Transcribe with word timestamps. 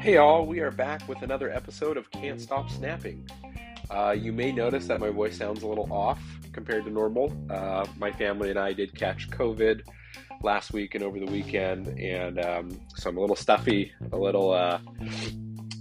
Hey, 0.00 0.16
all, 0.16 0.46
we 0.46 0.60
are 0.60 0.70
back 0.70 1.08
with 1.08 1.22
another 1.22 1.50
episode 1.50 1.96
of 1.96 2.08
Can't 2.12 2.40
Stop 2.40 2.70
Snapping. 2.70 3.28
Uh, 3.90 4.12
you 4.12 4.32
may 4.32 4.52
notice 4.52 4.86
that 4.86 5.00
my 5.00 5.10
voice 5.10 5.36
sounds 5.36 5.64
a 5.64 5.66
little 5.66 5.92
off 5.92 6.22
compared 6.52 6.84
to 6.84 6.90
normal. 6.92 7.36
Uh, 7.50 7.84
my 7.98 8.12
family 8.12 8.50
and 8.50 8.60
I 8.60 8.72
did 8.72 8.94
catch 8.94 9.28
COVID 9.30 9.82
last 10.44 10.72
week 10.72 10.94
and 10.94 11.02
over 11.02 11.18
the 11.18 11.26
weekend, 11.26 11.98
and 11.98 12.38
um, 12.44 12.80
so 12.94 13.10
I'm 13.10 13.16
a 13.16 13.20
little 13.20 13.34
stuffy, 13.34 13.90
a 14.12 14.16
little 14.16 14.52
uh, 14.52 14.78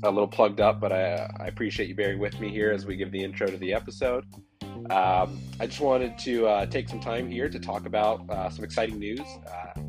a 0.01 0.09
little 0.09 0.27
plugged 0.27 0.61
up. 0.61 0.79
But 0.81 0.93
I, 0.93 1.29
I, 1.39 1.45
appreciate 1.45 1.89
you 1.89 1.95
bearing 1.95 2.17
with 2.17 2.39
me 2.39 2.49
here 2.49 2.71
as 2.71 2.87
we 2.87 2.95
give 2.95 3.11
the 3.11 3.23
intro 3.23 3.45
to 3.45 3.57
the 3.57 3.73
episode. 3.73 4.25
Um, 4.89 5.39
I 5.59 5.67
just 5.67 5.79
wanted 5.79 6.17
to 6.19 6.47
uh, 6.47 6.65
take 6.65 6.89
some 6.89 6.99
time 6.99 7.29
here 7.29 7.49
to 7.49 7.59
talk 7.59 7.85
about 7.85 8.29
uh, 8.29 8.49
some 8.49 8.63
exciting 8.63 8.99
news. 8.99 9.21
Uh, 9.47 9.79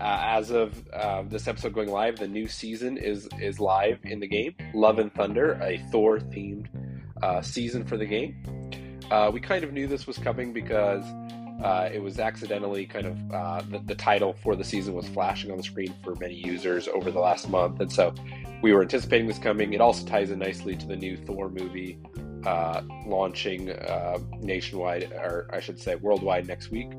uh, 0.00 0.18
as 0.22 0.50
of 0.50 0.74
this 1.30 1.46
episode 1.46 1.72
going 1.72 1.88
live, 1.88 2.18
the 2.18 2.28
new 2.28 2.48
season 2.48 2.96
is 2.96 3.28
is 3.40 3.60
live 3.60 3.98
in 4.04 4.20
the 4.20 4.26
game. 4.26 4.54
Love 4.74 4.98
and 4.98 5.14
Thunder, 5.14 5.52
a 5.62 5.78
Thor 5.90 6.18
themed 6.18 6.68
uh, 7.22 7.40
season 7.40 7.84
for 7.84 7.96
the 7.96 8.06
game. 8.06 8.36
Uh, 9.10 9.30
we 9.32 9.40
kind 9.40 9.64
of 9.64 9.72
knew 9.72 9.86
this 9.86 10.06
was 10.06 10.18
coming 10.18 10.52
because 10.52 11.04
uh, 11.62 11.88
it 11.92 12.02
was 12.02 12.18
accidentally 12.18 12.84
kind 12.84 13.06
of 13.06 13.32
uh, 13.32 13.62
the, 13.70 13.78
the, 13.86 13.94
title 13.94 14.32
for 14.32 14.56
the 14.56 14.64
season 14.64 14.92
was 14.94 15.08
flashing 15.08 15.50
on 15.50 15.56
the 15.56 15.62
screen 15.62 15.94
for 16.02 16.14
many 16.16 16.34
users 16.34 16.88
over 16.88 17.10
the 17.10 17.18
last 17.18 17.48
month, 17.48 17.80
and 17.80 17.90
so 17.90 18.12
we 18.62 18.72
were 18.72 18.82
anticipating 18.82 19.26
this 19.26 19.38
coming. 19.38 19.72
It 19.72 19.80
also 19.80 20.04
ties 20.06 20.30
in 20.30 20.38
nicely 20.38 20.76
to 20.76 20.86
the 20.86 20.96
new 20.96 21.16
Thor 21.16 21.48
movie 21.48 21.98
uh, 22.46 22.82
launching 23.06 23.70
uh, 23.70 24.18
nationwide, 24.40 25.12
or 25.12 25.48
I 25.52 25.60
should 25.60 25.78
say 25.78 25.94
worldwide 25.96 26.46
next 26.46 26.70
week. 26.70 26.92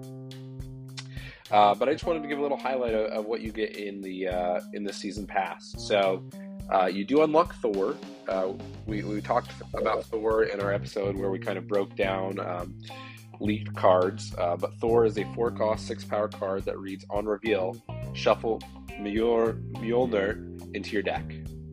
Uh, 1.51 1.75
but 1.75 1.87
I 1.87 1.93
just 1.93 2.05
wanted 2.05 2.23
to 2.23 2.27
give 2.27 2.39
a 2.39 2.41
little 2.41 2.57
highlight 2.57 2.93
of, 2.93 3.11
of 3.11 3.25
what 3.25 3.41
you 3.41 3.51
get 3.51 3.75
in 3.77 4.01
the 4.01 4.61
in 4.73 4.83
the 4.83 4.93
season 4.93 5.27
pass. 5.27 5.75
So 5.77 6.23
uh, 6.71 6.87
you 6.87 7.05
do 7.05 7.23
unlock 7.23 7.55
Thor. 7.55 7.95
Uh, 8.27 8.53
we, 8.85 9.03
we 9.03 9.21
talked 9.21 9.51
about 9.73 10.05
Thor 10.05 10.43
in 10.45 10.59
our 10.59 10.73
episode 10.73 11.15
where 11.15 11.29
we 11.29 11.37
kind 11.37 11.57
of 11.57 11.67
broke 11.67 11.95
down 11.95 12.39
um, 12.39 12.75
leaked 13.39 13.75
cards, 13.75 14.33
uh, 14.37 14.55
but 14.55 14.73
Thor 14.79 15.05
is 15.05 15.17
a 15.17 15.25
four 15.33 15.51
cost, 15.51 15.85
six 15.85 16.03
power 16.03 16.27
card 16.27 16.65
that 16.65 16.79
reads 16.79 17.05
on 17.09 17.25
reveal, 17.25 17.75
shuffle 18.13 18.61
Mjolnir 18.99 20.75
into 20.75 20.91
your 20.91 21.03
deck. 21.03 21.23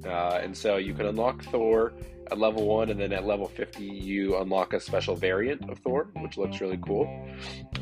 Uh, 0.05 0.41
and 0.43 0.57
so 0.57 0.77
you 0.77 0.93
can 0.93 1.07
unlock 1.07 1.43
Thor 1.45 1.95
at 2.31 2.39
level 2.39 2.67
one, 2.67 2.91
and 2.91 3.01
then 3.01 3.13
at 3.13 3.25
level 3.25 3.49
50, 3.49 3.85
you 3.85 4.37
unlock 4.39 4.73
a 4.73 4.81
special 4.81 5.15
variant 5.15 5.69
of 5.71 5.79
Thor, 5.81 6.09
which 6.21 6.37
looks 6.37 6.61
really 6.61 6.79
cool. 6.79 7.29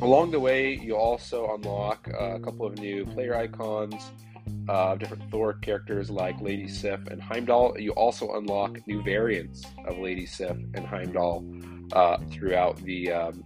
Along 0.00 0.30
the 0.30 0.41
way, 0.41 0.74
you 0.74 0.97
also 0.97 1.55
unlock 1.55 2.08
a 2.08 2.41
couple 2.41 2.66
of 2.66 2.78
new 2.78 3.05
player 3.06 3.36
icons 3.36 4.10
uh, 4.69 4.94
different 4.97 5.28
Thor 5.30 5.55
characters 5.55 6.10
like 6.10 6.41
Lady 6.41 6.69
Sif 6.69 7.06
and 7.08 7.20
Heimdall. 7.20 7.78
You 7.78 7.92
also 7.92 8.34
unlock 8.34 8.78
new 8.86 9.02
variants 9.02 9.64
of 9.86 9.98
Lady 9.98 10.27
Sif 10.27 10.56
and 10.75 10.86
Heimdall 10.86 11.44
uh, 11.92 12.19
throughout 12.30 12.77
the 12.78 13.12
um, 13.12 13.44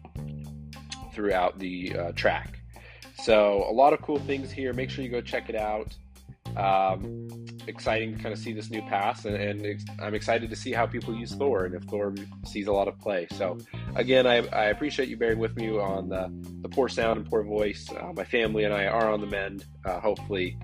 throughout 1.13 1.59
the 1.59 1.97
uh, 1.97 2.13
track. 2.13 2.61
So 3.23 3.65
a 3.69 3.73
lot 3.73 3.93
of 3.93 4.03
cool 4.03 4.19
things 4.19 4.51
here. 4.51 4.73
Make 4.73 4.91
sure 4.91 5.05
you 5.05 5.11
go 5.11 5.21
check 5.21 5.49
it 5.49 5.57
out. 5.57 5.97
Um, 6.57 7.44
exciting 7.67 8.17
to 8.17 8.23
kind 8.23 8.33
of 8.33 8.39
see 8.39 8.53
this 8.53 8.71
new 8.71 8.83
pass, 8.83 9.25
and, 9.25 9.37
and 9.37 9.67
ex- 9.67 9.85
I'm 10.01 10.15
excited 10.15 10.51
to 10.51 10.57
see 10.57 10.73
how 10.73 10.87
people 10.87 11.15
use 11.15 11.35
Thor 11.35 11.65
and 11.65 11.75
if 11.75 11.83
Thor 11.85 12.15
sees 12.45 12.67
a 12.67 12.73
lot 12.73 12.89
of 12.89 12.99
play. 13.01 13.27
So, 13.33 13.59
again, 13.95 14.27
I, 14.27 14.47
I 14.49 14.67
appreciate 14.67 15.09
you 15.09 15.17
bearing 15.17 15.39
with 15.39 15.57
me 15.57 15.71
on 15.79 16.09
the, 16.09 16.33
the 16.63 16.69
poor 16.69 16.89
sound 16.89 17.19
and 17.19 17.29
poor 17.29 17.43
voice. 17.43 17.89
Uh, 17.91 18.13
my 18.15 18.25
family 18.25 18.65
and 18.65 18.75
I 18.75 18.87
are 18.87 19.11
on 19.11 19.21
the 19.21 19.27
mend. 19.27 19.65
Uh, 19.85 20.01
hopefully, 20.01 20.59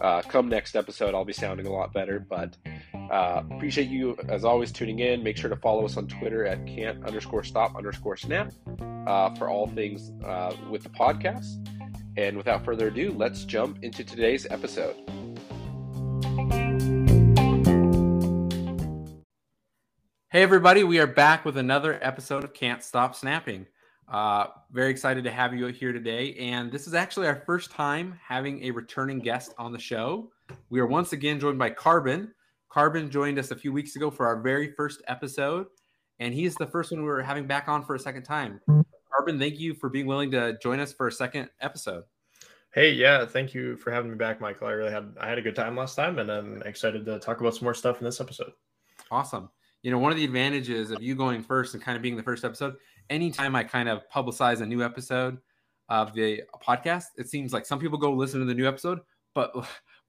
uh, 0.00 0.22
come 0.22 0.48
next 0.48 0.76
episode, 0.76 1.14
I'll 1.14 1.24
be 1.24 1.32
sounding 1.32 1.66
a 1.66 1.72
lot 1.72 1.92
better. 1.92 2.20
But 2.28 2.56
uh, 3.10 3.42
appreciate 3.50 3.88
you 3.88 4.16
as 4.28 4.44
always 4.44 4.72
tuning 4.72 4.98
in. 4.98 5.22
Make 5.22 5.36
sure 5.36 5.50
to 5.50 5.56
follow 5.56 5.84
us 5.84 5.96
on 5.96 6.06
Twitter 6.06 6.46
at 6.46 6.66
can't 6.66 7.04
underscore 7.04 7.44
stop 7.44 7.76
underscore 7.76 8.16
snap 8.16 8.52
uh, 9.06 9.34
for 9.36 9.48
all 9.48 9.68
things 9.68 10.12
uh, 10.24 10.54
with 10.70 10.82
the 10.82 10.90
podcast. 10.90 11.66
And 12.16 12.36
without 12.36 12.64
further 12.64 12.88
ado, 12.88 13.14
let's 13.16 13.44
jump 13.44 13.78
into 13.82 14.02
today's 14.02 14.46
episode. 14.50 14.96
Hey, 20.36 20.42
everybody, 20.42 20.84
we 20.84 20.98
are 20.98 21.06
back 21.06 21.46
with 21.46 21.56
another 21.56 21.98
episode 22.02 22.44
of 22.44 22.52
Can't 22.52 22.82
Stop 22.82 23.14
Snapping. 23.14 23.64
Uh, 24.06 24.48
very 24.70 24.90
excited 24.90 25.24
to 25.24 25.30
have 25.30 25.54
you 25.54 25.66
here 25.68 25.94
today. 25.94 26.34
And 26.34 26.70
this 26.70 26.86
is 26.86 26.92
actually 26.92 27.26
our 27.26 27.42
first 27.46 27.70
time 27.70 28.20
having 28.22 28.62
a 28.64 28.70
returning 28.70 29.18
guest 29.18 29.54
on 29.56 29.72
the 29.72 29.78
show. 29.78 30.30
We 30.68 30.78
are 30.78 30.86
once 30.86 31.14
again 31.14 31.40
joined 31.40 31.58
by 31.58 31.70
Cqrbon. 31.70 32.28
Cqrbon 32.70 33.08
joined 33.08 33.38
us 33.38 33.50
a 33.50 33.56
few 33.56 33.72
weeks 33.72 33.96
ago 33.96 34.10
for 34.10 34.26
our 34.26 34.42
very 34.42 34.72
first 34.72 35.00
episode, 35.08 35.68
and 36.18 36.34
he's 36.34 36.54
the 36.56 36.66
first 36.66 36.92
one 36.92 37.02
we're 37.02 37.22
having 37.22 37.46
back 37.46 37.66
on 37.68 37.82
for 37.82 37.94
a 37.94 37.98
second 37.98 38.24
time. 38.24 38.60
Cqrbon, 38.68 39.38
thank 39.38 39.58
you 39.58 39.72
for 39.72 39.88
being 39.88 40.06
willing 40.06 40.30
to 40.32 40.58
join 40.62 40.80
us 40.80 40.92
for 40.92 41.08
a 41.08 41.12
second 41.12 41.48
episode. 41.62 42.04
Hey, 42.76 42.92
yeah, 42.92 43.24
thank 43.24 43.54
you 43.54 43.78
for 43.78 43.90
having 43.90 44.10
me 44.10 44.18
back, 44.18 44.38
Michael. 44.38 44.66
I 44.66 44.72
really 44.72 44.92
had 44.92 45.16
I 45.18 45.26
had 45.26 45.38
a 45.38 45.42
good 45.42 45.56
time 45.56 45.74
last 45.76 45.94
time, 45.94 46.18
and 46.18 46.30
I'm 46.30 46.60
excited 46.62 47.06
to 47.06 47.18
talk 47.18 47.40
about 47.40 47.54
some 47.54 47.64
more 47.64 47.72
stuff 47.72 47.98
in 48.00 48.04
this 48.04 48.20
episode. 48.20 48.52
Awesome. 49.10 49.48
You 49.82 49.90
know, 49.90 49.98
one 49.98 50.12
of 50.12 50.18
the 50.18 50.24
advantages 50.24 50.90
of 50.90 51.02
you 51.02 51.14
going 51.14 51.42
first 51.42 51.72
and 51.72 51.82
kind 51.82 51.96
of 51.96 52.02
being 52.02 52.16
the 52.16 52.22
first 52.22 52.44
episode 52.44 52.76
anytime 53.08 53.56
I 53.56 53.64
kind 53.64 53.88
of 53.88 54.02
publicize 54.14 54.60
a 54.60 54.66
new 54.66 54.84
episode 54.84 55.38
of 55.88 56.12
the 56.12 56.42
podcast, 56.62 57.04
it 57.16 57.30
seems 57.30 57.54
like 57.54 57.64
some 57.64 57.78
people 57.78 57.96
go 57.96 58.12
listen 58.12 58.40
to 58.40 58.46
the 58.46 58.54
new 58.54 58.68
episode, 58.68 59.00
but 59.34 59.54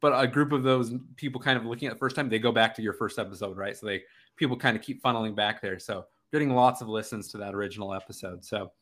but 0.01 0.11
a 0.21 0.27
group 0.27 0.51
of 0.51 0.63
those 0.63 0.93
people 1.15 1.39
kind 1.39 1.57
of 1.57 1.65
looking 1.65 1.87
at 1.87 1.93
the 1.93 1.99
first 1.99 2.17
time, 2.17 2.27
they 2.27 2.37
go 2.37 2.51
back 2.51 2.75
to 2.75 2.81
your 2.81 2.93
first 2.93 3.17
episode, 3.17 3.55
right? 3.55 3.77
So 3.77 3.85
they 3.85 4.03
people 4.35 4.57
kind 4.57 4.75
of 4.75 4.83
keep 4.83 5.01
funneling 5.01 5.37
back 5.37 5.61
there. 5.61 5.79
So 5.79 6.05
getting 6.33 6.53
lots 6.53 6.81
of 6.81 6.89
listens 6.89 7.29
to 7.29 7.37
that 7.37 7.55
original 7.55 7.93
episode. 7.93 8.43
So, 8.43 8.73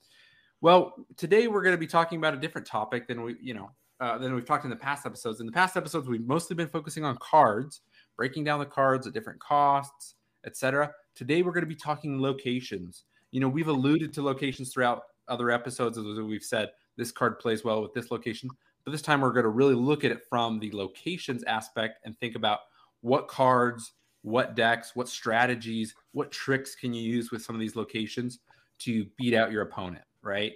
well, 0.62 0.94
today 1.18 1.48
we're 1.48 1.62
going 1.62 1.76
to 1.76 1.80
be 1.80 1.88
talking 1.88 2.18
about 2.18 2.34
a 2.34 2.38
different 2.38 2.68
topic 2.68 3.08
than 3.08 3.22
we, 3.22 3.36
you 3.42 3.54
know, 3.54 3.72
uh, 4.00 4.18
than 4.18 4.34
we've 4.34 4.46
talked 4.46 4.64
in 4.64 4.70
the 4.70 4.76
past 4.76 5.06
episodes. 5.06 5.40
In 5.40 5.46
the 5.46 5.52
past 5.52 5.78
episodes, 5.78 6.08
we've 6.08 6.26
mostly 6.26 6.56
been 6.56 6.70
focusing 6.70 7.06
on 7.06 7.18
cards, 7.18 7.82
breaking 8.18 8.44
down 8.44 8.60
the 8.60 8.66
cards 8.66 9.08
at 9.08 9.14
different 9.14 9.40
costs, 9.40 10.16
etc. 10.46 10.92
Today 11.16 11.42
we're 11.42 11.54
going 11.54 11.64
to 11.64 11.68
be 11.68 11.76
talking 11.76 12.22
locations 12.22 13.06
you 13.36 13.42
know, 13.42 13.50
we've 13.50 13.68
alluded 13.68 14.14
to 14.14 14.22
locations 14.22 14.72
throughout 14.72 15.04
other 15.28 15.52
episodes 15.52 15.98
as 15.98 16.06
we've 16.06 16.42
said 16.42 16.70
this 16.96 17.12
card 17.12 17.38
plays 17.38 17.66
well 17.66 17.82
with 17.82 17.94
this 17.94 18.10
location, 18.10 18.50
but 18.86 18.94
this 18.94 19.02
time 19.02 19.20
we're 19.20 19.34
going 19.34 19.44
to 19.44 19.50
really 19.50 19.76
look 19.76 20.06
at 20.06 20.12
it 20.12 20.22
from 20.30 20.58
the 20.58 20.72
locations 20.72 21.44
aspect 21.44 22.00
and 22.06 22.18
think 22.18 22.38
about 22.38 22.60
what 23.02 23.28
cards, 23.28 23.92
what 24.22 24.56
decks, 24.56 24.96
what 24.96 25.10
strategies, 25.10 25.94
what 26.14 26.32
tricks 26.32 26.76
can 26.76 26.94
you 26.94 27.04
use 27.04 27.30
with 27.30 27.42
some 27.42 27.58
of 27.58 27.60
these 27.60 27.76
locations 27.76 28.40
to 28.80 29.06
beat 29.18 29.34
out 29.34 29.52
your 29.52 29.64
opponent, 29.64 30.06
right? 30.26 30.54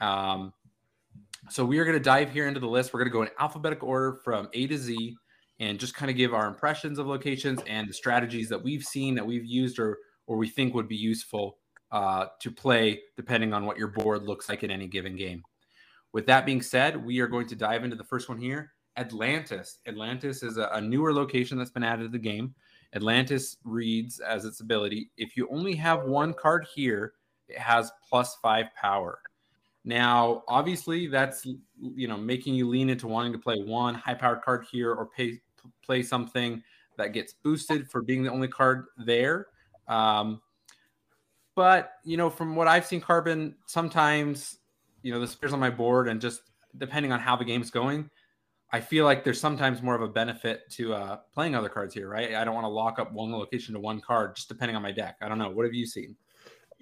Um, 0.00 0.52
so 1.48 1.64
we 1.64 1.78
are 1.78 1.84
going 1.84 1.96
to 1.96 2.02
dive 2.02 2.30
here 2.30 2.46
into 2.46 2.60
the 2.60 2.68
list. 2.68 2.92
We're 2.92 3.00
going 3.00 3.10
to 3.10 3.12
go 3.12 3.22
in 3.22 3.28
alphabetical 3.38 3.88
order 3.88 4.20
from 4.24 4.48
A 4.52 4.66
to 4.66 4.76
Z 4.76 5.16
and 5.60 5.78
just 5.78 5.94
kind 5.94 6.10
of 6.10 6.16
give 6.16 6.34
our 6.34 6.46
impressions 6.46 6.98
of 6.98 7.06
locations 7.06 7.60
and 7.66 7.88
the 7.88 7.94
strategies 7.94 8.48
that 8.48 8.62
we've 8.62 8.84
seen 8.84 9.14
that 9.14 9.26
we've 9.26 9.44
used 9.44 9.78
or 9.78 9.98
or 10.26 10.36
we 10.36 10.48
think 10.48 10.72
would 10.74 10.88
be 10.88 10.96
useful 10.96 11.58
uh, 11.90 12.26
to 12.40 12.50
play 12.50 13.00
depending 13.16 13.52
on 13.52 13.66
what 13.66 13.76
your 13.76 13.88
board 13.88 14.22
looks 14.22 14.48
like 14.48 14.62
in 14.62 14.70
any 14.70 14.86
given 14.86 15.16
game. 15.16 15.42
With 16.12 16.26
that 16.26 16.46
being 16.46 16.62
said, 16.62 17.04
we 17.04 17.20
are 17.20 17.26
going 17.26 17.46
to 17.48 17.56
dive 17.56 17.84
into 17.84 17.96
the 17.96 18.04
first 18.04 18.28
one 18.28 18.38
here 18.38 18.72
Atlantis. 18.96 19.78
Atlantis 19.86 20.42
is 20.42 20.58
a, 20.58 20.68
a 20.72 20.80
newer 20.80 21.12
location 21.12 21.58
that's 21.58 21.70
been 21.70 21.84
added 21.84 22.04
to 22.04 22.08
the 22.08 22.18
game. 22.18 22.54
Atlantis 22.94 23.56
reads 23.64 24.20
as 24.20 24.44
its 24.44 24.60
ability 24.60 25.10
if 25.16 25.36
you 25.36 25.48
only 25.50 25.74
have 25.74 26.04
one 26.04 26.34
card 26.34 26.66
here, 26.74 27.14
has 27.56 27.90
plus 28.08 28.36
five 28.42 28.66
power. 28.80 29.20
Now, 29.84 30.44
obviously, 30.48 31.08
that's 31.08 31.46
you 31.80 32.08
know 32.08 32.16
making 32.16 32.54
you 32.54 32.68
lean 32.68 32.88
into 32.88 33.06
wanting 33.06 33.32
to 33.32 33.38
play 33.38 33.62
one 33.62 33.94
high 33.94 34.14
powered 34.14 34.42
card 34.42 34.66
here 34.70 34.92
or 34.92 35.06
pay, 35.06 35.40
play 35.84 36.02
something 36.02 36.62
that 36.98 37.12
gets 37.12 37.32
boosted 37.32 37.90
for 37.90 38.02
being 38.02 38.22
the 38.22 38.30
only 38.30 38.48
card 38.48 38.86
there. 38.96 39.48
Um, 39.88 40.40
but 41.54 41.94
you 42.04 42.16
know, 42.16 42.30
from 42.30 42.54
what 42.54 42.68
I've 42.68 42.86
seen, 42.86 43.00
Cqrbon 43.00 43.54
sometimes 43.66 44.58
you 45.02 45.12
know 45.12 45.20
this 45.20 45.34
appears 45.34 45.52
on 45.52 45.60
my 45.60 45.70
board, 45.70 46.08
and 46.08 46.20
just 46.20 46.42
depending 46.78 47.12
on 47.12 47.18
how 47.18 47.34
the 47.34 47.44
game's 47.44 47.70
going, 47.70 48.08
I 48.72 48.80
feel 48.80 49.04
like 49.04 49.24
there's 49.24 49.40
sometimes 49.40 49.82
more 49.82 49.94
of 49.94 50.00
a 50.00 50.08
benefit 50.08 50.70
to 50.70 50.94
uh, 50.94 51.16
playing 51.34 51.54
other 51.54 51.68
cards 51.68 51.92
here, 51.92 52.08
right? 52.08 52.34
I 52.34 52.44
don't 52.44 52.54
want 52.54 52.64
to 52.64 52.70
lock 52.70 52.98
up 52.98 53.12
one 53.12 53.32
location 53.32 53.74
to 53.74 53.80
one 53.80 54.00
card, 54.00 54.36
just 54.36 54.48
depending 54.48 54.76
on 54.76 54.82
my 54.82 54.92
deck. 54.92 55.16
I 55.20 55.28
don't 55.28 55.38
know. 55.38 55.50
What 55.50 55.66
have 55.66 55.74
you 55.74 55.86
seen? 55.86 56.16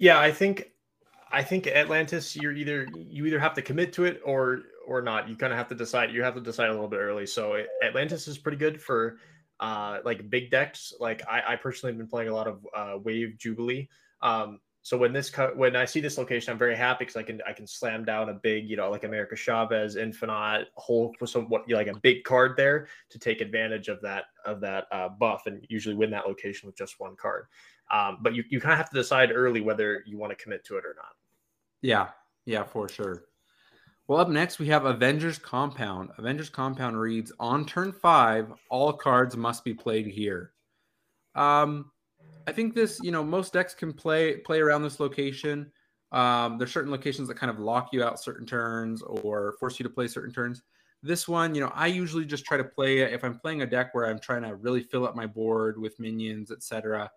Yeah, 0.01 0.19
I 0.19 0.31
think 0.31 0.71
I 1.31 1.43
think 1.43 1.67
Atlantis, 1.67 2.35
you're 2.35 2.53
either 2.53 2.87
you 2.95 3.27
either 3.27 3.39
have 3.39 3.53
to 3.53 3.61
commit 3.61 3.93
to 3.93 4.05
it 4.05 4.19
or 4.25 4.63
or 4.87 5.03
not. 5.03 5.29
You 5.29 5.35
kind 5.35 5.53
of 5.53 5.59
have 5.59 5.67
to 5.67 5.75
decide. 5.75 6.11
You 6.11 6.23
have 6.23 6.33
to 6.33 6.41
decide 6.41 6.69
a 6.69 6.73
little 6.73 6.87
bit 6.87 6.97
early. 6.97 7.27
So 7.27 7.63
Atlantis 7.83 8.27
is 8.27 8.39
pretty 8.39 8.57
good 8.57 8.81
for 8.81 9.17
uh, 9.59 9.99
like 10.03 10.27
big 10.27 10.49
decks. 10.49 10.91
Like 10.99 11.21
I, 11.29 11.43
I 11.49 11.55
personally 11.55 11.93
have 11.93 11.99
been 11.99 12.07
playing 12.07 12.29
a 12.29 12.33
lot 12.33 12.47
of 12.47 12.65
uh, 12.75 12.97
Wave 12.97 13.37
Jubilee, 13.37 13.89
um, 14.23 14.59
so 14.83 14.97
when 14.97 15.13
this 15.13 15.29
cut 15.29 15.55
when 15.55 15.75
I 15.75 15.85
see 15.85 15.99
this 15.99 16.17
location, 16.17 16.51
I'm 16.51 16.57
very 16.57 16.75
happy 16.75 17.05
because 17.05 17.15
I 17.15 17.21
can 17.21 17.39
I 17.47 17.53
can 17.53 17.67
slam 17.67 18.03
down 18.03 18.29
a 18.29 18.33
big, 18.33 18.67
you 18.67 18.77
know, 18.77 18.89
like 18.89 19.03
America 19.03 19.35
Chavez, 19.35 19.95
Infinaut, 19.95 20.65
whole 20.73 21.13
with 21.21 21.29
some 21.29 21.45
what 21.49 21.69
like 21.69 21.87
a 21.87 21.99
big 21.99 22.23
card 22.23 22.57
there 22.57 22.87
to 23.11 23.19
take 23.19 23.41
advantage 23.41 23.89
of 23.89 24.01
that 24.01 24.25
of 24.43 24.59
that 24.61 24.85
uh, 24.91 25.09
buff 25.09 25.43
and 25.45 25.63
usually 25.69 25.93
win 25.93 26.09
that 26.11 26.27
location 26.27 26.65
with 26.65 26.75
just 26.75 26.99
one 26.99 27.15
card. 27.15 27.45
Um, 27.91 28.19
but 28.21 28.33
you, 28.33 28.43
you 28.49 28.59
kind 28.61 28.71
of 28.71 28.77
have 28.77 28.89
to 28.89 28.95
decide 28.95 29.31
early 29.33 29.61
whether 29.61 30.03
you 30.07 30.17
want 30.17 30.31
to 30.31 30.41
commit 30.41 30.63
to 30.65 30.77
it 30.77 30.85
or 30.85 30.95
not. 30.95 31.13
Yeah, 31.81 32.07
yeah, 32.45 32.63
for 32.63 32.87
sure. 32.87 33.23
Well, 34.07 34.19
up 34.19 34.29
next 34.29 34.59
we 34.59 34.67
have 34.67 34.85
Avengers 34.85 35.37
Compound. 35.37 36.09
Avengers 36.17 36.49
Compound 36.49 36.99
reads 36.99 37.31
on 37.39 37.65
turn 37.65 37.91
five, 37.91 38.51
all 38.69 38.93
cards 38.93 39.37
must 39.37 39.63
be 39.63 39.73
played 39.73 40.07
here. 40.07 40.53
Um, 41.35 41.91
I 42.47 42.51
think 42.51 42.75
this, 42.75 42.99
you 43.01 43.11
know, 43.11 43.23
most 43.23 43.53
decks 43.53 43.73
can 43.73 43.93
play 43.93 44.37
play 44.37 44.59
around 44.59 44.83
this 44.83 44.99
location. 44.99 45.71
Um, 46.11 46.57
there's 46.57 46.71
certain 46.71 46.91
locations 46.91 47.27
that 47.29 47.35
kind 47.35 47.49
of 47.49 47.59
lock 47.59 47.89
you 47.93 48.03
out 48.03 48.19
certain 48.19 48.45
turns 48.45 49.01
or 49.01 49.55
force 49.59 49.79
you 49.79 49.83
to 49.83 49.89
play 49.89 50.07
certain 50.07 50.33
turns. 50.33 50.61
This 51.03 51.27
one, 51.27 51.55
you 51.55 51.61
know, 51.61 51.71
I 51.73 51.87
usually 51.87 52.25
just 52.25 52.45
try 52.45 52.57
to 52.57 52.63
play 52.63 52.99
it 52.99 53.13
if 53.13 53.23
I'm 53.23 53.39
playing 53.39 53.61
a 53.61 53.65
deck 53.65 53.93
where 53.95 54.07
I'm 54.07 54.19
trying 54.19 54.43
to 54.43 54.55
really 54.55 54.83
fill 54.83 55.05
up 55.05 55.15
my 55.15 55.25
board 55.25 55.79
with 55.79 55.99
minions, 55.99 56.51
etc. 56.51 57.09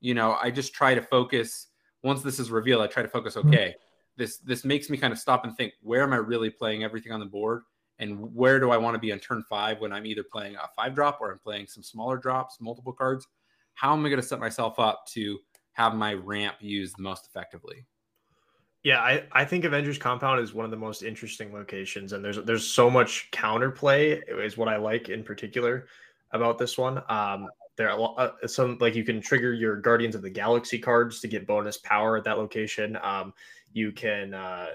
You 0.00 0.14
know, 0.14 0.36
I 0.40 0.50
just 0.50 0.74
try 0.74 0.94
to 0.94 1.02
focus. 1.02 1.66
Once 2.02 2.22
this 2.22 2.38
is 2.38 2.50
revealed, 2.50 2.82
I 2.82 2.86
try 2.86 3.02
to 3.02 3.08
focus. 3.08 3.34
Mm-hmm. 3.34 3.48
Okay, 3.48 3.74
this 4.16 4.38
this 4.38 4.64
makes 4.64 4.90
me 4.90 4.96
kind 4.96 5.12
of 5.12 5.18
stop 5.18 5.44
and 5.44 5.56
think: 5.56 5.74
where 5.82 6.02
am 6.02 6.12
I 6.12 6.16
really 6.16 6.50
playing 6.50 6.84
everything 6.84 7.12
on 7.12 7.20
the 7.20 7.26
board, 7.26 7.62
and 7.98 8.34
where 8.34 8.60
do 8.60 8.70
I 8.70 8.76
want 8.76 8.94
to 8.94 9.00
be 9.00 9.12
on 9.12 9.18
turn 9.18 9.42
five 9.48 9.80
when 9.80 9.92
I'm 9.92 10.06
either 10.06 10.22
playing 10.22 10.56
a 10.56 10.68
five 10.76 10.94
drop 10.94 11.18
or 11.20 11.32
I'm 11.32 11.38
playing 11.38 11.66
some 11.66 11.82
smaller 11.82 12.16
drops, 12.16 12.58
multiple 12.60 12.92
cards 12.92 13.26
how 13.78 13.92
am 13.92 14.04
I 14.04 14.08
going 14.08 14.20
to 14.20 14.26
set 14.26 14.40
myself 14.40 14.80
up 14.80 15.06
to 15.10 15.38
have 15.74 15.94
my 15.94 16.12
ramp 16.12 16.56
used 16.58 16.98
most 16.98 17.26
effectively? 17.26 17.86
Yeah, 18.82 19.00
I, 19.00 19.22
I 19.30 19.44
think 19.44 19.64
Avengers 19.64 19.98
Compound 19.98 20.40
is 20.40 20.52
one 20.52 20.64
of 20.64 20.72
the 20.72 20.76
most 20.76 21.04
interesting 21.04 21.52
locations, 21.52 22.12
and 22.12 22.24
there's 22.24 22.38
there's 22.38 22.66
so 22.66 22.90
much 22.90 23.30
counterplay 23.30 24.20
is 24.44 24.56
what 24.56 24.66
I 24.66 24.78
like 24.78 25.10
in 25.10 25.22
particular 25.22 25.86
about 26.32 26.58
this 26.58 26.76
one. 26.76 27.00
Um, 27.08 27.46
there 27.78 27.90
are 27.90 28.14
uh, 28.18 28.46
some 28.46 28.76
like 28.80 28.94
you 28.94 29.04
can 29.04 29.22
trigger 29.22 29.54
your 29.54 29.76
Guardians 29.76 30.14
of 30.14 30.20
the 30.20 30.30
Galaxy 30.30 30.78
cards 30.78 31.20
to 31.20 31.28
get 31.28 31.46
bonus 31.46 31.78
power 31.78 32.18
at 32.18 32.24
that 32.24 32.36
location. 32.36 32.98
Um, 33.02 33.32
you 33.72 33.92
can 33.92 34.34
uh, 34.34 34.66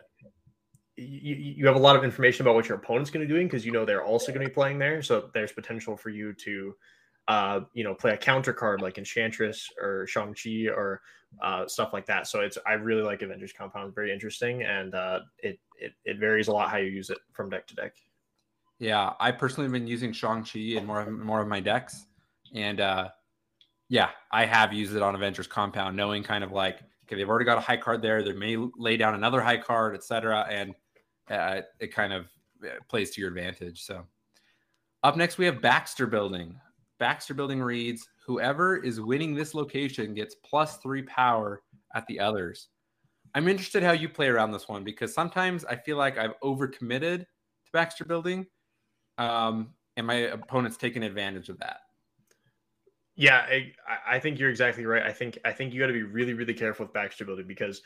you, 0.96 1.36
you 1.36 1.68
have 1.68 1.76
a 1.76 1.80
lot 1.80 1.96
of 1.96 2.04
information 2.04 2.42
about 2.44 2.56
what 2.56 2.68
your 2.68 2.78
opponent's 2.78 3.12
going 3.12 3.22
to 3.22 3.32
be 3.32 3.34
doing 3.38 3.48
because 3.48 3.66
you 3.66 3.72
know 3.72 3.86
they're 3.86 4.04
also 4.04 4.32
going 4.32 4.42
to 4.42 4.50
be 4.50 4.54
playing 4.54 4.80
there. 4.80 5.04
So 5.04 5.30
there's 5.36 5.52
potential 5.52 5.96
for 5.96 6.10
you 6.10 6.34
to 6.34 6.74
uh, 7.28 7.62
you 7.74 7.84
know, 7.84 7.94
play 7.94 8.12
a 8.12 8.18
counter 8.18 8.54
card 8.54 8.82
like 8.82 8.98
Enchantress 8.98 9.70
or 9.82 10.06
Shang-Chi 10.08 10.68
or 10.70 11.02
uh, 11.42 11.68
stuff 11.68 11.94
like 11.94 12.06
that. 12.06 12.28
So 12.28 12.42
it's 12.42 12.58
I 12.66 12.74
really 12.74 13.02
like 13.02 13.22
Avengers 13.22 13.54
Compound. 13.54 13.96
Very 13.96 14.12
interesting, 14.12 14.64
and 14.64 14.94
uh, 14.94 15.22
it, 15.40 15.60
it 15.80 15.94
it 16.06 16.20
varies 16.20 16.48
a 16.48 16.52
lot 16.52 16.70
how 16.70 16.78
you 16.78 16.90
use 16.90 17.10
it 17.10 17.20
from 17.32 17.50
deck 17.50 17.68
to 17.68 17.76
deck. 17.76 17.96
Yeah, 18.80 19.14
I 19.20 19.32
personally 19.32 19.66
have 19.66 19.72
been 19.72 19.88
using 19.88 20.12
Shang-Chi 20.12 20.60
in 20.60 20.86
more 20.86 21.02
of, 21.02 21.12
more 21.12 21.42
of 21.42 21.48
my 21.48 21.62
decks, 21.62 22.08
and 22.54 22.80
uh, 22.80 23.10
yeah, 23.90 24.10
I 24.32 24.46
have 24.46 24.74
used 24.74 24.96
it 24.96 25.02
on 25.02 25.16
Avengers 25.16 25.48
Compound, 25.48 25.96
knowing 25.96 26.24
kind 26.24 26.44
of 26.44 26.52
like 26.52 26.78
okay, 27.06 27.16
they've 27.16 27.30
already 27.30 27.46
got 27.46 27.58
a 27.58 27.62
high 27.62 27.78
card 27.78 28.02
there. 28.02 28.24
They 28.24 28.34
may 28.34 28.58
lay 28.78 28.98
down 28.98 29.16
another 29.16 29.42
high 29.42 29.58
card, 29.58 29.96
etc., 29.96 30.48
and 30.50 30.74
uh, 31.30 31.62
it 31.80 31.94
kind 31.94 32.14
of 32.14 32.26
uh, 32.64 32.70
plays 32.88 33.12
to 33.12 33.22
your 33.22 33.30
advantage. 33.30 33.84
So. 33.84 34.06
Up 35.04 35.18
next, 35.18 35.38
we 35.38 35.44
have 35.46 35.62
Baxter 35.62 36.08
Building. 36.08 36.58
Baxter 36.98 37.34
Building 37.34 37.62
reads 37.62 38.08
Whoever 38.26 38.78
is 38.78 39.02
winning 39.02 39.36
this 39.36 39.54
location 39.54 40.14
gets 40.14 40.36
plus 40.46 40.78
three 40.78 41.02
power 41.04 41.62
at 41.94 42.08
the 42.08 42.22
others. 42.22 42.70
I'm 43.36 43.50
interested 43.50 43.84
how 43.84 43.92
you 43.92 44.08
play 44.08 44.28
around 44.28 44.52
this 44.52 44.70
one 44.70 44.86
because 44.86 45.14
sometimes 45.14 45.66
I 45.66 45.76
feel 45.76 45.98
like 45.98 46.18
I've 46.18 46.40
overcommitted 46.42 47.20
to 47.20 47.72
Baxter 47.74 48.06
Building, 48.06 48.46
um, 49.18 49.74
and 49.98 50.08
my 50.08 50.14
opponent's 50.14 50.78
taking 50.78 51.04
advantage 51.04 51.50
of 51.50 51.60
that. 51.60 51.80
Yeah, 53.16 53.46
I, 53.48 53.74
I 54.08 54.20
think 54.20 54.40
you're 54.40 54.50
exactly 54.50 54.86
right. 54.86 55.04
I 55.04 55.12
think 55.12 55.38
I 55.46 55.52
think 55.52 55.74
you 55.74 55.80
got 55.80 55.88
to 55.88 55.94
be 55.94 56.04
really 56.04 56.34
really 56.34 56.54
careful 56.54 56.86
with 56.86 56.94
Baxter 56.94 57.26
Building 57.26 57.46
because 57.48 57.82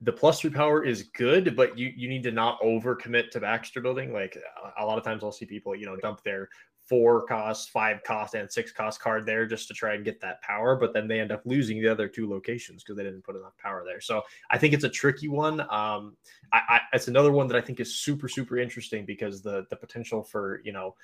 the 0.00 0.12
plus 0.12 0.40
three 0.40 0.50
power 0.50 0.82
is 0.84 1.04
good, 1.14 1.54
but 1.54 1.76
you 1.76 1.92
you 1.94 2.08
need 2.08 2.22
to 2.22 2.32
not 2.32 2.60
overcommit 2.62 3.30
to 3.32 3.40
Baxter 3.40 3.82
Building. 3.82 4.12
Like 4.12 4.36
a 4.78 4.84
lot 4.84 4.96
of 4.96 5.04
times, 5.04 5.22
I'll 5.22 5.32
see 5.32 5.44
people 5.44 5.76
you 5.76 5.84
know 5.84 5.96
dump 5.96 6.22
their 6.22 6.48
four 6.88 7.26
cost, 7.26 7.70
five 7.70 8.02
cost, 8.02 8.34
and 8.34 8.50
six 8.50 8.72
cost 8.72 8.98
card 8.98 9.26
there 9.26 9.46
just 9.46 9.68
to 9.68 9.74
try 9.74 9.94
and 9.94 10.04
get 10.06 10.20
that 10.22 10.40
power, 10.42 10.74
but 10.74 10.94
then 10.94 11.06
they 11.06 11.20
end 11.20 11.32
up 11.32 11.42
losing 11.44 11.80
the 11.80 11.88
other 11.88 12.08
two 12.08 12.28
locations 12.28 12.82
because 12.82 12.96
they 12.96 13.04
didn't 13.04 13.22
put 13.22 13.36
enough 13.36 13.56
power 13.58 13.84
there. 13.86 14.00
So 14.00 14.22
I 14.50 14.56
think 14.58 14.72
it's 14.74 14.84
a 14.84 14.88
tricky 14.88 15.28
one. 15.28 15.60
Um, 15.60 16.16
I, 16.52 16.60
I, 16.68 16.80
it's 16.94 17.08
another 17.08 17.30
one 17.30 17.46
that 17.48 17.56
I 17.56 17.60
think 17.60 17.78
is 17.78 17.94
super 18.00 18.26
super 18.26 18.56
interesting 18.58 19.04
because 19.04 19.42
the 19.42 19.66
the 19.68 19.76
potential 19.76 20.22
for 20.22 20.62
you 20.64 20.72
know 20.72 20.94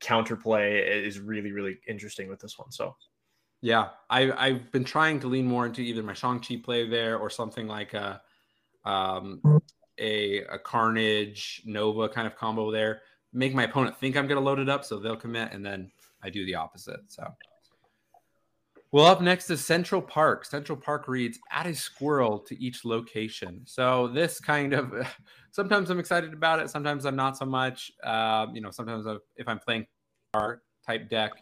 counterplay 0.00 1.04
is 1.06 1.20
really 1.20 1.52
really 1.52 1.78
interesting 1.86 2.30
with 2.30 2.40
this 2.40 2.58
one. 2.58 2.72
So. 2.72 2.96
Yeah, 3.62 3.88
I, 4.08 4.32
I've 4.32 4.72
been 4.72 4.84
trying 4.84 5.20
to 5.20 5.28
lean 5.28 5.46
more 5.46 5.66
into 5.66 5.82
either 5.82 6.02
my 6.02 6.14
Shang-Chi 6.14 6.60
play 6.64 6.88
there 6.88 7.18
or 7.18 7.28
something 7.28 7.66
like 7.66 7.92
a, 7.92 8.22
um, 8.84 9.60
a, 9.98 10.44
a 10.44 10.58
Carnage 10.58 11.62
Nova 11.66 12.08
kind 12.08 12.26
of 12.26 12.36
combo 12.36 12.70
there 12.70 13.02
make 13.32 13.54
my 13.54 13.64
opponent 13.64 13.96
think 13.98 14.16
I'm 14.16 14.26
going 14.26 14.38
to 14.38 14.44
load 14.44 14.58
it 14.58 14.68
up, 14.68 14.84
so 14.84 14.98
they'll 14.98 15.16
commit, 15.16 15.52
and 15.52 15.64
then 15.64 15.90
I 16.22 16.30
do 16.30 16.44
the 16.44 16.56
opposite. 16.56 17.00
So, 17.06 17.26
well, 18.92 19.06
up 19.06 19.20
next 19.20 19.50
is 19.50 19.64
Central 19.64 20.02
Park. 20.02 20.44
Central 20.44 20.76
Park 20.76 21.06
reads 21.06 21.38
add 21.50 21.66
a 21.66 21.74
squirrel 21.74 22.40
to 22.40 22.60
each 22.62 22.84
location. 22.84 23.62
So 23.64 24.08
this 24.08 24.40
kind 24.40 24.72
of 24.72 24.92
sometimes 25.52 25.90
I'm 25.90 26.00
excited 26.00 26.32
about 26.32 26.60
it, 26.60 26.70
sometimes 26.70 27.06
I'm 27.06 27.16
not 27.16 27.36
so 27.36 27.46
much. 27.46 27.92
Um, 28.02 28.54
you 28.54 28.60
know, 28.60 28.70
sometimes 28.70 29.06
I've, 29.06 29.20
if 29.36 29.46
I'm 29.48 29.58
playing 29.58 29.86
art 30.34 30.62
type 30.86 31.08
deck, 31.08 31.32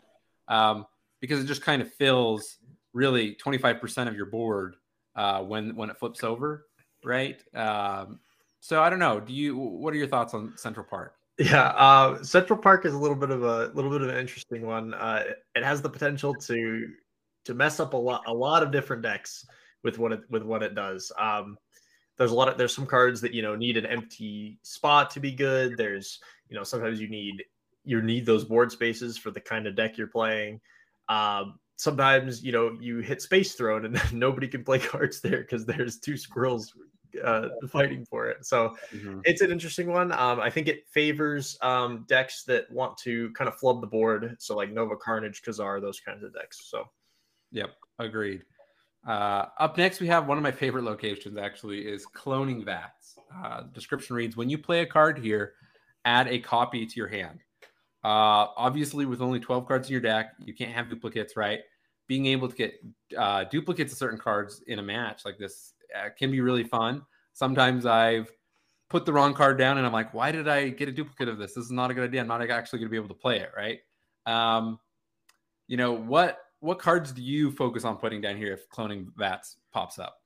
um, 0.49 0.87
because 1.21 1.41
it 1.41 1.47
just 1.47 1.63
kind 1.63 1.83
of 1.83 1.93
fills 1.95 2.59
really 2.93 3.37
25% 3.37 4.09
of 4.09 4.17
your 4.17 4.27
board 4.27 4.77
uh, 5.17 5.43
when 5.43 5.75
when 5.77 5.91
it 5.91 5.99
flips 5.99 6.23
over, 6.23 6.67
right? 7.05 7.43
Um, 7.55 8.21
so 8.61 8.83
I 8.83 8.91
don't 8.91 8.99
know. 8.99 9.21
Do 9.21 9.33
you? 9.33 9.57
What 9.57 9.93
are 9.95 9.97
your 9.97 10.09
thoughts 10.09 10.35
on 10.35 10.53
Central 10.57 10.87
Park? 10.89 11.15
Yeah, 11.39 11.69
uh, 11.69 12.23
Central 12.25 12.59
Park 12.59 12.85
is 12.85 12.95
a 12.95 12.99
little 12.99 13.17
bit 13.17 13.31
of 13.31 13.45
a 13.45 13.71
little 13.75 13.91
bit 13.91 14.03
of 14.03 14.09
an 14.09 14.17
interesting 14.17 14.67
one. 14.67 14.95
Uh, 14.95 15.23
it 15.55 15.65
has 15.65 15.81
the 15.81 15.89
potential 15.89 16.35
to 16.35 16.89
to 17.45 17.55
mess 17.55 17.79
up 17.79 17.95
a 17.95 17.97
lot 17.97 18.25
a 18.27 18.35
lot 18.35 18.63
of 18.63 18.73
different 18.73 19.03
decks 19.03 19.47
with 19.85 19.99
what 19.99 20.13
it 20.13 20.21
with 20.31 20.43
what 20.43 20.63
it 20.63 20.75
does. 20.75 21.13
Um, 21.19 21.57
there's 22.17 22.33
a 22.33 22.35
lot 22.35 22.49
of 22.49 22.59
there's 22.59 22.75
some 22.75 22.87
cards 22.87 23.21
that 23.21 23.33
you 23.33 23.43
know 23.43 23.55
need 23.55 23.77
an 23.77 23.87
empty 23.87 24.59
spot 24.63 25.11
to 25.11 25.21
be 25.21 25.31
good. 25.31 25.77
There's 25.77 26.19
you 26.49 26.57
know 26.57 26.65
sometimes 26.65 27.01
you 27.01 27.09
need 27.09 27.45
you 27.85 28.03
need 28.03 28.27
those 28.27 28.45
board 28.45 28.73
spaces 28.73 29.17
for 29.17 29.31
the 29.31 29.41
kind 29.41 29.67
of 29.67 29.77
deck 29.77 29.97
you're 29.97 30.09
playing. 30.09 30.61
Um, 31.09 31.59
sometimes 31.77 32.43
you 32.43 32.53
know 32.53 32.77
you 32.81 32.99
hit 32.99 33.23
space 33.23 33.55
throne 33.55 33.85
and 33.85 34.01
nobody 34.13 34.49
can 34.49 34.65
play 34.65 34.79
cards 34.95 35.21
there 35.21 35.41
because 35.41 35.65
there's 35.65 35.99
two 35.99 36.17
squirrels 36.17 36.73
uh, 37.25 37.49
fighting 37.69 38.05
for 38.05 38.29
it. 38.29 38.45
So 38.45 38.77
mm-hmm. 38.93 39.21
it's 39.25 39.41
an 39.41 39.51
interesting 39.51 39.91
one. 39.91 40.13
Um, 40.13 40.41
I 40.41 40.51
think 40.51 40.69
it 40.69 40.87
favors 40.89 41.59
um, 41.63 42.05
decks 42.09 42.45
that 42.45 42.71
want 42.71 42.97
to 42.99 43.31
kind 43.33 43.49
of 43.49 43.57
flood 43.57 43.81
the 43.81 43.87
board. 43.87 44.37
So 44.39 44.57
like 44.57 44.71
Nova 44.71 44.97
Carnage, 44.97 45.43
Ka-Zar, 45.43 45.81
those 45.81 46.01
kinds 46.01 46.23
of 46.23 46.35
decks. 46.35 46.69
So, 46.71 46.85
yep, 47.51 47.71
agreed. 47.99 48.45
Uh, 49.07 49.47
up 49.59 49.79
next, 49.79 50.01
we 50.01 50.07
have 50.09 50.27
one 50.27 50.37
of 50.37 50.43
my 50.43 50.53
favorite 50.53 50.85
locations. 50.85 51.39
Actually, 51.39 51.81
is 51.81 52.05
cloning 52.15 52.65
vats. 52.65 53.17
Uh, 53.43 53.63
description 53.73 54.17
reads: 54.17 54.37
When 54.37 54.51
you 54.51 54.59
play 54.59 54.81
a 54.81 54.87
card 54.87 55.19
here, 55.19 55.55
add 56.05 56.29
a 56.29 56.39
copy 56.41 56.85
to 56.85 56.97
your 56.97 57.09
hand. 57.09 57.41
Uh, 58.05 58.47
obviously, 58.57 59.07
with 59.07 59.21
only 59.21 59.41
12 59.41 59.67
cards 59.67 59.89
in 59.89 59.93
your 59.93 60.01
deck, 60.01 60.33
you 60.39 60.55
can't 60.55 60.73
have 60.73 60.89
duplicates, 60.89 61.37
right? 61.37 61.61
Being 62.07 62.27
able 62.27 62.49
to 62.49 62.55
get 62.55 62.75
uh, 63.17 63.45
duplicates 63.45 63.93
of 63.93 63.99
certain 63.99 64.19
cards 64.19 64.63
in 64.67 64.79
a 64.79 64.83
match 64.83 65.25
like 65.25 65.39
this 65.39 65.75
uh, 65.97 66.09
can 66.17 66.31
be 66.31 66.41
really 66.41 66.65
fun. 66.65 67.03
Sometimes 67.35 67.87
I've 67.87 68.31
put 68.89 69.05
the 69.05 69.13
wrong 69.13 69.35
card 69.35 69.59
down 69.59 69.79
and 69.79 69.87
I'm 69.87 69.93
like, 69.93 70.15
why 70.15 70.33
did 70.33 70.49
I 70.49 70.71
get 70.71 70.89
a 70.89 70.93
duplicate 70.93 71.29
of 71.29 71.39
this? 71.39 71.55
This 71.55 71.65
is 71.65 71.71
not 71.71 71.91
a 71.91 71.95
good 71.95 72.05
idea. 72.05 72.21
I'm 72.21 72.29
not 72.29 72.41
actually 72.49 72.79
going 72.79 72.89
to 72.89 72.91
be 72.91 72.97
able 72.97 73.09
to 73.09 73.15
play 73.15 73.41
it, 73.41 73.51
right? 73.57 73.81
Um, 74.27 74.79
you 75.67 75.77
know 75.77 75.93
what? 75.93 76.39
What 76.61 76.79
cards 76.79 77.13
do 77.13 77.23
you 77.23 77.53
focus 77.53 77.85
on 77.85 77.97
putting 77.97 78.21
down 78.21 78.37
here 78.37 78.53
if 78.53 78.69
cloning 78.71 79.09
vats 79.17 79.57
pops 79.73 79.99
up? 79.99 80.17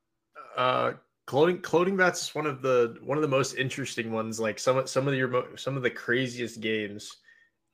Uh, 0.57 0.93
cloning 1.27 1.61
cloning 1.61 1.97
vats 1.97 2.23
is 2.23 2.35
one 2.35 2.47
of 2.47 2.63
the 2.63 2.97
one 3.03 3.19
of 3.19 3.23
the 3.23 3.29
most 3.29 3.55
interesting 3.57 4.13
ones. 4.13 4.41
Like 4.41 4.59
some 4.59 4.87
some 4.87 5.09
of 5.09 5.15
your 5.15 5.57
some 5.57 5.77
of 5.77 5.83
the 5.83 5.91
craziest 5.91 6.61
games 6.61 7.17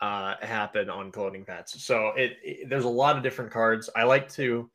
uh, 0.00 0.34
happen 0.40 0.88
on 0.88 1.10
cloning 1.12 1.46
vats. 1.46 1.82
So 1.84 2.08
it, 2.16 2.36
it 2.42 2.68
there's 2.68 2.84
a 2.84 2.88
lot 2.88 3.16
of 3.16 3.22
different 3.22 3.50
cards. 3.50 3.90
I 3.96 4.04
like 4.04 4.30
to 4.34 4.70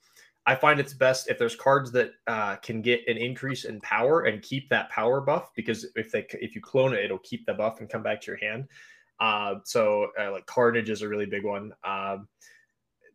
I 0.45 0.55
find 0.55 0.79
it's 0.79 0.93
best 0.93 1.29
if 1.29 1.39
there's 1.39 1.55
cards 1.55 1.91
that 1.93 2.11
uh, 2.27 2.57
can 2.57 2.81
get 2.81 3.07
an 3.07 3.17
increase 3.17 3.63
in 3.63 3.79
power 3.79 4.23
and 4.23 4.41
keep 4.41 4.69
that 4.69 4.89
power 4.89 5.21
buff 5.21 5.51
because 5.55 5.85
if 5.95 6.11
they 6.11 6.25
if 6.33 6.53
you 6.55 6.61
clone 6.61 6.93
it, 6.93 7.05
it'll 7.05 7.19
keep 7.19 7.45
the 7.45 7.53
buff 7.53 7.79
and 7.79 7.89
come 7.89 8.03
back 8.03 8.21
to 8.21 8.31
your 8.31 8.37
hand. 8.37 8.67
Uh, 9.19 9.55
so 9.63 10.07
uh, 10.19 10.31
like 10.31 10.45
Carnage 10.45 10.89
is 10.89 11.01
a 11.01 11.07
really 11.07 11.25
big 11.25 11.45
one. 11.45 11.71
Um, 11.83 12.27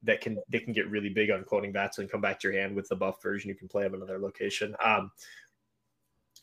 that 0.05 0.21
can 0.21 0.39
they 0.49 0.61
can 0.61 0.73
get 0.73 0.89
really 0.89 1.09
big 1.09 1.31
on 1.31 1.43
cloning 1.43 1.73
vats 1.73 1.99
and 1.99 2.11
come 2.11 2.21
back 2.21 2.41
to 2.41 2.49
your 2.49 2.59
hand 2.59 2.75
with 2.75 2.89
the 2.89 2.97
buff 2.97 3.21
version. 3.23 3.49
You 3.49 3.57
can 3.57 3.69
play 3.69 3.83
them 3.83 3.95
another 3.95 4.19
location. 4.19 4.75
Um, 4.83 5.11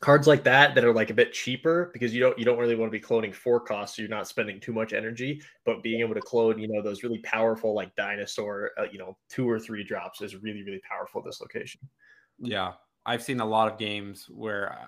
cards 0.02 0.28
like 0.28 0.44
that 0.44 0.76
that 0.76 0.84
are 0.84 0.94
like 0.94 1.10
a 1.10 1.14
bit 1.14 1.34
cheaper 1.34 1.90
because 1.94 2.14
you 2.14 2.20
don't 2.20 2.38
you 2.38 2.46
don't 2.46 2.58
really 2.58 2.76
want 2.76 2.92
to 2.92 2.98
be 2.98 3.04
cloning 3.04 3.34
four 3.34 3.60
costs 3.60 3.96
so 3.96 4.02
you're 4.02 4.10
not 4.10 4.28
spending 4.28 4.60
too 4.60 4.74
much 4.74 4.94
energy 4.94 5.42
but 5.66 5.82
being 5.84 6.02
able 6.02 6.14
to 6.14 6.22
clone 6.22 6.60
you 6.60 6.68
know 6.68 6.82
those 6.82 7.04
really 7.04 7.20
powerful 7.20 7.74
like 7.74 7.96
dinosaur 7.96 8.72
uh, 8.78 8.86
you 8.92 8.98
know 8.98 9.18
two 9.30 9.50
or 9.50 9.60
three 9.60 9.84
drops 9.84 10.22
is 10.22 10.36
really 10.36 10.64
really 10.64 10.82
powerful 10.90 11.22
this 11.22 11.42
location. 11.42 11.80
Yeah. 12.40 12.74
I've 13.06 13.24
seen 13.24 13.40
a 13.40 13.46
lot 13.46 13.72
of 13.72 13.78
games 13.78 14.26
where 14.30 14.74
uh, 14.74 14.86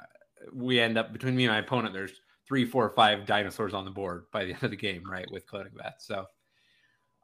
we 0.52 0.80
end 0.80 0.98
up 0.98 1.14
between 1.14 1.36
me 1.36 1.46
and 1.46 1.54
my 1.54 1.60
opponent 1.60 1.94
there's 1.94 2.20
three 2.48 2.66
four 2.66 2.90
five 2.90 3.26
dinosaurs 3.26 3.74
on 3.74 3.86
the 3.86 3.92
board 3.92 4.26
by 4.32 4.44
the 4.46 4.52
end 4.54 4.64
of 4.64 4.72
the 4.72 4.78
game 4.78 5.04
right 5.10 5.30
with 5.32 5.48
cloning 5.48 5.76
that. 5.78 6.02
So 6.02 6.26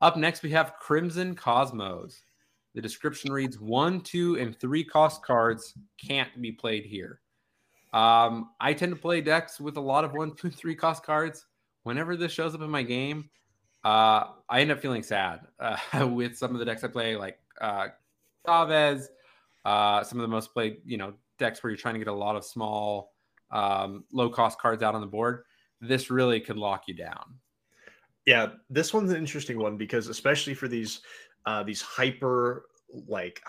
up 0.02 0.16
next 0.16 0.44
we 0.44 0.52
have 0.52 0.75
crimson 0.80 1.36
cosmos. 1.36 2.22
The 2.75 2.82
description 2.82 3.32
reads 3.32 3.60
one 3.60 4.02
two 4.02 4.38
and 4.38 4.58
three 4.58 4.84
cost 4.84 5.24
cards 5.24 5.74
can't 6.00 6.30
be 6.42 6.52
played 6.52 6.86
here 6.86 7.20
um, 7.94 8.50
I 8.60 8.74
tend 8.74 8.92
to 8.92 9.00
play 9.00 9.22
decks 9.22 9.60
with 9.60 9.78
a 9.78 9.82
lot 9.82 10.04
of 10.04 10.14
one, 10.14 10.36
two, 10.36 10.50
three 10.50 10.76
cost 10.76 11.04
cards. 11.04 11.46
Whenever 11.84 12.16
this 12.16 12.32
shows 12.32 12.56
up 12.56 12.62
in 12.62 12.70
my 12.70 12.82
game, 12.82 13.30
uh, 13.84 14.26
I 14.50 14.62
end 14.62 14.72
up 14.72 14.80
feeling 14.80 15.04
sad 15.04 15.42
uh, 15.60 15.78
with 16.08 16.38
some 16.38 16.54
of 16.54 16.60
the 16.60 16.66
decks 16.66 16.84
I 16.84 16.88
play, 16.88 17.16
like 17.16 17.38
uh, 17.62 17.90
Chavez, 18.48 19.10
uh, 19.66 20.04
some 20.04 20.18
of 20.18 20.24
the 20.24 20.28
most 20.28 20.54
played, 20.54 20.78
you 20.86 20.98
know, 20.98 21.14
decks 21.38 21.62
where 21.62 21.70
you're 21.70 21.78
trying 21.78 21.96
to 21.96 22.00
get 22.00 22.08
a 22.08 22.14
lot 22.14 22.36
of 22.36 22.44
small, 22.44 23.14
um, 23.52 24.06
low 24.12 24.30
cost 24.30 24.60
cards 24.60 24.82
out 24.82 24.96
on 24.96 25.02
the 25.02 25.08
board. 25.08 25.44
This 25.80 26.10
really 26.10 26.40
could 26.40 26.58
lock 26.58 26.88
you 26.88 26.96
down. 26.96 27.36
Yeah, 28.26 28.48
this 28.70 28.94
one's 28.94 29.12
an 29.12 29.18
interesting 29.18 29.60
one 29.60 29.78
because 29.78 30.08
especially 30.08 30.54
for 30.54 30.68
these 30.68 31.02
uh, 31.46 31.62
these 31.62 31.82
hyper 31.82 32.66
like 33.08 33.42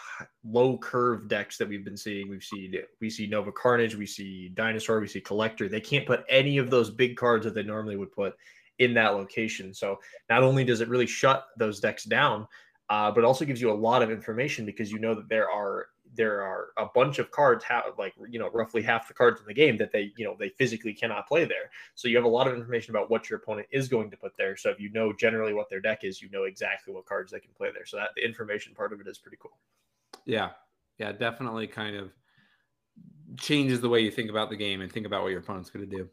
low 0.45 0.79
curve 0.79 1.29
decks 1.29 1.59
that 1.59 1.69
we've 1.69 1.85
been 1.85 1.97
seeing. 1.97 2.29
We've 2.29 2.43
seen 2.43 2.75
we 3.01 3.11
see 3.11 3.27
Nova 3.27 3.53
Carnage, 3.53 3.95
we 3.95 4.07
see 4.07 4.49
Dinosaur, 4.51 5.01
we 5.01 5.09
see 5.09 5.21
Collector. 5.21 5.69
They 5.69 5.81
can't 5.81 6.07
put 6.07 6.25
any 6.29 6.59
of 6.59 6.71
those 6.71 6.91
big 6.91 7.17
cards 7.17 7.45
that 7.45 7.55
they 7.55 7.63
normally 7.63 7.97
would 7.97 8.13
put 8.13 8.35
in 8.79 8.95
that 8.95 9.15
location. 9.15 9.73
So 9.73 9.99
not 10.29 10.43
only 10.43 10.65
does 10.65 10.81
it 10.81 10.89
really 10.89 11.07
shut 11.07 11.47
those 11.57 11.81
decks 11.81 12.05
down, 12.05 12.47
uh, 12.91 13.11
but 13.11 13.25
also 13.25 13.45
gives 13.45 13.61
you 13.61 13.71
a 13.71 13.73
lot 13.73 14.03
of 14.03 14.11
information 14.11 14.67
because 14.67 14.91
you 14.91 14.99
know 14.99 15.15
that 15.15 15.29
there 15.29 15.51
are 15.51 15.87
there 16.15 16.43
are 16.43 16.69
a 16.79 16.87
bunch 16.95 17.19
of 17.19 17.31
cards 17.31 17.65
have 17.65 17.85
like 17.99 18.15
you 18.29 18.39
know 18.39 18.51
roughly 18.51 18.83
half 18.83 19.09
the 19.09 19.15
cards 19.15 19.41
in 19.41 19.47
the 19.47 19.55
game 19.55 19.77
that 19.77 19.93
they 19.93 20.13
you 20.17 20.25
know 20.25 20.37
they 20.39 20.49
physically 20.51 20.93
cannot 20.93 21.27
play 21.27 21.45
there. 21.45 21.71
So 21.95 22.09
you 22.09 22.17
have 22.17 22.25
a 22.25 22.29
lot 22.29 22.47
of 22.47 22.55
information 22.55 22.95
about 22.95 23.11
what 23.11 23.29
your 23.29 23.39
opponent 23.39 23.69
is 23.71 23.89
going 23.89 24.11
to 24.11 24.17
put 24.17 24.37
there. 24.37 24.57
So 24.57 24.71
if 24.71 24.81
you 24.81 24.91
know 24.91 25.13
generally 25.13 25.53
what 25.53 25.69
their 25.69 25.81
deck 25.81 26.05
is 26.05 26.23
you 26.23 26.31
know 26.31 26.45
exactly 26.45 26.95
what 26.95 27.07
cards 27.07 27.33
they 27.33 27.41
can 27.41 27.53
play 27.57 27.71
there. 27.73 27.87
So 27.87 27.97
that 27.97 28.11
the 28.17 28.25
information 28.25 28.75
part 28.75 28.93
of 28.93 29.01
it 29.01 29.09
is 29.09 29.19
pretty 29.19 29.39
cool. 29.41 29.59
Yeah. 30.25 30.51
Yeah 30.99 31.13
definitely 31.13 31.67
kind 31.67 31.97
of 31.97 32.11
changes 33.39 33.81
the 33.81 33.89
way 33.89 34.01
you 34.01 34.11
think 34.11 34.31
about 34.31 34.51
the 34.51 34.57
game 34.57 34.81
and 34.81 34.93
think 34.93 35.07
about 35.07 35.23
what 35.23 35.31
your 35.31 35.41
opponent's 35.41 35.71
going 35.71 35.89
to 35.89 35.97
do. 35.97 36.09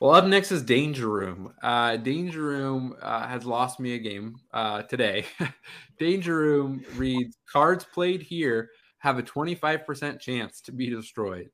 Well, 0.00 0.14
up 0.14 0.26
next 0.26 0.50
is 0.52 0.62
Danger 0.62 1.08
Room. 1.08 1.54
Uh, 1.62 1.96
Danger 1.96 2.42
Room 2.42 2.96
uh, 3.00 3.26
has 3.26 3.46
lost 3.46 3.78
me 3.78 3.94
a 3.94 3.98
game 3.98 4.36
uh, 4.52 4.82
today. 4.82 5.24
Danger 5.98 6.36
Room 6.36 6.84
reads 6.96 7.38
cards 7.50 7.84
played 7.84 8.20
here 8.20 8.70
have 9.04 9.18
a 9.18 9.22
25% 9.22 10.18
chance 10.18 10.62
to 10.62 10.72
be 10.72 10.88
destroyed. 10.88 11.50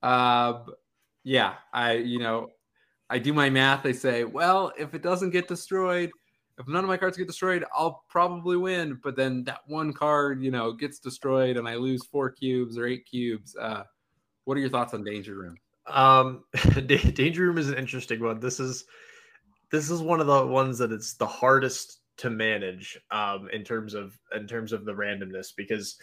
Uh, 0.00 0.60
yeah, 1.24 1.54
I, 1.72 1.94
you 1.94 2.20
know, 2.20 2.50
I 3.10 3.18
do 3.18 3.32
my 3.32 3.50
math. 3.50 3.84
I 3.84 3.90
say, 3.90 4.22
well, 4.22 4.72
if 4.78 4.94
it 4.94 5.02
doesn't 5.02 5.30
get 5.30 5.48
destroyed, 5.48 6.12
if 6.56 6.68
none 6.68 6.84
of 6.84 6.88
my 6.88 6.96
cards 6.96 7.16
get 7.16 7.26
destroyed, 7.26 7.64
I'll 7.76 8.04
probably 8.08 8.56
win. 8.56 9.00
But 9.02 9.16
then 9.16 9.42
that 9.44 9.62
one 9.66 9.92
card, 9.92 10.40
you 10.40 10.52
know, 10.52 10.72
gets 10.72 11.00
destroyed 11.00 11.56
and 11.56 11.68
I 11.68 11.74
lose 11.74 12.06
four 12.06 12.30
cubes 12.30 12.78
or 12.78 12.86
eight 12.86 13.04
cubes. 13.10 13.56
Uh, 13.60 13.82
what 14.44 14.56
are 14.56 14.60
your 14.60 14.70
thoughts 14.70 14.94
on 14.94 15.02
Danger 15.02 15.34
Room? 15.34 15.56
Um, 15.88 16.44
Danger 16.86 17.42
Room 17.42 17.58
is 17.58 17.70
an 17.70 17.76
interesting 17.76 18.22
one. 18.22 18.38
This 18.38 18.60
is 18.60 18.84
this 19.72 19.90
is 19.90 20.00
one 20.00 20.20
of 20.20 20.28
the 20.28 20.46
ones 20.46 20.78
that 20.78 20.92
it's 20.92 21.14
the 21.14 21.26
hardest 21.26 21.98
to 22.18 22.30
manage 22.30 22.98
um, 23.10 23.48
in 23.52 23.64
terms 23.64 23.94
of 23.94 24.16
in 24.36 24.46
terms 24.46 24.72
of 24.72 24.84
the 24.84 24.92
randomness 24.92 25.48
because 25.56 25.98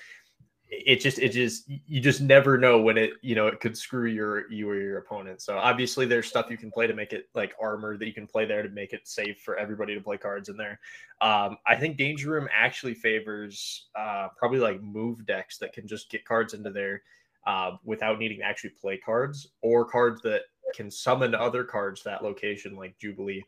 it 0.86 1.02
just 1.02 1.20
it 1.20 1.30
just 1.30 1.68
you 1.68 2.02
just 2.02 2.22
never 2.22 2.58
know 2.58 2.80
when 2.80 2.98
it 2.98 3.14
you 3.22 3.36
know 3.36 3.48
it 3.48 3.60
could 3.60 3.78
screw 3.78 4.08
your 4.08 4.52
you 4.52 4.70
or 4.70 4.80
your 4.80 4.98
opponent. 4.98 5.42
So 5.42 5.58
obviously 5.58 6.06
there's 6.06 6.28
stuff 6.28 6.50
you 6.50 6.58
can 6.58 6.72
play 6.72 6.88
to 6.88 6.94
make 6.94 7.14
it 7.14 7.30
like 7.34 7.54
armor 7.62 7.98
that 7.98 8.06
you 8.06 8.14
can 8.14 8.28
play 8.28 8.46
there 8.46 8.64
to 8.64 8.70
make 8.70 8.94
it 8.94 9.08
safe 9.08 9.40
for 9.42 9.58
everybody 9.58 9.96
to 9.96 10.02
play 10.02 10.18
cards 10.18 10.50
in 10.50 10.58
there. 10.58 10.80
Um, 11.22 11.58
i 11.66 11.76
think 11.76 11.98
danger 11.98 12.32
room 12.32 12.50
actually 12.54 12.94
favors 12.94 13.88
uh, 13.98 14.28
probably 14.38 14.60
like 14.60 14.82
move 14.82 15.26
decks 15.26 15.58
that 15.60 15.72
can 15.72 15.88
just 15.88 16.10
get 16.10 16.26
cards 16.26 16.54
into 16.54 16.72
there 16.72 17.04
uh, 17.48 17.72
without 17.84 18.20
needing 18.20 18.40
to 18.40 18.44
actually 18.44 18.72
play 18.72 18.98
cards 18.98 19.48
or 19.62 19.86
cards 19.86 20.22
that 20.24 20.42
can 20.74 20.92
summon 20.92 21.34
other 21.34 21.64
cards 21.64 22.04
that 22.04 22.24
location 22.24 22.76
like 22.76 22.98
jubilee 23.00 23.44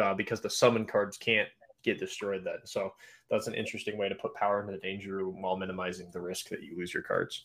uh, 0.00 0.12
because 0.12 0.40
the 0.40 0.50
summon 0.50 0.84
cards 0.84 1.16
can't 1.16 1.48
get 1.86 1.98
destroyed 1.98 2.42
then 2.44 2.58
so 2.64 2.92
that's 3.30 3.46
an 3.46 3.54
interesting 3.54 3.98
way 3.98 4.08
to 4.08 4.14
put 4.14 4.34
power 4.34 4.60
into 4.60 4.72
the 4.72 4.78
danger 4.78 5.16
room 5.16 5.42
while 5.42 5.56
minimizing 5.56 6.10
the 6.12 6.20
risk 6.20 6.48
that 6.50 6.62
you 6.62 6.76
lose 6.76 6.94
your 6.94 7.02
cards. 7.02 7.44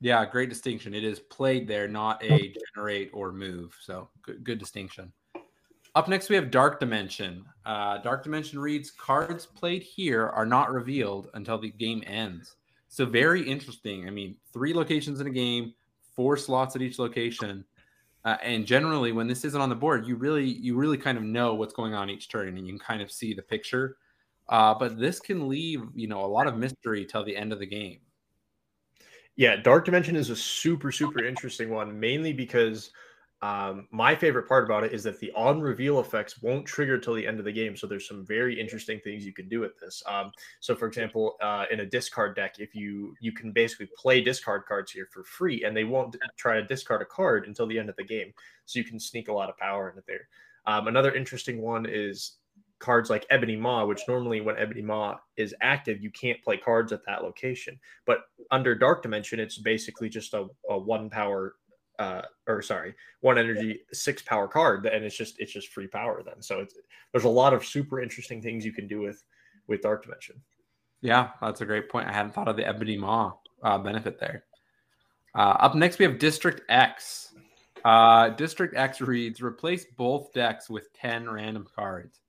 Yeah, 0.00 0.24
great 0.24 0.48
distinction. 0.48 0.94
It 0.94 1.04
is 1.04 1.18
played 1.20 1.68
there, 1.68 1.86
not 1.86 2.22
a 2.24 2.54
generate 2.74 3.10
or 3.12 3.32
move. 3.32 3.76
So 3.82 4.08
good, 4.22 4.42
good 4.44 4.58
distinction. 4.58 5.12
Up 5.94 6.08
next, 6.08 6.30
we 6.30 6.36
have 6.36 6.50
Dark 6.50 6.80
Dimension. 6.80 7.44
Uh, 7.66 7.98
Dark 7.98 8.22
Dimension 8.22 8.58
reads 8.58 8.90
cards 8.90 9.44
played 9.44 9.82
here 9.82 10.28
are 10.28 10.46
not 10.46 10.72
revealed 10.72 11.28
until 11.34 11.58
the 11.58 11.70
game 11.70 12.02
ends. 12.06 12.56
So 12.88 13.04
very 13.04 13.42
interesting. 13.42 14.06
I 14.06 14.10
mean, 14.10 14.36
three 14.52 14.72
locations 14.72 15.20
in 15.20 15.26
a 15.26 15.30
game, 15.30 15.74
four 16.16 16.36
slots 16.36 16.76
at 16.76 16.82
each 16.82 16.98
location. 16.98 17.64
Uh, 18.24 18.36
and 18.42 18.66
generally, 18.66 19.12
when 19.12 19.26
this 19.26 19.44
isn't 19.44 19.60
on 19.60 19.68
the 19.70 19.74
board, 19.74 20.06
you 20.06 20.16
really 20.16 20.44
you 20.44 20.76
really 20.76 20.98
kind 20.98 21.16
of 21.16 21.24
know 21.24 21.54
what's 21.54 21.72
going 21.72 21.94
on 21.94 22.10
each 22.10 22.28
turn, 22.28 22.48
and 22.48 22.66
you 22.66 22.72
can 22.72 22.78
kind 22.78 23.00
of 23.00 23.10
see 23.10 23.32
the 23.32 23.42
picture. 23.42 23.96
Uh, 24.48 24.74
but 24.74 24.98
this 24.98 25.20
can 25.20 25.48
leave, 25.48 25.82
you 25.94 26.08
know, 26.08 26.24
a 26.24 26.26
lot 26.26 26.46
of 26.46 26.58
mystery 26.58 27.06
till 27.06 27.24
the 27.24 27.36
end 27.36 27.52
of 27.52 27.60
the 27.60 27.66
game. 27.66 28.00
Yeah, 29.36 29.56
Dark 29.56 29.84
Dimension 29.84 30.16
is 30.16 30.28
a 30.28 30.36
super, 30.36 30.92
super 30.92 31.24
interesting 31.24 31.70
one, 31.70 31.98
mainly 31.98 32.32
because 32.32 32.90
um, 33.42 33.88
my 33.90 34.14
favorite 34.14 34.46
part 34.46 34.64
about 34.64 34.84
it 34.84 34.92
is 34.92 35.02
that 35.04 35.18
the 35.18 35.32
on 35.32 35.60
reveal 35.60 36.00
effects 36.00 36.42
won't 36.42 36.66
trigger 36.66 36.98
till 36.98 37.14
the 37.14 37.26
end 37.26 37.38
of 37.38 37.46
the 37.46 37.52
game. 37.52 37.74
So 37.74 37.86
there's 37.86 38.06
some 38.06 38.24
very 38.26 38.58
interesting 38.58 39.00
things 39.02 39.24
you 39.24 39.32
can 39.32 39.48
do 39.48 39.60
with 39.60 39.78
this. 39.80 40.02
Um, 40.06 40.30
so 40.60 40.74
for 40.74 40.86
example, 40.86 41.36
uh, 41.40 41.64
in 41.70 41.80
a 41.80 41.86
discard 41.86 42.36
deck, 42.36 42.56
if 42.58 42.74
you 42.74 43.14
you 43.20 43.32
can 43.32 43.52
basically 43.52 43.88
play 43.96 44.20
discard 44.20 44.66
cards 44.66 44.92
here 44.92 45.08
for 45.10 45.24
free, 45.24 45.64
and 45.64 45.74
they 45.74 45.84
won't 45.84 46.16
try 46.36 46.54
to 46.56 46.62
discard 46.62 47.00
a 47.00 47.06
card 47.06 47.46
until 47.46 47.66
the 47.66 47.78
end 47.78 47.88
of 47.88 47.96
the 47.96 48.04
game. 48.04 48.32
So 48.66 48.78
you 48.78 48.84
can 48.84 49.00
sneak 49.00 49.28
a 49.28 49.32
lot 49.32 49.48
of 49.48 49.56
power 49.56 49.88
into 49.88 50.02
there. 50.06 50.28
Um, 50.66 50.88
another 50.88 51.14
interesting 51.14 51.62
one 51.62 51.86
is 51.88 52.36
cards 52.78 53.10
like 53.10 53.26
Ebony 53.30 53.56
Maw, 53.56 53.86
which 53.86 54.02
normally 54.08 54.40
when 54.40 54.56
Ebony 54.58 54.82
Maw 54.82 55.18
is 55.36 55.54
active, 55.60 56.02
you 56.02 56.10
can't 56.10 56.42
play 56.42 56.56
cards 56.56 56.92
at 56.92 57.04
that 57.06 57.22
location. 57.22 57.78
But 58.06 58.20
under 58.50 58.74
Dark 58.74 59.02
Dimension, 59.02 59.38
it's 59.38 59.58
basically 59.58 60.08
just 60.08 60.34
a, 60.34 60.46
a 60.68 60.78
one 60.78 61.08
power 61.08 61.54
uh, 62.00 62.22
or 62.48 62.62
sorry, 62.62 62.94
one 63.20 63.38
energy, 63.38 63.80
six 63.92 64.22
power 64.22 64.48
card, 64.48 64.86
and 64.86 65.04
it's 65.04 65.16
just 65.16 65.38
it's 65.38 65.52
just 65.52 65.68
free 65.68 65.86
power 65.86 66.22
then. 66.24 66.40
So 66.40 66.60
it's 66.60 66.74
there's 67.12 67.24
a 67.24 67.28
lot 67.28 67.52
of 67.52 67.64
super 67.64 68.00
interesting 68.00 68.40
things 68.40 68.64
you 68.64 68.72
can 68.72 68.88
do 68.88 69.00
with 69.00 69.22
with 69.68 69.82
Dark 69.82 70.02
Dimension. 70.02 70.36
Yeah, 71.02 71.30
that's 71.42 71.60
a 71.60 71.66
great 71.66 71.90
point. 71.90 72.08
I 72.08 72.12
hadn't 72.12 72.32
thought 72.32 72.48
of 72.48 72.56
the 72.56 72.66
Ebony 72.66 72.96
Maw 72.96 73.34
uh, 73.62 73.78
benefit 73.78 74.18
there. 74.18 74.44
Uh, 75.34 75.56
up 75.60 75.74
next, 75.74 75.98
we 75.98 76.06
have 76.06 76.18
District 76.18 76.62
X. 76.70 77.34
Uh, 77.84 78.30
District 78.30 78.74
X 78.74 79.00
reads 79.00 79.42
replace 79.42 79.86
both 79.96 80.32
decks 80.32 80.68
with 80.68 80.92
10 80.94 81.28
random 81.28 81.66
cards. 81.74 82.20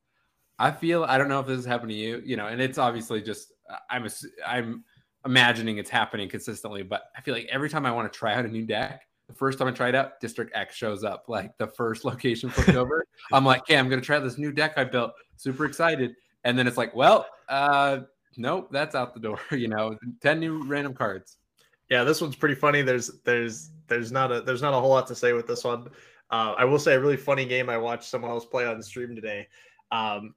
I 0.59 0.71
feel 0.71 1.03
I 1.05 1.17
don't 1.17 1.27
know 1.29 1.39
if 1.39 1.47
this 1.47 1.59
is 1.59 1.65
happening 1.65 1.95
to 1.95 2.01
you, 2.01 2.21
you 2.23 2.37
know, 2.37 2.47
and 2.47 2.61
it's 2.61 2.77
obviously 2.77 3.21
just 3.21 3.53
I'm 3.89 4.05
a, 4.05 4.09
I'm 4.45 4.83
imagining 5.25 5.77
it's 5.77 5.89
happening 5.89 6.29
consistently, 6.29 6.83
but 6.83 7.03
I 7.17 7.21
feel 7.21 7.33
like 7.33 7.47
every 7.49 7.69
time 7.69 7.85
I 7.85 7.91
want 7.91 8.11
to 8.11 8.17
try 8.17 8.35
out 8.35 8.45
a 8.45 8.49
new 8.49 8.65
deck, 8.65 9.01
the 9.31 9.37
first 9.37 9.57
time 9.57 9.67
I 9.67 9.71
tried 9.71 9.95
out, 9.95 10.19
District 10.19 10.51
X 10.53 10.75
shows 10.75 11.03
up 11.03 11.25
like 11.27 11.57
the 11.57 11.67
first 11.67 12.05
location 12.05 12.49
flipped 12.49 12.77
over. 12.77 13.05
I'm 13.31 13.45
like, 13.45 13.61
okay, 13.61 13.77
I'm 13.77 13.89
gonna 13.89 14.01
try 14.01 14.19
this 14.19 14.37
new 14.37 14.51
deck 14.51 14.73
I 14.77 14.83
built. 14.83 15.13
Super 15.37 15.65
excited, 15.65 16.15
and 16.43 16.57
then 16.57 16.67
it's 16.67 16.77
like, 16.77 16.95
well, 16.95 17.27
uh, 17.49 17.99
nope, 18.37 18.69
that's 18.71 18.95
out 18.95 19.13
the 19.13 19.19
door. 19.19 19.39
You 19.51 19.67
know, 19.67 19.97
ten 20.21 20.39
new 20.39 20.63
random 20.63 20.93
cards. 20.93 21.37
Yeah, 21.89 22.03
this 22.03 22.21
one's 22.21 22.35
pretty 22.35 22.55
funny. 22.55 22.81
There's 22.81 23.11
there's 23.23 23.71
there's 23.87 24.11
not 24.11 24.31
a 24.31 24.41
there's 24.41 24.61
not 24.61 24.73
a 24.73 24.79
whole 24.79 24.89
lot 24.89 25.07
to 25.07 25.15
say 25.15 25.33
with 25.33 25.47
this 25.47 25.63
one. 25.63 25.87
Uh, 26.29 26.55
I 26.57 26.65
will 26.65 26.79
say 26.79 26.93
a 26.93 26.99
really 26.99 27.17
funny 27.17 27.45
game 27.45 27.69
I 27.69 27.77
watched 27.77 28.05
someone 28.05 28.31
else 28.31 28.45
play 28.45 28.65
on 28.65 28.81
stream 28.81 29.15
today. 29.15 29.47
Um, 29.91 30.33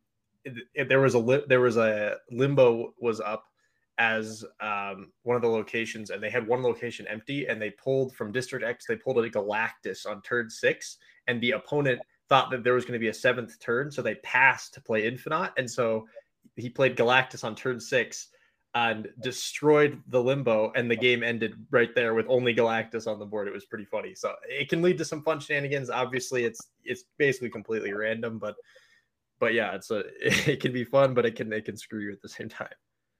there 0.89 1.01
was 1.01 1.15
a 1.15 1.19
li- 1.19 1.45
there 1.49 1.61
was 1.61 1.77
a 1.77 2.17
limbo 2.31 2.95
was 3.01 3.21
up 3.21 3.45
as 3.99 4.45
um, 4.61 5.13
one 5.23 5.37
of 5.37 5.43
the 5.43 5.49
locations, 5.49 6.11
and 6.11 6.23
they 6.23 6.31
had 6.31 6.47
one 6.47 6.63
location 6.63 7.07
empty, 7.09 7.47
and 7.47 7.61
they 7.61 7.71
pulled 7.71 8.15
from 8.15 8.33
District 8.33 8.65
X. 8.65 8.87
They 8.87 8.97
pulled 8.97 9.19
a 9.19 9.31
Galactus 9.31 10.07
on 10.07 10.23
turn 10.23 10.51
six, 10.51 10.99
and 11.27 11.41
the 11.41 11.53
opponent 11.53 12.01
thought 12.29 12.51
that 12.51 12.65
there 12.65 12.75
was 12.75 12.85
going 12.85 12.95
to 12.95 12.99
be 12.99 13.09
a 13.09 13.15
seventh 13.15 13.59
turn, 13.61 13.91
so 13.91 14.03
they 14.03 14.17
passed 14.17 14.75
to 14.75 14.81
play 14.81 15.11
Infinaut, 15.11 15.53
and 15.57 15.71
so 15.71 16.07
he 16.57 16.69
played 16.69 16.97
Galactus 16.97 17.45
on 17.45 17.55
turn 17.55 17.81
six 17.81 18.29
and 18.75 19.09
destroyed 19.23 20.03
the 20.09 20.21
limbo, 20.21 20.73
and 20.75 20.91
the 20.91 20.97
game 20.97 21.23
ended 21.23 21.55
right 21.71 21.95
there 21.95 22.15
with 22.15 22.27
only 22.29 22.55
Galactus 22.55 23.07
on 23.07 23.21
the 23.21 23.27
board. 23.27 23.47
It 23.47 23.55
was 23.55 23.67
pretty 23.67 23.85
funny. 23.85 24.15
So 24.17 24.35
it 24.49 24.69
can 24.69 24.83
lead 24.83 24.99
to 24.99 25.05
some 25.05 25.23
fun 25.23 25.39
shenanigans. 25.39 25.91
Obviously, 25.91 26.45
it's 26.45 26.61
it's 26.83 27.05
basically 27.17 27.51
completely 27.51 27.93
random, 27.93 28.39
but 28.39 28.57
but 29.39 29.55
yeah, 29.55 29.75
it's 29.75 29.91
a 29.93 30.03
it 30.51 30.61
can 30.61 30.73
be 30.73 30.85
fun, 30.85 31.15
but 31.15 31.25
it 31.25 31.37
can 31.37 31.53
it 31.53 31.65
can 31.65 31.77
screw 31.77 32.01
you 32.01 32.13
at 32.13 32.21
the 32.21 32.29
same 32.29 32.49
time. 32.49 32.69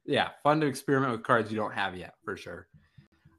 Yeah, 0.07 0.31
fun 0.43 0.61
to 0.61 0.67
experiment 0.67 1.13
with 1.13 1.23
cards 1.23 1.51
you 1.51 1.57
don't 1.57 1.73
have 1.73 1.97
yet 1.97 2.15
for 2.25 2.37
sure. 2.37 2.69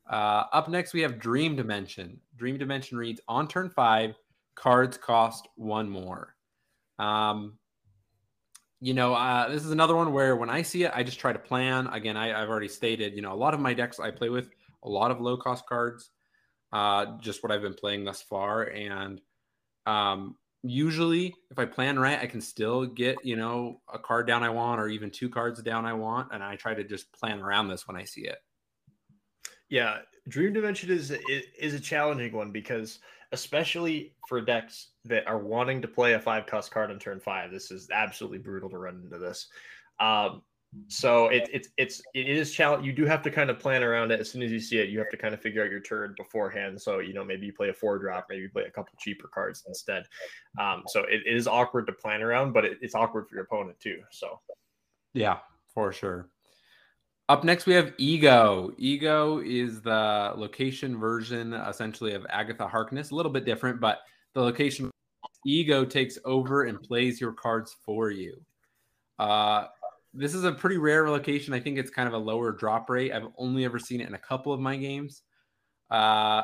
Uh, 0.09 0.43
up 0.51 0.69
next, 0.69 0.93
we 0.93 1.01
have 1.01 1.19
Dream 1.19 1.55
Dimension. 1.55 2.19
Dream 2.37 2.57
Dimension 2.57 2.97
reads 2.97 3.21
on 3.27 3.47
turn 3.47 3.69
five, 3.69 4.15
cards 4.55 4.97
cost 4.97 5.47
one 5.55 5.89
more. 5.89 6.35
Um, 6.99 7.57
you 8.81 8.93
know, 8.93 9.13
uh, 9.13 9.49
this 9.49 9.65
is 9.65 9.71
another 9.71 9.95
one 9.95 10.13
where 10.13 10.35
when 10.35 10.49
I 10.49 10.61
see 10.61 10.83
it, 10.83 10.91
I 10.93 11.03
just 11.03 11.19
try 11.19 11.33
to 11.33 11.39
plan. 11.39 11.87
Again, 11.87 12.17
I, 12.17 12.27
have 12.27 12.49
already 12.49 12.67
stated, 12.67 13.15
you 13.15 13.21
know, 13.21 13.33
a 13.33 13.35
lot 13.35 13.53
of 13.53 13.59
my 13.59 13.73
decks 13.73 13.99
I 13.99 14.11
play 14.11 14.29
with 14.29 14.49
a 14.83 14.89
lot 14.89 15.11
of 15.11 15.21
low 15.21 15.37
cost 15.37 15.65
cards, 15.67 16.11
uh, 16.71 17.17
just 17.19 17.41
what 17.41 17.51
I've 17.51 17.61
been 17.61 17.73
playing 17.73 18.05
thus 18.05 18.21
far. 18.21 18.63
And 18.63 19.21
um, 19.85 20.35
usually, 20.69 21.33
if 21.51 21.59
I 21.59 21.65
plan 21.65 21.99
right, 21.99 22.19
I 22.19 22.27
can 22.27 22.41
still 22.41 22.85
get, 22.85 23.17
you 23.23 23.35
know, 23.35 23.81
a 23.91 23.99
card 23.99 24.27
down 24.27 24.43
I 24.43 24.49
want 24.49 24.81
or 24.81 24.87
even 24.87 25.11
two 25.11 25.29
cards 25.29 25.61
down 25.61 25.85
I 25.85 25.93
want. 25.93 26.29
And 26.31 26.43
I 26.43 26.55
try 26.55 26.73
to 26.73 26.83
just 26.83 27.11
plan 27.13 27.39
around 27.39 27.67
this 27.67 27.87
when 27.87 27.97
I 27.97 28.03
see 28.03 28.21
it. 28.21 28.37
Yeah, 29.69 29.99
Dream 30.27 30.53
Dimension 30.53 30.91
is 30.91 31.11
is 31.11 31.73
a 31.73 31.79
challenging 31.79 32.33
one 32.33 32.51
because 32.51 32.99
especially 33.31 34.13
for 34.27 34.39
decks 34.39 34.89
that 35.05 35.27
are 35.27 35.39
wanting 35.39 35.81
to 35.81 35.87
play 35.87 36.13
a 36.13 36.19
five 36.19 36.45
cost 36.45 36.71
card 36.71 36.91
on 36.91 36.99
turn 36.99 37.19
five, 37.19 37.51
this 37.51 37.71
is 37.71 37.89
absolutely 37.91 38.37
brutal 38.37 38.69
to 38.69 38.77
run 38.77 39.01
into 39.03 39.17
this. 39.17 39.47
Um, 39.99 40.43
so 40.87 41.27
it, 41.27 41.49
it 41.51 41.67
it's 41.77 42.01
it 42.13 42.27
is 42.27 42.53
challenge. 42.53 42.85
You 42.85 42.93
do 42.93 43.05
have 43.05 43.21
to 43.23 43.31
kind 43.31 43.49
of 43.49 43.59
plan 43.59 43.83
around 43.83 44.11
it 44.11 44.19
as 44.19 44.29
soon 44.29 44.41
as 44.41 44.51
you 44.51 44.59
see 44.59 44.77
it. 44.77 44.89
You 44.89 44.99
have 44.99 45.09
to 45.09 45.17
kind 45.17 45.33
of 45.33 45.41
figure 45.41 45.63
out 45.63 45.71
your 45.71 45.79
turn 45.79 46.13
beforehand. 46.17 46.81
So 46.81 46.99
you 46.99 47.13
know 47.13 47.23
maybe 47.23 47.45
you 47.45 47.53
play 47.53 47.69
a 47.69 47.73
four 47.73 47.97
drop, 47.97 48.27
maybe 48.29 48.43
you 48.43 48.49
play 48.49 48.63
a 48.63 48.71
couple 48.71 48.93
cheaper 48.99 49.27
cards 49.27 49.63
instead. 49.67 50.03
Um, 50.59 50.83
so 50.87 51.01
it, 51.01 51.21
it 51.25 51.35
is 51.35 51.47
awkward 51.47 51.87
to 51.87 51.93
plan 51.93 52.21
around, 52.21 52.53
but 52.53 52.65
it, 52.65 52.77
it's 52.81 52.95
awkward 52.95 53.27
for 53.27 53.35
your 53.35 53.45
opponent 53.45 53.79
too. 53.79 53.99
So 54.11 54.39
yeah, 55.13 55.39
for 55.73 55.91
sure. 55.91 56.29
Up 57.27 57.43
next, 57.43 57.65
we 57.65 57.73
have 57.73 57.93
Ego. 57.97 58.71
Ego 58.77 59.39
is 59.39 59.81
the 59.81 60.33
location 60.35 60.99
version, 60.99 61.53
essentially, 61.53 62.13
of 62.13 62.23
Agatha 62.29 62.67
Harkness. 62.67 63.09
A 63.09 63.15
little 63.15 63.31
bit 63.31 63.45
different, 63.45 63.81
but 63.81 64.01
the 64.35 64.41
location 64.41 64.91
Ego 65.43 65.85
takes 65.85 66.19
over 66.23 66.63
and 66.63 66.79
plays 66.81 67.19
your 67.19 67.31
cards 67.31 67.75
for 67.83 68.11
you. 68.11 68.39
Uh, 69.17 69.65
this 70.15 70.33
is 70.33 70.43
a 70.43 70.51
pretty 70.51 70.77
rare 70.77 71.09
location. 71.09 71.53
I 71.53 71.59
think 71.59 71.77
it's 71.77 71.89
kind 71.89 72.07
of 72.07 72.13
a 72.13 72.17
lower 72.17 72.51
drop 72.51 72.89
rate. 72.89 73.11
I've 73.11 73.27
only 73.37 73.65
ever 73.65 73.79
seen 73.79 74.01
it 74.01 74.07
in 74.07 74.15
a 74.15 74.19
couple 74.19 74.53
of 74.53 74.59
my 74.59 74.77
games. 74.77 75.21
Uh, 75.89 76.43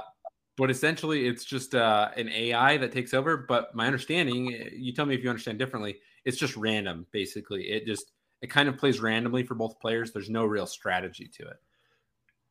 but 0.58 0.70
essentially, 0.70 1.28
it's 1.28 1.46
just 1.46 1.74
uh, 1.74 2.10
an 2.16 2.30
AI 2.30 2.78
that 2.78 2.92
takes 2.92 3.14
over. 3.14 3.38
But 3.38 3.74
my 3.74 3.88
understanding, 3.88 4.70
you 4.76 4.94
tell 4.94 5.06
me 5.06 5.16
if 5.16 5.24
you 5.24 5.30
understand 5.30 5.58
differently, 5.58 5.98
it's 6.26 6.38
just 6.38 6.56
random, 6.58 7.08
basically. 7.12 7.64
It 7.64 7.86
just 7.86 8.12
it 8.42 8.50
kind 8.50 8.68
of 8.68 8.78
plays 8.78 9.00
randomly 9.00 9.44
for 9.44 9.56
both 9.56 9.80
players. 9.80 10.12
There's 10.12 10.30
no 10.30 10.46
real 10.46 10.68
strategy 10.68 11.30
to 11.38 11.48
it. 11.48 11.58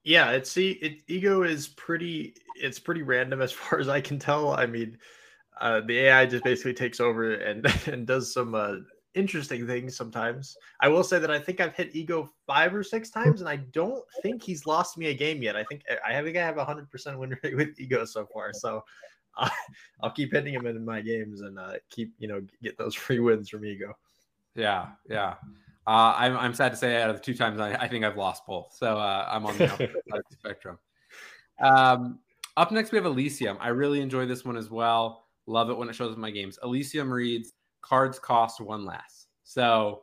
Yeah, 0.03 0.31
it's 0.31 0.50
see, 0.50 0.73
it, 0.73 1.03
ego 1.09 1.43
is 1.43 1.69
pretty. 1.69 2.35
It's 2.57 2.79
pretty 2.79 3.03
random 3.03 3.43
as 3.43 3.53
far 3.53 3.79
as 3.79 3.89
I 3.89 4.00
can 4.00 4.19
tell. 4.19 4.55
I 4.55 4.67
mean, 4.67 4.99
uh, 5.61 5.83
the 5.87 5.99
AI 5.99 6.27
just 6.27 6.45
basically 6.45 6.75
takes 6.75 7.00
over 7.00 7.35
and 7.35 7.67
and 7.87 8.07
does 8.07 8.33
some 8.33 8.55
uh, 8.55 8.77
interesting 9.14 9.67
things 9.67 9.97
sometimes. 9.97 10.57
I 10.81 10.88
will 10.88 11.05
say 11.05 11.19
that 11.19 11.31
I 11.31 11.38
think 11.38 11.61
I've 11.61 11.75
hit 11.75 11.95
ego 11.95 12.31
five 12.47 12.75
or 12.75 12.83
six 12.83 13.11
times, 13.11 13.40
and 13.40 13.49
I 13.49 13.57
don't 13.57 14.05
think 14.23 14.43
he's 14.43 14.67
lost 14.67 14.99
me 14.99 15.07
a 15.07 15.14
game 15.14 15.43
yet. 15.43 15.57
I 15.57 15.64
think 15.64 15.83
I 16.05 16.23
think 16.23 16.37
I 16.37 16.45
have 16.45 16.59
a 16.59 16.64
hundred 16.64 16.90
percent 16.90 17.19
win 17.19 17.37
rate 17.43 17.57
with 17.57 17.79
ego 17.79 18.05
so 18.05 18.26
far. 18.33 18.52
So 18.52 18.85
uh, 19.37 19.49
I'll 20.02 20.12
keep 20.12 20.33
hitting 20.33 20.55
him 20.55 20.67
in 20.67 20.85
my 20.85 21.00
games 21.00 21.40
and 21.40 21.59
uh, 21.59 21.75
keep 21.90 22.12
you 22.19 22.29
know 22.29 22.40
get 22.62 22.79
those 22.79 22.95
free 23.07 23.21
wins 23.21 23.49
from 23.49 23.64
ego. 23.64 23.97
Yeah, 24.55 24.88
yeah. 25.09 25.35
Uh, 25.87 26.14
I'm, 26.16 26.37
I'm 26.37 26.55
sad 26.55 26.70
to 26.70 26.77
say, 26.77 27.03
out 27.03 27.11
of 27.11 27.16
the 27.16 27.23
two 27.23 27.35
times, 27.35 27.59
I, 27.59 27.73
I 27.73 27.88
think 27.88 28.05
I've 28.05 28.16
lost 28.16 28.46
both. 28.46 28.73
So 28.77 28.99
uh, 28.99 29.27
I'm 29.29 29.46
on 29.46 29.57
the 29.57 29.68
side 29.68 29.81
of 29.81 30.23
the 30.29 30.37
spectrum. 30.37 30.79
Um, 31.61 32.20
up 32.57 32.70
next, 32.70 32.92
we 32.92 32.96
have 32.96 33.07
Elysium. 33.07 33.57
I 33.61 33.68
really 33.68 34.01
enjoy 34.01 34.27
this 34.27 34.44
one 34.44 34.57
as 34.57 34.70
well. 34.70 35.27
Love 35.46 35.70
it 35.70 35.77
when 35.77 35.88
it 35.88 35.94
shows 35.94 36.11
up 36.11 36.16
in 36.16 36.20
my 36.20 36.31
games. 36.31 36.59
Elysium 36.62 37.12
reads 37.12 37.55
cards 37.83 38.19
cost 38.19 38.61
one 38.61 38.85
less. 38.85 39.27
So 39.45 40.03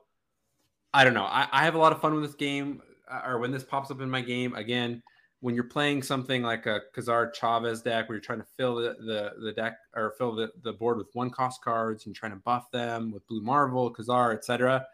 I 0.94 1.04
don't 1.04 1.14
know. 1.14 1.26
I, 1.26 1.48
I 1.52 1.64
have 1.64 1.76
a 1.76 1.78
lot 1.78 1.92
of 1.92 2.02
fun 2.02 2.14
with 2.14 2.24
this 2.24 2.36
game, 2.36 2.82
uh, 3.10 3.22
or 3.26 3.40
when 3.40 3.52
this 3.52 3.64
pops 3.64 3.92
up 3.92 4.02
in 4.02 4.10
my 4.10 4.22
game. 4.22 4.56
Again, 4.56 5.02
when 5.42 5.54
you're 5.54 5.64
playing 5.64 6.02
something 6.02 6.42
like 6.42 6.66
a 6.66 6.82
Ka-Zar 6.94 7.32
Chavez 7.32 7.82
deck 7.82 8.10
where 8.10 8.16
you're 8.16 8.24
trying 8.24 8.40
to 8.40 8.48
fill 8.58 8.76
the, 8.76 8.96
the, 9.00 9.34
the 9.44 9.54
deck 9.54 9.78
or 9.96 10.16
fill 10.18 10.34
the, 10.36 10.50
the 10.64 10.74
board 10.74 10.98
with 10.98 11.08
one 11.14 11.30
cost 11.30 11.62
cards 11.64 12.06
and 12.08 12.16
trying 12.16 12.32
to 12.32 12.40
buff 12.40 12.72
them 12.72 13.12
with 13.12 13.28
Blue 13.28 13.42
Marvel, 13.42 13.90
Ka-Zar, 13.92 14.34
etc 14.34 14.86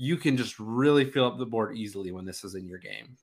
you 0.00 0.16
can 0.16 0.34
just 0.34 0.58
really 0.58 1.04
fill 1.04 1.26
up 1.26 1.36
the 1.36 1.44
board 1.44 1.76
easily 1.76 2.10
when 2.10 2.24
this 2.24 2.42
is 2.42 2.54
in 2.54 2.66
your 2.66 2.78
game. 2.78 3.18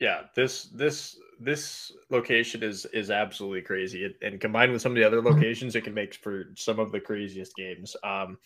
Yeah, 0.00 0.22
this 0.34 0.64
this 0.64 1.18
this 1.40 1.92
location 2.10 2.62
is 2.62 2.84
is 2.86 3.10
absolutely 3.10 3.62
crazy, 3.62 4.04
it, 4.04 4.16
and 4.22 4.40
combined 4.40 4.72
with 4.72 4.82
some 4.82 4.92
of 4.92 4.96
the 4.96 5.04
other 5.04 5.22
locations, 5.22 5.74
it 5.74 5.82
can 5.82 5.94
make 5.94 6.14
for 6.14 6.52
some 6.54 6.78
of 6.78 6.92
the 6.92 7.00
craziest 7.00 7.54
games. 7.56 7.96
Um, 8.04 8.38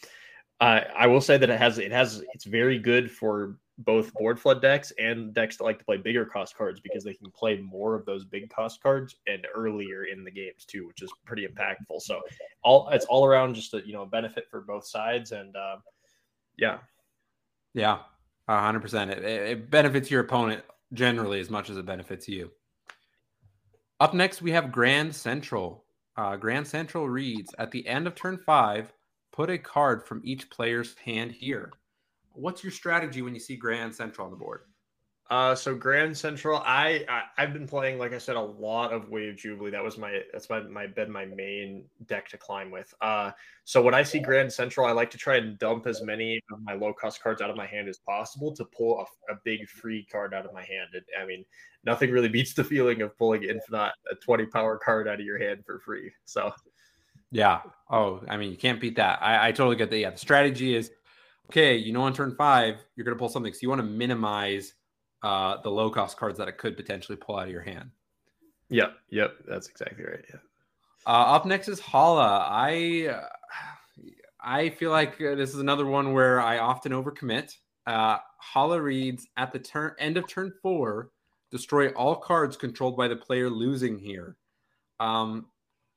I 0.60 0.84
I 0.96 1.06
will 1.06 1.20
say 1.20 1.38
that 1.38 1.50
it 1.50 1.58
has 1.58 1.78
it 1.78 1.90
has 1.92 2.22
it's 2.34 2.44
very 2.44 2.78
good 2.78 3.10
for 3.10 3.56
both 3.78 4.12
board 4.14 4.38
flood 4.38 4.60
decks 4.60 4.92
and 4.98 5.32
decks 5.32 5.56
that 5.56 5.64
like 5.64 5.78
to 5.78 5.84
play 5.84 5.96
bigger 5.96 6.26
cost 6.26 6.56
cards 6.56 6.80
because 6.80 7.02
they 7.02 7.14
can 7.14 7.30
play 7.30 7.56
more 7.58 7.94
of 7.94 8.04
those 8.04 8.24
big 8.24 8.50
cost 8.50 8.82
cards 8.82 9.16
and 9.26 9.46
earlier 9.54 10.04
in 10.04 10.22
the 10.22 10.30
games 10.30 10.64
too, 10.66 10.86
which 10.86 11.02
is 11.02 11.10
pretty 11.24 11.46
impactful. 11.46 12.00
So 12.00 12.20
all 12.62 12.88
it's 12.90 13.06
all 13.06 13.24
around 13.24 13.54
just 13.54 13.74
a 13.74 13.84
you 13.86 13.92
know 13.92 14.04
benefit 14.06 14.48
for 14.50 14.60
both 14.60 14.86
sides, 14.86 15.32
and 15.32 15.56
uh, 15.56 15.76
yeah, 16.56 16.78
yeah, 17.74 17.98
hundred 18.48 18.80
percent. 18.80 19.10
It, 19.10 19.24
it 19.24 19.70
benefits 19.70 20.10
your 20.10 20.20
opponent 20.20 20.62
generally 20.92 21.40
as 21.40 21.50
much 21.50 21.70
as 21.70 21.76
it 21.76 21.86
benefits 21.86 22.28
you. 22.28 22.50
Up 24.00 24.14
next, 24.14 24.42
we 24.42 24.50
have 24.52 24.72
Grand 24.72 25.14
Central. 25.14 25.84
Uh, 26.16 26.36
Grand 26.36 26.66
Central 26.66 27.08
reads 27.08 27.54
at 27.58 27.70
the 27.70 27.86
end 27.86 28.06
of 28.06 28.14
turn 28.14 28.38
five, 28.38 28.92
put 29.32 29.50
a 29.50 29.58
card 29.58 30.06
from 30.06 30.22
each 30.24 30.50
player's 30.50 30.94
hand 31.04 31.32
here. 31.32 31.72
What's 32.32 32.64
your 32.64 32.72
strategy 32.72 33.22
when 33.22 33.34
you 33.34 33.40
see 33.40 33.56
Grand 33.56 33.94
Central 33.94 34.24
on 34.24 34.30
the 34.30 34.36
board? 34.36 34.62
Uh, 35.30 35.54
so 35.54 35.76
Grand 35.76 36.16
Central, 36.16 36.60
I, 36.66 37.06
I 37.08 37.42
have 37.42 37.52
been 37.52 37.68
playing, 37.68 38.00
like 38.00 38.12
I 38.12 38.18
said, 38.18 38.34
a 38.34 38.40
lot 38.40 38.92
of 38.92 39.10
Wave 39.10 39.36
Jubilee. 39.36 39.70
That 39.70 39.84
was 39.84 39.96
my 39.96 40.22
that's 40.32 40.50
my 40.50 40.58
my 40.62 40.88
been 40.88 41.08
my 41.08 41.24
main 41.24 41.84
deck 42.06 42.28
to 42.30 42.36
climb 42.36 42.72
with. 42.72 42.92
Uh, 43.00 43.30
so 43.64 43.80
when 43.80 43.94
I 43.94 44.02
see 44.02 44.18
Grand 44.18 44.52
Central, 44.52 44.88
I 44.88 44.90
like 44.90 45.08
to 45.12 45.18
try 45.18 45.36
and 45.36 45.56
dump 45.56 45.86
as 45.86 46.02
many 46.02 46.40
of 46.50 46.60
my 46.64 46.72
low 46.74 46.92
cost 46.92 47.22
cards 47.22 47.40
out 47.40 47.48
of 47.48 47.56
my 47.56 47.66
hand 47.66 47.88
as 47.88 47.98
possible 47.98 48.52
to 48.56 48.64
pull 48.64 49.06
a, 49.28 49.32
a 49.32 49.36
big 49.44 49.68
free 49.68 50.04
card 50.10 50.34
out 50.34 50.46
of 50.46 50.52
my 50.52 50.64
hand. 50.64 50.88
And, 50.94 51.04
I 51.22 51.24
mean, 51.24 51.44
nothing 51.84 52.10
really 52.10 52.28
beats 52.36 52.52
the 52.52 52.64
feeling 52.64 53.00
of 53.02 53.16
pulling 53.16 53.42
Infinaut 53.42 53.92
a 54.10 54.16
twenty 54.16 54.46
power 54.46 54.78
card 54.78 55.06
out 55.06 55.20
of 55.20 55.26
your 55.26 55.38
hand 55.38 55.64
for 55.64 55.78
free. 55.78 56.10
So, 56.24 56.52
yeah. 57.30 57.60
Oh, 57.88 58.20
I 58.28 58.36
mean, 58.36 58.50
you 58.50 58.56
can't 58.56 58.80
beat 58.80 58.96
that. 58.96 59.22
I, 59.22 59.50
I 59.50 59.52
totally 59.52 59.76
get 59.76 59.90
that. 59.90 59.98
Yeah, 59.98 60.10
the 60.10 60.18
strategy 60.18 60.74
is 60.74 60.90
okay. 61.50 61.76
You 61.76 61.92
know, 61.92 62.02
on 62.02 62.14
turn 62.14 62.34
five, 62.34 62.84
you're 62.96 63.04
gonna 63.04 63.16
pull 63.16 63.28
something, 63.28 63.52
so 63.52 63.60
you 63.62 63.68
want 63.68 63.80
to 63.80 63.86
minimize 63.86 64.74
uh, 65.22 65.60
the 65.62 65.70
low 65.70 65.90
cost 65.90 66.16
cards 66.16 66.38
that 66.38 66.48
it 66.48 66.58
could 66.58 66.76
potentially 66.76 67.16
pull 67.16 67.36
out 67.36 67.46
of 67.46 67.52
your 67.52 67.62
hand. 67.62 67.90
Yep, 68.68 68.94
yep, 69.10 69.34
that's 69.46 69.68
exactly 69.68 70.04
right. 70.04 70.24
Yeah. 70.28 70.40
Uh, 71.06 71.34
up 71.34 71.46
next 71.46 71.68
is 71.68 71.80
Hala. 71.80 72.46
I 72.48 73.08
uh, 73.12 73.28
I 74.42 74.70
feel 74.70 74.90
like 74.90 75.18
this 75.18 75.50
is 75.50 75.60
another 75.60 75.86
one 75.86 76.12
where 76.12 76.40
I 76.40 76.58
often 76.58 76.92
overcommit. 76.92 77.56
Uh, 77.86 78.18
Hala 78.38 78.80
reads 78.80 79.26
at 79.36 79.52
the 79.52 79.58
turn 79.58 79.92
end 79.98 80.16
of 80.16 80.26
turn 80.28 80.52
four, 80.62 81.10
destroy 81.50 81.88
all 81.90 82.16
cards 82.16 82.56
controlled 82.56 82.96
by 82.96 83.08
the 83.08 83.16
player 83.16 83.50
losing 83.50 83.98
here. 83.98 84.36
Um, 84.98 85.46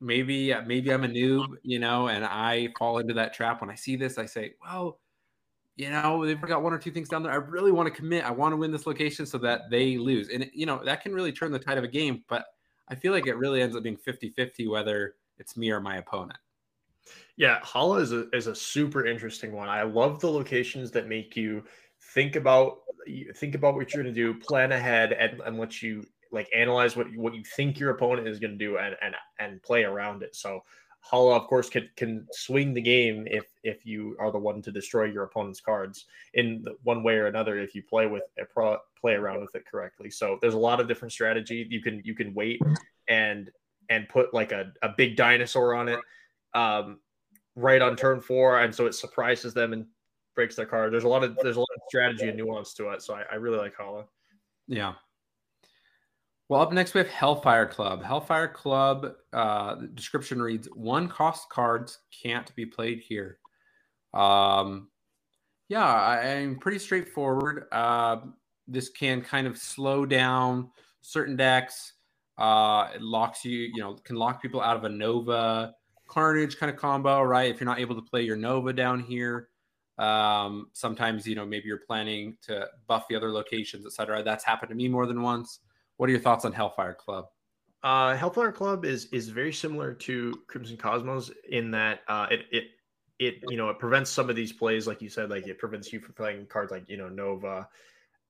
maybe 0.01 0.53
maybe 0.65 0.91
I'm 0.91 1.03
a 1.03 1.07
noob, 1.07 1.55
you 1.63 1.79
know, 1.79 2.07
and 2.07 2.25
I 2.25 2.69
fall 2.77 2.97
into 2.97 3.13
that 3.15 3.33
trap. 3.33 3.61
When 3.61 3.69
I 3.69 3.75
see 3.75 3.95
this, 3.95 4.17
I 4.17 4.25
say, 4.25 4.53
well, 4.61 4.99
you 5.75 5.89
know, 5.89 6.25
they've 6.25 6.39
got 6.39 6.61
one 6.61 6.73
or 6.73 6.77
two 6.77 6.91
things 6.91 7.09
down 7.09 7.23
there. 7.23 7.31
I 7.31 7.35
really 7.35 7.71
want 7.71 7.87
to 7.87 7.93
commit. 7.93 8.23
I 8.25 8.31
want 8.31 8.53
to 8.53 8.57
win 8.57 8.71
this 8.71 8.85
location 8.85 9.25
so 9.25 9.37
that 9.39 9.61
they 9.71 9.97
lose. 9.97 10.29
And, 10.29 10.49
you 10.53 10.65
know, 10.65 10.81
that 10.85 11.01
can 11.01 11.13
really 11.13 11.31
turn 11.31 11.51
the 11.51 11.59
tide 11.59 11.77
of 11.77 11.83
a 11.83 11.87
game. 11.87 12.23
But 12.29 12.45
I 12.87 12.95
feel 12.95 13.11
like 13.11 13.27
it 13.27 13.37
really 13.37 13.61
ends 13.61 13.75
up 13.75 13.83
being 13.83 13.97
50 13.97 14.29
50 14.31 14.67
whether 14.67 15.15
it's 15.39 15.57
me 15.57 15.71
or 15.71 15.79
my 15.79 15.97
opponent. 15.97 16.37
Yeah, 17.35 17.59
Hala 17.63 17.99
is 17.99 18.11
a, 18.11 18.29
is 18.29 18.47
a 18.47 18.55
super 18.55 19.05
interesting 19.05 19.51
one. 19.51 19.67
I 19.67 19.81
love 19.81 20.19
the 20.19 20.29
locations 20.29 20.91
that 20.91 21.07
make 21.07 21.35
you 21.35 21.63
think 22.13 22.35
about 22.35 22.79
think 23.35 23.55
about 23.55 23.75
what 23.75 23.93
you're 23.93 24.03
going 24.03 24.13
to 24.13 24.21
do, 24.21 24.39
plan 24.39 24.71
ahead, 24.71 25.11
and, 25.11 25.41
and 25.41 25.59
let 25.59 25.81
you 25.81 26.03
like 26.31 26.49
analyze 26.55 26.95
what 26.95 27.07
what 27.15 27.33
you 27.33 27.43
think 27.43 27.79
your 27.79 27.91
opponent 27.91 28.27
is 28.27 28.39
going 28.39 28.51
to 28.51 28.57
do 28.57 28.77
and 28.77 28.95
and 29.01 29.15
and 29.39 29.61
play 29.63 29.83
around 29.83 30.23
it. 30.23 30.35
So 30.35 30.61
Hala, 31.05 31.35
of 31.35 31.47
course, 31.47 31.69
can 31.69 31.89
can 31.97 32.25
swing 32.31 32.73
the 32.73 32.81
game 32.81 33.27
if 33.29 33.45
if 33.63 33.85
you 33.85 34.15
are 34.19 34.31
the 34.31 34.39
one 34.39 34.61
to 34.61 34.71
destroy 34.71 35.03
your 35.03 35.23
opponent's 35.23 35.59
cards 35.59 36.05
in 36.33 36.65
one 36.83 37.03
way 37.03 37.15
or 37.15 37.27
another 37.27 37.59
if 37.59 37.75
you 37.75 37.83
play 37.83 38.07
with 38.07 38.23
a 38.39 38.45
pro, 38.45 38.77
play 38.99 39.13
around 39.13 39.41
with 39.41 39.53
it 39.53 39.65
correctly. 39.69 40.09
So 40.09 40.37
there's 40.41 40.53
a 40.53 40.59
lot 40.59 40.79
of 40.79 40.87
different 40.87 41.11
strategy. 41.11 41.67
You 41.69 41.81
can 41.81 42.01
you 42.05 42.15
can 42.15 42.33
wait 42.33 42.61
and 43.09 43.51
and 43.89 44.07
put 44.07 44.33
like 44.33 44.53
a, 44.53 44.71
a 44.81 44.89
big 44.95 45.17
dinosaur 45.17 45.75
on 45.75 45.89
it 45.89 45.99
um, 46.53 46.99
right 47.55 47.81
on 47.81 47.95
turn 47.95 48.21
four, 48.21 48.59
and 48.59 48.73
so 48.73 48.85
it 48.85 48.95
surprises 48.95 49.53
them 49.53 49.73
and 49.73 49.85
breaks 50.35 50.55
their 50.55 50.65
card. 50.65 50.93
There's 50.93 51.03
a 51.03 51.09
lot 51.09 51.23
of 51.23 51.37
there's 51.41 51.57
a 51.57 51.59
lot 51.59 51.69
of 51.75 51.81
strategy 51.89 52.27
and 52.27 52.37
nuance 52.37 52.73
to 52.75 52.89
it. 52.89 53.01
So 53.01 53.13
I, 53.13 53.23
I 53.31 53.35
really 53.35 53.57
like 53.57 53.75
Hala. 53.75 54.05
Yeah. 54.67 54.93
Well, 56.53 56.61
up 56.61 56.71
next 56.71 56.93
we 56.93 56.99
have 56.99 57.07
Hellfire 57.07 57.65
Club. 57.65 58.03
Hellfire 58.03 58.47
Club 58.47 59.15
uh, 59.33 59.73
description 59.95 60.39
reads: 60.39 60.67
One 60.75 61.07
cost 61.07 61.49
cards 61.49 61.97
can't 62.11 62.55
be 62.55 62.63
played 62.63 62.99
here. 62.99 63.39
Um, 64.13 64.89
yeah, 65.67 65.83
I, 65.83 66.19
am 66.19 66.59
pretty 66.59 66.77
straightforward. 66.77 67.65
Uh, 67.71 68.17
this 68.67 68.89
can 68.89 69.23
kind 69.23 69.47
of 69.47 69.57
slow 69.57 70.05
down 70.05 70.69
certain 71.01 71.35
decks. 71.35 71.93
Uh, 72.37 72.89
it 72.93 73.01
locks 73.01 73.43
you, 73.43 73.71
you 73.73 73.81
know, 73.81 73.95
can 74.03 74.15
lock 74.15 74.39
people 74.39 74.61
out 74.61 74.77
of 74.77 74.83
a 74.83 74.89
Nova 74.89 75.73
Carnage 76.07 76.59
kind 76.59 76.71
of 76.71 76.77
combo, 76.77 77.23
right? 77.23 77.49
If 77.49 77.59
you're 77.59 77.65
not 77.65 77.79
able 77.79 77.95
to 77.95 78.03
play 78.03 78.21
your 78.21 78.37
Nova 78.37 78.73
down 78.73 78.99
here, 78.99 79.49
um, 79.97 80.67
sometimes 80.73 81.25
you 81.25 81.33
know 81.33 81.47
maybe 81.47 81.65
you're 81.65 81.81
planning 81.87 82.37
to 82.43 82.67
buff 82.85 83.07
the 83.09 83.15
other 83.15 83.31
locations, 83.31 83.87
etc. 83.87 84.21
That's 84.21 84.43
happened 84.43 84.69
to 84.69 84.75
me 84.75 84.87
more 84.87 85.07
than 85.07 85.23
once. 85.23 85.59
What 86.03 86.09
are 86.09 86.11
your 86.11 86.19
thoughts 86.19 86.43
on 86.43 86.51
Hellfire 86.51 86.95
Club? 86.95 87.27
Uh, 87.81 88.13
Hellfire 88.17 88.51
Club 88.51 88.83
is 88.83 89.05
is 89.13 89.29
very 89.29 89.53
similar 89.53 89.93
to 89.93 90.33
Crimson 90.47 90.75
Cosmos 90.75 91.31
in 91.49 91.71
that 91.71 92.01
uh, 92.09 92.27
it 92.29 92.41
it 92.51 92.63
it 93.19 93.35
you 93.47 93.55
know 93.55 93.69
it 93.69 93.79
prevents 93.79 94.11
some 94.11 94.29
of 94.29 94.35
these 94.35 94.51
plays, 94.51 94.85
like 94.85 95.01
you 95.01 95.07
said, 95.07 95.29
like 95.29 95.47
it 95.47 95.57
prevents 95.59 95.93
you 95.93 96.01
from 96.01 96.13
playing 96.13 96.45
cards 96.47 96.73
like 96.73 96.89
you 96.89 96.97
know 96.97 97.07
Nova 97.07 97.69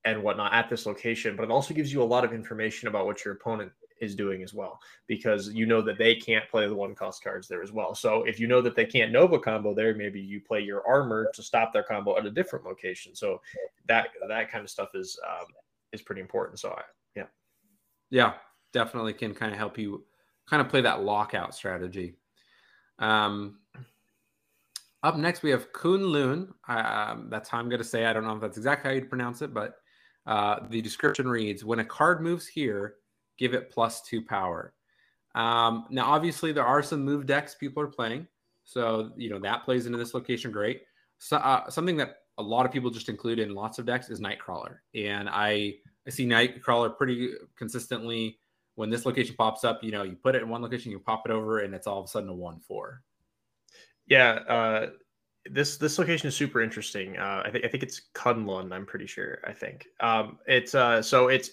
and 0.05 0.21
whatnot 0.21 0.53
at 0.53 0.69
this 0.69 0.85
location, 0.85 1.35
but 1.35 1.41
it 1.41 1.49
also 1.49 1.73
gives 1.73 1.91
you 1.91 2.03
a 2.03 2.05
lot 2.05 2.23
of 2.23 2.31
information 2.31 2.89
about 2.89 3.07
what 3.07 3.25
your 3.25 3.33
opponent 3.33 3.71
is 3.99 4.13
doing 4.13 4.43
as 4.43 4.53
well 4.53 4.79
because 5.07 5.51
you 5.51 5.65
know 5.65 5.81
that 5.81 5.97
they 5.97 6.13
can't 6.13 6.47
play 6.49 6.67
the 6.67 6.75
one 6.75 6.93
cost 6.93 7.23
cards 7.23 7.47
there 7.47 7.63
as 7.63 7.71
well. 7.71 7.95
So 7.95 8.21
if 8.21 8.39
you 8.39 8.45
know 8.45 8.61
that 8.61 8.75
they 8.75 8.85
can't 8.85 9.11
Nova 9.11 9.39
combo 9.39 9.73
there, 9.73 9.95
maybe 9.95 10.21
you 10.21 10.41
play 10.41 10.59
your 10.59 10.87
armor 10.87 11.31
to 11.33 11.41
stop 11.41 11.73
their 11.73 11.81
combo 11.81 12.19
at 12.19 12.25
a 12.27 12.29
different 12.29 12.65
location. 12.65 13.15
So 13.15 13.41
that 13.87 14.09
that 14.27 14.51
kind 14.51 14.63
of 14.63 14.69
stuff 14.69 14.89
is 14.93 15.19
um, 15.27 15.47
is 15.91 16.03
pretty 16.03 16.21
important. 16.21 16.59
So 16.59 16.69
I, 16.69 16.83
yeah, 18.13 18.33
definitely 18.73 19.13
can 19.13 19.33
kind 19.33 19.51
of 19.51 19.57
help 19.57 19.77
you 19.77 20.05
kind 20.47 20.61
of 20.61 20.69
play 20.69 20.81
that 20.81 21.03
lockout 21.03 21.55
strategy. 21.55 22.15
Um, 22.99 23.57
up 25.01 25.17
next 25.17 25.41
we 25.41 25.49
have 25.49 25.73
Kunlun. 25.73 26.49
Um, 26.67 27.27
that's 27.31 27.49
how 27.49 27.57
I'm 27.57 27.69
going 27.69 27.81
to 27.81 27.87
say. 27.87 28.05
I 28.05 28.13
don't 28.13 28.23
know 28.23 28.35
if 28.35 28.41
that's 28.41 28.57
exactly 28.57 28.89
how 28.89 28.95
you'd 28.95 29.09
pronounce 29.09 29.41
it, 29.41 29.51
but 29.51 29.77
uh, 30.27 30.59
the 30.69 30.79
description 30.79 31.27
reads: 31.27 31.65
When 31.65 31.79
a 31.79 31.85
card 31.85 32.21
moves 32.21 32.47
here 32.47 32.95
give 33.39 33.55
it 33.55 33.71
plus 33.71 34.03
two 34.03 34.21
power. 34.21 34.73
Um, 35.33 35.85
now, 35.89 36.05
obviously, 36.05 36.51
there 36.51 36.65
are 36.65 36.83
some 36.83 37.03
move 37.03 37.25
decks 37.25 37.55
people 37.55 37.81
are 37.81 37.87
playing, 37.87 38.27
so 38.63 39.11
you 39.17 39.31
know 39.31 39.39
that 39.39 39.65
plays 39.65 39.87
into 39.87 39.97
this 39.97 40.13
location 40.13 40.51
great. 40.51 40.83
So, 41.17 41.37
uh, 41.37 41.67
something 41.67 41.97
that 41.97 42.17
a 42.37 42.43
lot 42.43 42.67
of 42.67 42.71
people 42.71 42.91
just 42.91 43.09
include 43.09 43.39
in 43.39 43.55
lots 43.55 43.79
of 43.79 43.87
decks 43.87 44.11
is 44.11 44.21
Nightcrawler, 44.21 44.77
and 44.93 45.27
I 45.27 45.77
I 46.05 46.09
see 46.09 46.25
Nightcrawler 46.25 46.97
pretty 46.97 47.33
consistently. 47.55 48.39
When 48.75 48.89
this 48.89 49.05
location 49.05 49.35
pops 49.37 49.63
up, 49.63 49.83
you 49.83 49.91
know, 49.91 50.03
you 50.03 50.15
put 50.15 50.35
it 50.35 50.41
in 50.41 50.49
one 50.49 50.61
location, 50.61 50.91
you 50.91 50.99
pop 50.99 51.23
it 51.25 51.31
over, 51.31 51.59
and 51.59 51.75
it's 51.75 51.85
all 51.85 51.99
of 51.99 52.05
a 52.05 52.07
sudden 52.07 52.29
a 52.29 52.33
one 52.33 52.59
four. 52.59 53.01
Yeah, 54.07 54.31
uh, 54.49 54.89
this 55.49 55.77
this 55.77 55.99
location 55.99 56.27
is 56.27 56.35
super 56.35 56.61
interesting. 56.61 57.17
Uh, 57.17 57.43
I 57.45 57.51
think 57.51 57.65
I 57.65 57.67
think 57.67 57.83
it's 57.83 58.01
Kunlun. 58.13 58.71
I'm 58.71 58.85
pretty 58.85 59.05
sure. 59.05 59.39
I 59.45 59.53
think 59.53 59.87
um, 59.99 60.39
it's 60.47 60.73
uh, 60.73 61.01
so 61.01 61.27
it's 61.27 61.51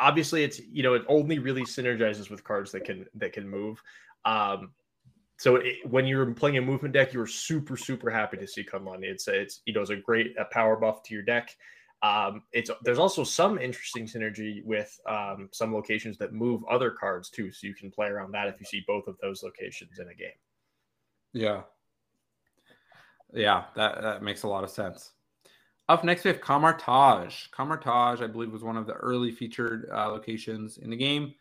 obviously 0.00 0.44
it's 0.44 0.60
you 0.60 0.82
know 0.82 0.94
it 0.94 1.02
only 1.08 1.38
really 1.38 1.62
synergizes 1.62 2.30
with 2.30 2.44
cards 2.44 2.72
that 2.72 2.84
can 2.84 3.06
that 3.14 3.32
can 3.32 3.48
move. 3.48 3.82
Um, 4.24 4.72
so 5.38 5.56
it, 5.56 5.78
when 5.88 6.06
you're 6.06 6.32
playing 6.34 6.58
a 6.58 6.62
movement 6.62 6.94
deck, 6.94 7.12
you're 7.12 7.26
super 7.26 7.76
super 7.76 8.10
happy 8.10 8.36
to 8.36 8.46
see 8.46 8.64
Kunlun. 8.64 9.02
It's 9.02 9.26
it's 9.28 9.60
you 9.66 9.72
know 9.72 9.80
it's 9.80 9.90
a 9.90 9.96
great 9.96 10.34
a 10.38 10.44
power 10.46 10.76
buff 10.76 11.02
to 11.04 11.14
your 11.14 11.22
deck. 11.22 11.56
Um, 12.02 12.42
it's 12.52 12.70
there's 12.82 12.98
also 12.98 13.22
some 13.22 13.58
interesting 13.58 14.06
synergy 14.06 14.64
with 14.64 14.98
um, 15.08 15.48
some 15.52 15.72
locations 15.72 16.18
that 16.18 16.32
move 16.32 16.62
other 16.68 16.90
cards 16.90 17.30
too, 17.30 17.52
so 17.52 17.66
you 17.66 17.74
can 17.74 17.90
play 17.90 18.08
around 18.08 18.32
that 18.32 18.48
if 18.48 18.56
you 18.58 18.66
see 18.66 18.82
both 18.86 19.06
of 19.06 19.16
those 19.22 19.42
locations 19.42 19.98
in 20.00 20.08
a 20.08 20.14
game. 20.14 20.30
Yeah, 21.32 21.62
yeah, 23.32 23.64
that 23.76 24.02
that 24.02 24.22
makes 24.22 24.42
a 24.42 24.48
lot 24.48 24.64
of 24.64 24.70
sense. 24.70 25.12
Up 25.88 26.04
next, 26.04 26.24
we 26.24 26.28
have 26.28 26.40
Kamar-Taj. 26.40 27.48
Kamar-Taj, 27.50 28.22
I 28.22 28.26
believe, 28.26 28.52
was 28.52 28.62
one 28.62 28.76
of 28.76 28.86
the 28.86 28.94
early 28.94 29.32
featured 29.32 29.88
uh, 29.92 30.08
locations 30.08 30.78
in 30.78 30.90
the 30.90 30.96
game. 30.96 31.34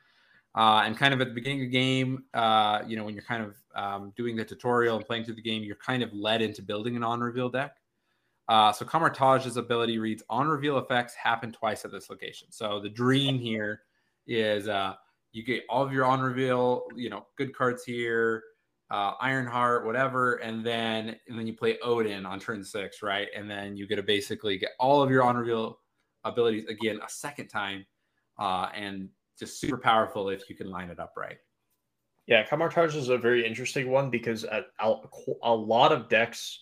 Uh, 0.56 0.82
and 0.84 0.98
kind 0.98 1.14
of 1.14 1.22
at 1.22 1.30
the 1.30 1.34
beginning 1.34 1.62
of 1.62 1.68
the 1.68 1.72
game, 1.72 2.24
uh, 2.34 2.82
you 2.86 2.98
know, 2.98 3.06
when 3.06 3.14
you're 3.14 3.24
kind 3.24 3.44
of 3.44 3.56
um, 3.76 4.12
doing 4.18 4.36
the 4.36 4.44
tutorial 4.44 4.98
and 4.98 5.06
playing 5.06 5.24
through 5.24 5.36
the 5.36 5.42
game, 5.42 5.64
you're 5.64 5.78
kind 5.78 6.04
of 6.04 6.12
led 6.12 6.42
into 6.42 6.62
building 6.62 6.98
an 6.98 7.04
on 7.04 7.22
reveal 7.22 7.50
deck. 7.50 7.78
Uh, 8.52 8.70
so 8.70 8.84
Kamar-Taj's 8.84 9.56
ability 9.56 9.98
reads 9.98 10.24
on 10.30 10.50
reveal 10.50 10.78
effects 10.78 11.14
happen 11.14 11.54
twice 11.54 11.86
at 11.86 11.92
this 11.94 12.10
location. 12.10 12.50
So 12.52 12.82
the 12.82 12.90
dream 12.90 13.40
here 13.40 13.84
is 14.28 14.68
uh, 14.68 14.96
you 15.32 15.42
get 15.42 15.64
all 15.70 15.82
of 15.82 15.94
your 15.94 16.04
on 16.04 16.20
reveal, 16.20 16.84
you 16.94 17.10
know, 17.10 17.26
good 17.38 17.56
cards 17.56 17.86
here, 17.86 18.44
uh, 18.90 19.14
Ironheart, 19.22 19.86
whatever, 19.86 20.36
and 20.36 20.66
then 20.66 21.16
and 21.30 21.40
then 21.40 21.48
you 21.48 21.54
play 21.54 21.78
Odin 21.82 22.26
on 22.26 22.42
turn 22.42 22.62
six, 22.62 23.02
right? 23.02 23.30
And 23.34 23.50
then 23.50 23.78
you 23.78 23.88
get 23.88 23.96
to 23.96 24.04
basically 24.04 24.58
get 24.58 24.72
all 24.82 25.02
of 25.02 25.10
your 25.10 25.24
on 25.24 25.38
reveal 25.38 25.80
abilities 26.26 26.66
again 26.66 27.00
a 27.06 27.10
second 27.10 27.48
time, 27.48 27.86
uh, 28.38 28.68
and 28.76 29.08
just 29.40 29.62
super 29.62 29.78
powerful 29.78 30.28
if 30.28 30.50
you 30.50 30.58
can 30.58 30.70
line 30.70 30.90
it 30.90 31.00
up 31.00 31.14
right. 31.16 31.38
Yeah, 32.28 32.44
Kamar-Taj 32.44 32.98
is 32.98 33.08
a 33.08 33.18
very 33.18 33.48
interesting 33.48 33.90
one 33.90 34.10
because 34.10 34.44
a, 34.44 34.66
a 35.42 35.54
lot 35.54 35.94
of 35.94 36.10
decks, 36.10 36.60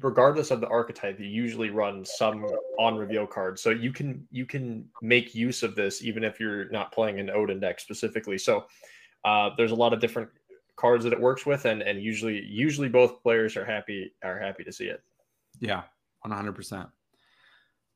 regardless 0.00 0.50
of 0.50 0.60
the 0.60 0.68
archetype, 0.68 1.18
you 1.18 1.26
usually 1.26 1.70
run 1.70 2.04
some 2.04 2.44
on 2.78 2.96
reveal 2.96 3.26
cards. 3.26 3.62
So 3.62 3.70
you 3.70 3.92
can 3.92 4.26
you 4.30 4.46
can 4.46 4.88
make 5.02 5.34
use 5.34 5.62
of 5.62 5.74
this 5.74 6.02
even 6.02 6.24
if 6.24 6.40
you're 6.40 6.70
not 6.70 6.92
playing 6.92 7.20
an 7.20 7.30
Odin 7.30 7.60
deck 7.60 7.80
specifically. 7.80 8.38
So 8.38 8.66
uh, 9.24 9.50
there's 9.56 9.72
a 9.72 9.76
lot 9.76 9.92
of 9.92 10.00
different 10.00 10.28
cards 10.76 11.04
that 11.04 11.12
it 11.12 11.20
works 11.20 11.46
with, 11.46 11.64
and 11.64 11.82
and 11.82 12.02
usually 12.02 12.42
usually 12.44 12.88
both 12.88 13.22
players 13.22 13.56
are 13.56 13.64
happy 13.64 14.12
are 14.22 14.38
happy 14.38 14.64
to 14.64 14.72
see 14.72 14.86
it. 14.86 15.02
Yeah, 15.60 15.82
one 16.22 16.36
hundred 16.36 16.54
percent. 16.54 16.88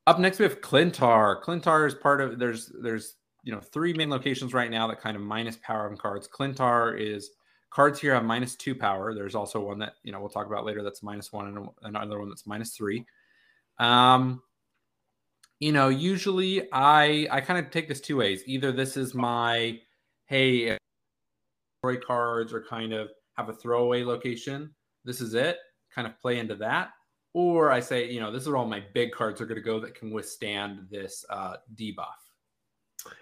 Up 0.07 0.19
next, 0.19 0.39
we 0.39 0.45
have 0.45 0.61
Klyntar. 0.61 1.43
Klyntar 1.43 1.87
is 1.87 1.95
part 1.95 2.21
of 2.21 2.39
there's 2.39 2.73
there's 2.81 3.17
you 3.43 3.53
know 3.53 3.61
three 3.61 3.93
main 3.93 4.11
locations 4.11 4.55
right 4.55 4.71
now 4.71 4.87
that 4.87 5.01
kind 5.01 5.17
of 5.17 5.23
minus 5.23 5.59
power 5.63 5.89
on 5.89 5.97
cards. 5.97 6.29
Klyntar 6.29 6.99
is 6.99 7.31
cards 7.71 8.01
here 8.01 8.15
have 8.15 8.25
minus 8.25 8.55
two 8.57 8.75
power. 8.75 9.15
There's 9.15 9.35
also 9.35 9.61
one 9.61 9.79
that 9.81 9.95
you 10.03 10.13
know 10.13 10.21
we'll 10.21 10.29
talk 10.29 10.47
about 10.47 10.65
later 10.65 10.83
that's 10.83 11.03
minus 11.03 11.33
one, 11.33 11.49
and 11.49 11.69
another 11.83 12.19
one 12.19 12.29
that's 12.29 12.47
minus 12.47 12.75
three. 12.75 13.05
Um, 13.79 14.43
you 15.61 15.73
know, 15.73 15.89
usually 15.89 16.73
I 16.73 17.27
I 17.31 17.41
kind 17.41 17.65
of 17.65 17.71
take 17.71 17.89
this 17.89 18.01
two 18.01 18.17
ways. 18.17 18.43
Either 18.47 18.73
this 18.73 18.97
is 18.97 19.15
my 19.15 19.79
hey, 20.27 20.77
story 21.81 21.99
cards 21.99 22.53
or 22.53 22.63
kind 22.63 22.93
of 22.93 23.09
have 23.37 23.49
a 23.49 23.53
throwaway 23.53 24.05
location. 24.05 24.71
This 25.05 25.21
is 25.21 25.35
it. 25.35 25.59
Kind 25.95 26.07
of 26.07 26.21
play 26.21 26.39
into 26.39 26.55
that. 26.57 26.91
Or 27.35 27.71
I 27.71 27.81
say, 27.81 28.11
you 28.11 28.21
know, 28.21 28.33
this 28.33 28.43
is 28.43 28.49
where 28.49 28.57
all 28.57 28.67
my 28.67 28.83
big 28.95 29.13
cards 29.13 29.41
are 29.41 29.47
going 29.47 29.57
to 29.57 29.63
go 29.63 29.81
that 29.81 29.95
can 29.95 30.11
withstand 30.11 30.87
this 30.91 31.25
uh, 31.31 31.57
debuff. 31.75 32.28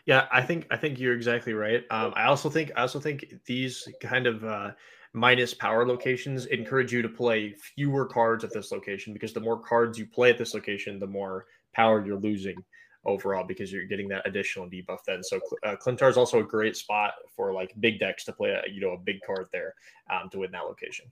Yeah, 0.06 0.26
I 0.32 0.42
think 0.42 0.66
I 0.70 0.76
think 0.76 0.98
you're 0.98 1.14
exactly 1.14 1.54
right. 1.54 1.84
Um, 1.90 2.12
I 2.16 2.24
also 2.24 2.50
think 2.50 2.72
I 2.76 2.82
also 2.82 3.00
think 3.00 3.34
these 3.44 3.88
kind 4.00 4.26
of 4.26 4.44
uh, 4.44 4.70
minus 5.12 5.54
power 5.54 5.86
locations 5.86 6.46
encourage 6.46 6.92
you 6.92 7.02
to 7.02 7.08
play 7.08 7.52
fewer 7.52 8.06
cards 8.06 8.44
at 8.44 8.52
this 8.52 8.70
location 8.70 9.12
because 9.12 9.32
the 9.32 9.40
more 9.40 9.58
cards 9.60 9.98
you 9.98 10.06
play 10.06 10.30
at 10.30 10.38
this 10.38 10.54
location, 10.54 10.98
the 10.98 11.06
more 11.06 11.46
power 11.74 12.04
you're 12.04 12.20
losing 12.20 12.56
overall 13.04 13.44
because 13.44 13.72
you're 13.72 13.86
getting 13.86 14.08
that 14.08 14.26
additional 14.26 14.68
debuff 14.68 14.98
then. 15.06 15.22
So 15.22 15.40
uh, 15.64 15.76
Klyntar 15.76 16.10
is 16.10 16.16
also 16.16 16.40
a 16.40 16.44
great 16.44 16.76
spot 16.76 17.12
for 17.34 17.52
like 17.52 17.72
big 17.80 17.98
decks 17.98 18.24
to 18.24 18.32
play 18.32 18.50
a 18.50 18.62
you 18.70 18.80
know 18.80 18.90
a 18.90 18.98
big 18.98 19.20
card 19.26 19.46
there 19.52 19.74
um, 20.10 20.28
to 20.30 20.40
win 20.40 20.50
that 20.52 20.64
location. 20.64 21.06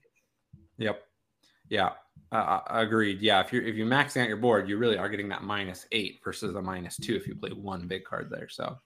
Yep. 0.77 1.01
Yeah. 1.69 1.91
Uh, 2.31 2.59
agreed. 2.67 3.21
Yeah. 3.21 3.41
If 3.41 3.53
you're 3.53 3.63
if 3.63 3.75
you're 3.75 3.87
maxing 3.87 4.21
out 4.21 4.27
your 4.27 4.37
board, 4.37 4.67
you 4.67 4.77
really 4.77 4.97
are 4.97 5.09
getting 5.09 5.29
that 5.29 5.43
minus 5.43 5.85
eight 5.91 6.19
versus 6.23 6.55
a 6.55 6.61
minus 6.61 6.97
two 6.97 7.15
if 7.15 7.27
you 7.27 7.35
play 7.35 7.51
one 7.51 7.87
big 7.87 8.03
card 8.03 8.29
there. 8.29 8.49
So. 8.49 8.77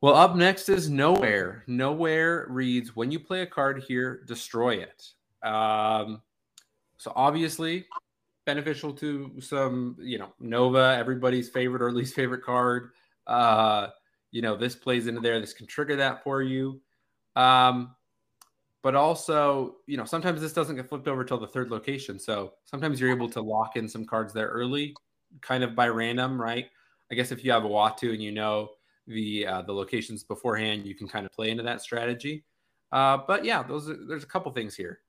Well, 0.00 0.16
up 0.16 0.34
next 0.34 0.68
is 0.68 0.90
Nowhere. 0.90 1.62
Nowhere 1.68 2.46
reads 2.48 2.96
when 2.96 3.12
you 3.12 3.20
play 3.20 3.42
a 3.42 3.46
card 3.46 3.84
here, 3.86 4.24
destroy 4.26 4.74
it. 4.74 5.12
Um, 5.46 6.22
so 6.96 7.12
obviously, 7.14 7.86
beneficial 8.44 8.92
to 8.94 9.30
some, 9.40 9.96
you 10.00 10.18
know, 10.18 10.32
Nova, 10.40 10.96
everybody's 10.98 11.48
favorite 11.48 11.82
or 11.82 11.92
least 11.92 12.16
favorite 12.16 12.42
card. 12.42 12.90
Uh, 13.28 13.88
you 14.32 14.42
know, 14.42 14.56
this 14.56 14.74
plays 14.74 15.06
into 15.06 15.20
there. 15.20 15.38
This 15.40 15.52
can 15.52 15.68
trigger 15.68 15.94
that 15.96 16.24
for 16.24 16.42
you. 16.42 16.80
Um, 17.36 17.94
but 18.82 18.94
also, 18.94 19.76
you 19.86 19.96
know, 19.96 20.04
sometimes 20.04 20.40
this 20.40 20.52
doesn't 20.52 20.76
get 20.76 20.88
flipped 20.88 21.08
over 21.08 21.24
till 21.24 21.38
the 21.38 21.46
third 21.46 21.70
location. 21.70 22.18
So 22.18 22.54
sometimes 22.64 23.00
you're 23.00 23.10
able 23.10 23.30
to 23.30 23.40
lock 23.40 23.76
in 23.76 23.88
some 23.88 24.04
cards 24.04 24.32
there 24.32 24.48
early, 24.48 24.94
kind 25.40 25.62
of 25.62 25.74
by 25.74 25.88
random, 25.88 26.40
right? 26.40 26.66
I 27.10 27.14
guess 27.14 27.30
if 27.30 27.44
you 27.44 27.52
have 27.52 27.64
a 27.64 27.68
Uatu 27.68 28.12
and 28.12 28.22
you 28.22 28.32
know 28.32 28.70
the 29.06 29.46
uh, 29.46 29.62
the 29.62 29.72
locations 29.72 30.24
beforehand, 30.24 30.86
you 30.86 30.94
can 30.94 31.08
kind 31.08 31.26
of 31.26 31.32
play 31.32 31.50
into 31.50 31.62
that 31.62 31.80
strategy. 31.80 32.44
Uh, 32.90 33.18
but 33.26 33.44
yeah, 33.44 33.62
those 33.62 33.88
are, 33.88 33.96
there's 34.06 34.24
a 34.24 34.26
couple 34.26 34.50
things 34.52 34.74
here. 34.74 35.00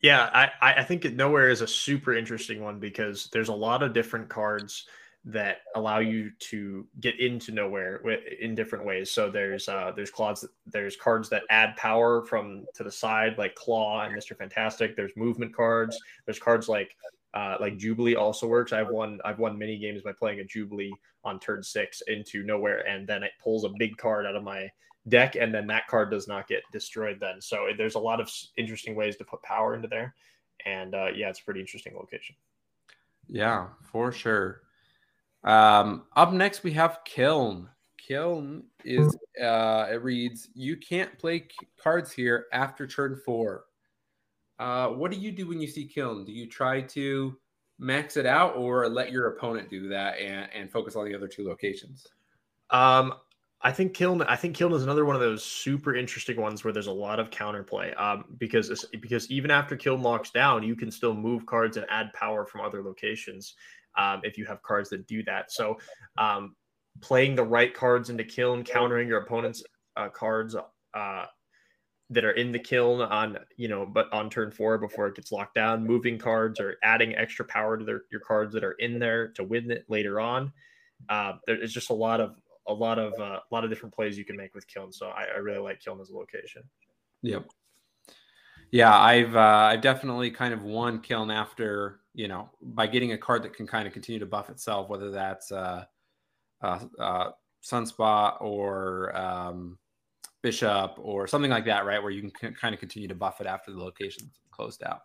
Yeah, 0.00 0.30
I, 0.32 0.74
I 0.74 0.84
think 0.84 1.04
nowhere 1.04 1.50
is 1.50 1.60
a 1.60 1.66
super 1.66 2.14
interesting 2.14 2.62
one 2.62 2.78
because 2.78 3.28
there's 3.32 3.48
a 3.48 3.54
lot 3.54 3.82
of 3.82 3.92
different 3.92 4.28
cards 4.28 4.86
that 5.24 5.58
allow 5.74 5.98
you 5.98 6.30
to 6.38 6.86
get 7.00 7.20
into 7.20 7.52
nowhere 7.52 7.96
in 8.40 8.54
different 8.54 8.84
ways. 8.84 9.10
So 9.10 9.30
there's 9.30 9.68
uh, 9.68 9.92
there's 9.94 10.10
claws 10.10 10.46
there's 10.66 10.96
cards 10.96 11.28
that 11.30 11.42
add 11.50 11.76
power 11.76 12.24
from 12.24 12.64
to 12.74 12.84
the 12.84 12.90
side 12.90 13.36
like 13.36 13.54
Klaw 13.54 14.02
and 14.04 14.16
Mr. 14.16 14.36
Fantastic. 14.36 14.96
There's 14.96 15.12
movement 15.16 15.54
cards. 15.54 15.98
There's 16.24 16.38
cards 16.38 16.68
like 16.68 16.96
uh, 17.34 17.56
like 17.60 17.76
Jubilee 17.76 18.14
also 18.14 18.46
works. 18.46 18.72
I've 18.72 18.88
won 18.88 19.20
I've 19.24 19.38
won 19.38 19.58
many 19.58 19.78
games 19.78 20.02
by 20.02 20.12
playing 20.12 20.40
a 20.40 20.44
Jubilee 20.44 20.92
on 21.24 21.38
turn 21.40 21.62
six 21.62 22.00
into 22.06 22.42
nowhere, 22.42 22.86
and 22.88 23.06
then 23.06 23.22
it 23.22 23.32
pulls 23.42 23.64
a 23.64 23.70
big 23.78 23.96
card 23.96 24.24
out 24.24 24.36
of 24.36 24.42
my 24.42 24.68
deck, 25.08 25.36
and 25.36 25.54
then 25.54 25.66
that 25.66 25.88
card 25.88 26.10
does 26.10 26.26
not 26.26 26.48
get 26.48 26.62
destroyed. 26.72 27.18
Then 27.20 27.40
so 27.40 27.68
there's 27.76 27.96
a 27.96 28.00
lot 28.00 28.20
of 28.20 28.30
interesting 28.56 28.94
ways 28.94 29.16
to 29.16 29.24
put 29.24 29.42
power 29.42 29.74
into 29.74 29.88
there, 29.88 30.14
and 30.64 30.94
uh, 30.94 31.08
yeah, 31.14 31.28
it's 31.28 31.40
a 31.40 31.44
pretty 31.44 31.60
interesting 31.60 31.94
location. 31.96 32.34
Yeah, 33.28 33.66
for 33.82 34.10
sure. 34.10 34.62
Um, 35.48 36.02
up 36.14 36.32
next, 36.32 36.62
we 36.62 36.72
have 36.72 37.00
Kiln. 37.06 37.70
Kiln 37.96 38.64
is 38.84 39.16
uh, 39.42 39.86
it 39.90 40.02
reads 40.02 40.48
you 40.54 40.76
can't 40.76 41.18
play 41.18 41.48
cards 41.82 42.12
here 42.12 42.46
after 42.52 42.86
turn 42.86 43.16
four. 43.24 43.64
Uh, 44.58 44.88
what 44.88 45.10
do 45.10 45.16
you 45.16 45.32
do 45.32 45.48
when 45.48 45.58
you 45.58 45.66
see 45.66 45.86
Kiln? 45.86 46.24
Do 46.24 46.32
you 46.32 46.46
try 46.46 46.82
to 46.82 47.34
max 47.78 48.18
it 48.18 48.26
out 48.26 48.56
or 48.56 48.88
let 48.90 49.10
your 49.10 49.28
opponent 49.28 49.70
do 49.70 49.88
that 49.88 50.18
and, 50.18 50.50
and 50.54 50.70
focus 50.70 50.96
on 50.96 51.06
the 51.06 51.14
other 51.14 51.28
two 51.28 51.48
locations? 51.48 52.06
Um, 52.68 53.14
I 53.62 53.72
think 53.72 53.94
Kiln. 53.94 54.20
I 54.22 54.36
think 54.36 54.54
Kiln 54.54 54.72
is 54.74 54.82
another 54.82 55.06
one 55.06 55.16
of 55.16 55.22
those 55.22 55.42
super 55.42 55.96
interesting 55.96 56.38
ones 56.38 56.62
where 56.62 56.74
there's 56.74 56.88
a 56.88 56.92
lot 56.92 57.18
of 57.18 57.30
counterplay. 57.30 57.98
Um, 57.98 58.24
because 58.36 58.84
because 59.00 59.30
even 59.30 59.50
after 59.50 59.76
Kiln 59.76 60.02
locks 60.02 60.30
down, 60.30 60.62
you 60.62 60.76
can 60.76 60.90
still 60.90 61.14
move 61.14 61.46
cards 61.46 61.78
and 61.78 61.86
add 61.88 62.12
power 62.12 62.44
from 62.44 62.60
other 62.60 62.82
locations 62.82 63.54
um, 63.98 64.20
if 64.22 64.38
you 64.38 64.46
have 64.46 64.62
cards 64.62 64.88
that 64.90 65.06
do 65.06 65.22
that. 65.24 65.52
So, 65.52 65.78
um, 66.16 66.54
playing 67.00 67.36
the 67.36 67.44
right 67.44 67.74
cards 67.74 68.10
into 68.10 68.24
kiln, 68.24 68.64
countering 68.64 69.08
your 69.08 69.20
opponent's 69.20 69.62
uh, 69.96 70.08
cards 70.08 70.56
uh, 70.94 71.24
that 72.10 72.24
are 72.24 72.32
in 72.32 72.52
the 72.52 72.58
kiln 72.58 73.02
on 73.02 73.38
you 73.56 73.68
know, 73.68 73.84
but 73.84 74.10
on 74.12 74.30
turn 74.30 74.50
four 74.50 74.78
before 74.78 75.08
it 75.08 75.14
gets 75.14 75.30
locked 75.30 75.54
down, 75.54 75.86
moving 75.86 76.18
cards 76.18 76.58
or 76.58 76.76
adding 76.82 77.14
extra 77.16 77.44
power 77.44 77.76
to 77.76 77.84
their, 77.84 78.02
your 78.10 78.20
cards 78.20 78.54
that 78.54 78.64
are 78.64 78.72
in 78.72 78.98
there 78.98 79.28
to 79.28 79.44
win 79.44 79.70
it 79.70 79.84
later 79.88 80.20
on. 80.20 80.52
Uh, 81.08 81.34
there's 81.46 81.72
just 81.72 81.90
a 81.90 81.94
lot 81.94 82.20
of 82.20 82.36
a 82.66 82.72
lot 82.72 82.98
of 82.98 83.12
uh, 83.18 83.40
a 83.50 83.54
lot 83.54 83.64
of 83.64 83.70
different 83.70 83.94
plays 83.94 84.16
you 84.16 84.24
can 84.24 84.36
make 84.36 84.54
with 84.54 84.66
kiln. 84.66 84.92
So 84.92 85.08
I, 85.08 85.24
I 85.34 85.38
really 85.38 85.58
like 85.58 85.80
kiln 85.80 86.00
as 86.00 86.10
a 86.10 86.16
location. 86.16 86.62
Yep. 87.22 87.48
Yeah, 88.70 88.96
I've 88.96 89.34
uh, 89.34 89.70
I've 89.70 89.80
definitely 89.80 90.30
kind 90.30 90.52
of 90.52 90.62
won 90.62 91.00
kiln 91.00 91.30
after 91.30 92.00
you 92.18 92.26
know, 92.26 92.50
by 92.60 92.88
getting 92.88 93.12
a 93.12 93.16
card 93.16 93.44
that 93.44 93.54
can 93.54 93.64
kind 93.64 93.86
of 93.86 93.92
continue 93.92 94.18
to 94.18 94.26
buff 94.26 94.50
itself, 94.50 94.88
whether 94.88 95.12
that's 95.12 95.52
uh, 95.52 95.84
uh, 96.60 96.80
uh, 96.98 97.30
Sunspot 97.64 98.42
or 98.42 99.16
um, 99.16 99.78
Bishop 100.42 100.96
or 100.98 101.28
something 101.28 101.50
like 101.50 101.64
that, 101.66 101.86
right? 101.86 102.02
Where 102.02 102.10
you 102.10 102.28
can 102.28 102.54
kind 102.54 102.74
of 102.74 102.80
continue 102.80 103.06
to 103.06 103.14
buff 103.14 103.40
it 103.40 103.46
after 103.46 103.70
the 103.70 103.78
location's 103.78 104.40
closed 104.50 104.82
out. 104.82 105.02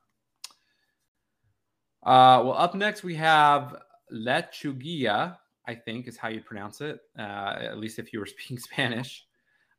Uh, 2.02 2.42
well, 2.44 2.56
up 2.58 2.74
next 2.74 3.04
we 3.04 3.14
have 3.14 3.76
Lechuguilla, 4.12 5.38
I 5.68 5.76
think 5.76 6.08
is 6.08 6.18
how 6.18 6.30
you 6.30 6.42
pronounce 6.42 6.82
it, 6.82 7.00
uh, 7.20 7.58
at 7.60 7.78
least 7.78 8.00
if 8.00 8.12
you 8.12 8.22
were 8.22 8.26
speaking 8.26 8.58
Spanish. 8.58 9.24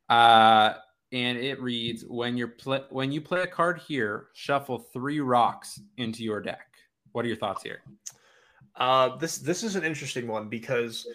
Uh, 0.08 0.74
and 1.10 1.36
it 1.36 1.60
reads: 1.60 2.04
When 2.06 2.36
you're 2.36 2.46
pl- 2.46 2.86
when 2.90 3.10
you 3.10 3.20
play 3.20 3.42
a 3.42 3.46
card 3.48 3.80
here, 3.88 4.28
shuffle 4.34 4.78
three 4.78 5.18
rocks 5.18 5.80
into 5.96 6.22
your 6.22 6.40
deck. 6.40 6.73
What 7.14 7.24
are 7.24 7.28
your 7.28 7.36
thoughts 7.36 7.62
here? 7.62 7.80
Uh, 8.74 9.16
this 9.16 9.38
this 9.38 9.62
is 9.62 9.76
an 9.76 9.84
interesting 9.84 10.26
one 10.26 10.48
because 10.48 11.06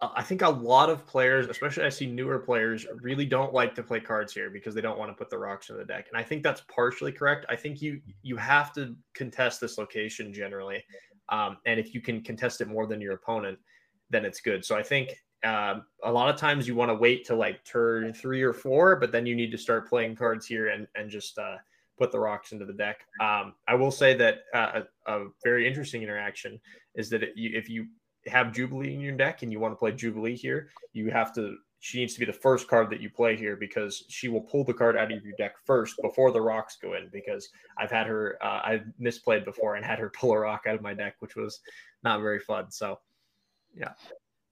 uh, 0.00 0.08
I 0.16 0.22
think 0.22 0.40
a 0.40 0.48
lot 0.48 0.88
of 0.88 1.06
players, 1.06 1.46
especially 1.46 1.84
I 1.84 1.90
see 1.90 2.06
newer 2.06 2.38
players, 2.38 2.86
really 3.02 3.26
don't 3.26 3.52
like 3.52 3.74
to 3.74 3.82
play 3.82 4.00
cards 4.00 4.32
here 4.32 4.48
because 4.48 4.74
they 4.74 4.80
don't 4.80 4.98
want 4.98 5.10
to 5.10 5.14
put 5.14 5.28
the 5.28 5.36
rocks 5.36 5.68
in 5.68 5.76
the 5.76 5.84
deck, 5.84 6.06
and 6.08 6.18
I 6.18 6.22
think 6.22 6.42
that's 6.42 6.62
partially 6.74 7.12
correct. 7.12 7.44
I 7.50 7.56
think 7.56 7.82
you 7.82 8.00
you 8.22 8.36
have 8.38 8.72
to 8.74 8.96
contest 9.12 9.60
this 9.60 9.76
location 9.76 10.32
generally, 10.32 10.82
um, 11.28 11.58
and 11.66 11.78
if 11.78 11.92
you 11.94 12.00
can 12.00 12.22
contest 12.22 12.62
it 12.62 12.68
more 12.68 12.86
than 12.86 13.02
your 13.02 13.12
opponent, 13.12 13.58
then 14.08 14.24
it's 14.24 14.40
good. 14.40 14.64
So 14.64 14.74
I 14.74 14.82
think 14.82 15.22
uh, 15.44 15.80
a 16.02 16.10
lot 16.10 16.30
of 16.30 16.40
times 16.40 16.66
you 16.66 16.74
want 16.74 16.90
to 16.90 16.94
wait 16.94 17.26
to 17.26 17.36
like 17.36 17.62
turn 17.66 18.14
three 18.14 18.42
or 18.42 18.54
four, 18.54 18.96
but 18.96 19.12
then 19.12 19.26
you 19.26 19.36
need 19.36 19.50
to 19.50 19.58
start 19.58 19.86
playing 19.86 20.16
cards 20.16 20.46
here 20.46 20.68
and 20.68 20.86
and 20.94 21.10
just 21.10 21.36
uh, 21.36 21.56
put 21.98 22.12
the 22.12 22.18
rocks 22.18 22.52
into 22.52 22.64
the 22.64 22.72
deck. 22.72 23.06
Um, 23.20 23.54
I 23.66 23.74
will 23.74 23.90
say 23.90 24.14
that 24.14 24.40
uh, 24.54 24.82
a, 25.06 25.24
very 25.44 25.66
interesting 25.66 26.02
interaction 26.02 26.60
is 26.94 27.08
that 27.10 27.22
it, 27.22 27.32
you, 27.36 27.56
if 27.56 27.68
you 27.68 27.86
have 28.26 28.52
Jubilee 28.52 28.94
in 28.94 29.00
your 29.00 29.16
deck 29.16 29.42
and 29.42 29.52
you 29.52 29.60
want 29.60 29.72
to 29.72 29.76
play 29.76 29.92
Jubilee 29.92 30.36
here, 30.36 30.70
you 30.92 31.10
have 31.10 31.34
to. 31.34 31.56
She 31.80 32.00
needs 32.00 32.14
to 32.14 32.20
be 32.20 32.26
the 32.26 32.32
first 32.32 32.68
card 32.68 32.90
that 32.90 33.00
you 33.00 33.10
play 33.10 33.36
here 33.36 33.54
because 33.54 34.04
she 34.08 34.28
will 34.28 34.40
pull 34.40 34.64
the 34.64 34.74
card 34.74 34.96
out 34.96 35.12
of 35.12 35.24
your 35.24 35.34
deck 35.38 35.54
first 35.64 35.94
before 36.02 36.32
the 36.32 36.40
rocks 36.40 36.78
go 36.80 36.94
in. 36.94 37.08
Because 37.12 37.50
I've 37.78 37.90
had 37.90 38.06
her, 38.06 38.38
uh, 38.42 38.60
I've 38.64 38.86
misplayed 39.00 39.44
before 39.44 39.76
and 39.76 39.84
had 39.84 39.98
her 39.98 40.10
pull 40.10 40.32
a 40.32 40.38
rock 40.38 40.64
out 40.66 40.74
of 40.74 40.82
my 40.82 40.94
deck, 40.94 41.16
which 41.20 41.36
was 41.36 41.60
not 42.02 42.22
very 42.22 42.40
fun. 42.40 42.70
So, 42.70 42.98
yeah. 43.76 43.92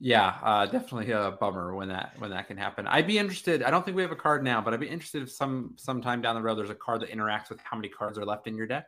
Yeah, 0.05 0.35
uh, 0.43 0.67
definitely 0.67 1.12
a 1.12 1.31
bummer 1.31 1.75
when 1.75 1.88
that 1.88 2.12
when 2.19 2.29
that 2.29 2.47
can 2.47 2.59
happen. 2.59 2.87
I'd 2.87 3.07
be 3.07 3.17
interested. 3.17 3.62
I 3.62 3.71
don't 3.71 3.87
think 3.87 3.97
we 3.97 4.03
have 4.03 4.12
a 4.12 4.17
card 4.17 4.45
now, 4.45 4.61
but 4.61 4.75
I'd 4.75 4.81
be 4.81 4.87
interested 4.87 5.23
if 5.23 5.33
some 5.33 5.73
sometime 5.79 6.21
down 6.21 6.35
the 6.35 6.43
road 6.43 6.57
there's 6.57 6.69
a 6.69 6.75
card 6.75 7.01
that 7.01 7.11
interacts 7.11 7.49
with 7.49 7.59
how 7.61 7.75
many 7.75 7.88
cards 7.88 8.19
are 8.19 8.25
left 8.27 8.47
in 8.47 8.55
your 8.55 8.67
deck. 8.67 8.87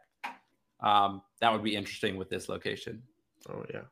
Um, 0.80 1.22
that 1.40 1.50
would 1.50 1.64
be 1.64 1.74
interesting 1.74 2.18
with 2.18 2.28
this 2.28 2.50
location. 2.50 3.02
Oh 3.48 3.64
yeah. 3.72 3.84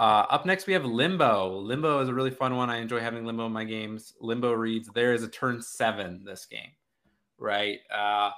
Uh, 0.00 0.26
up 0.30 0.46
next 0.46 0.66
we 0.66 0.72
have 0.72 0.84
Limbo. 0.84 1.60
Limbo 1.60 2.00
is 2.00 2.08
a 2.08 2.14
really 2.14 2.32
fun 2.32 2.56
one. 2.56 2.70
I 2.70 2.78
enjoy 2.78 2.98
having 2.98 3.24
Limbo 3.24 3.46
in 3.46 3.52
my 3.52 3.62
games. 3.62 4.14
Limbo 4.20 4.50
reads 4.50 4.88
there 4.96 5.14
is 5.14 5.22
a 5.22 5.28
turn 5.28 5.62
seven 5.62 6.24
this 6.24 6.44
game, 6.44 6.72
right? 7.38 7.78
Uh, 7.88 8.32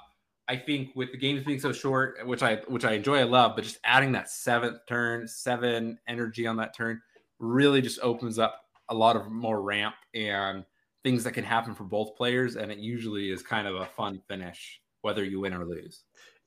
I 0.47 0.57
think 0.57 0.95
with 0.95 1.11
the 1.11 1.17
games 1.17 1.43
being 1.43 1.59
so 1.59 1.71
short, 1.71 2.19
which 2.27 2.43
I 2.43 2.57
which 2.67 2.85
I 2.85 2.91
enjoy, 2.91 3.21
I 3.21 3.23
love, 3.23 3.53
but 3.55 3.63
just 3.63 3.79
adding 3.83 4.11
that 4.11 4.29
seventh 4.29 4.77
turn, 4.87 5.27
seven 5.27 5.97
energy 6.07 6.45
on 6.45 6.57
that 6.57 6.75
turn 6.75 7.01
really 7.41 7.81
just 7.81 7.99
opens 8.01 8.39
up 8.39 8.61
a 8.89 8.93
lot 8.93 9.15
of 9.15 9.29
more 9.29 9.61
ramp 9.61 9.95
and 10.13 10.63
things 11.03 11.23
that 11.23 11.33
can 11.33 11.43
happen 11.43 11.73
for 11.73 11.83
both 11.83 12.15
players. 12.15 12.55
And 12.55 12.71
it 12.71 12.77
usually 12.77 13.31
is 13.31 13.41
kind 13.41 13.67
of 13.67 13.75
a 13.75 13.85
fun 13.85 14.21
finish, 14.27 14.79
whether 15.01 15.23
you 15.23 15.41
win 15.41 15.53
or 15.53 15.65
lose. 15.65 16.03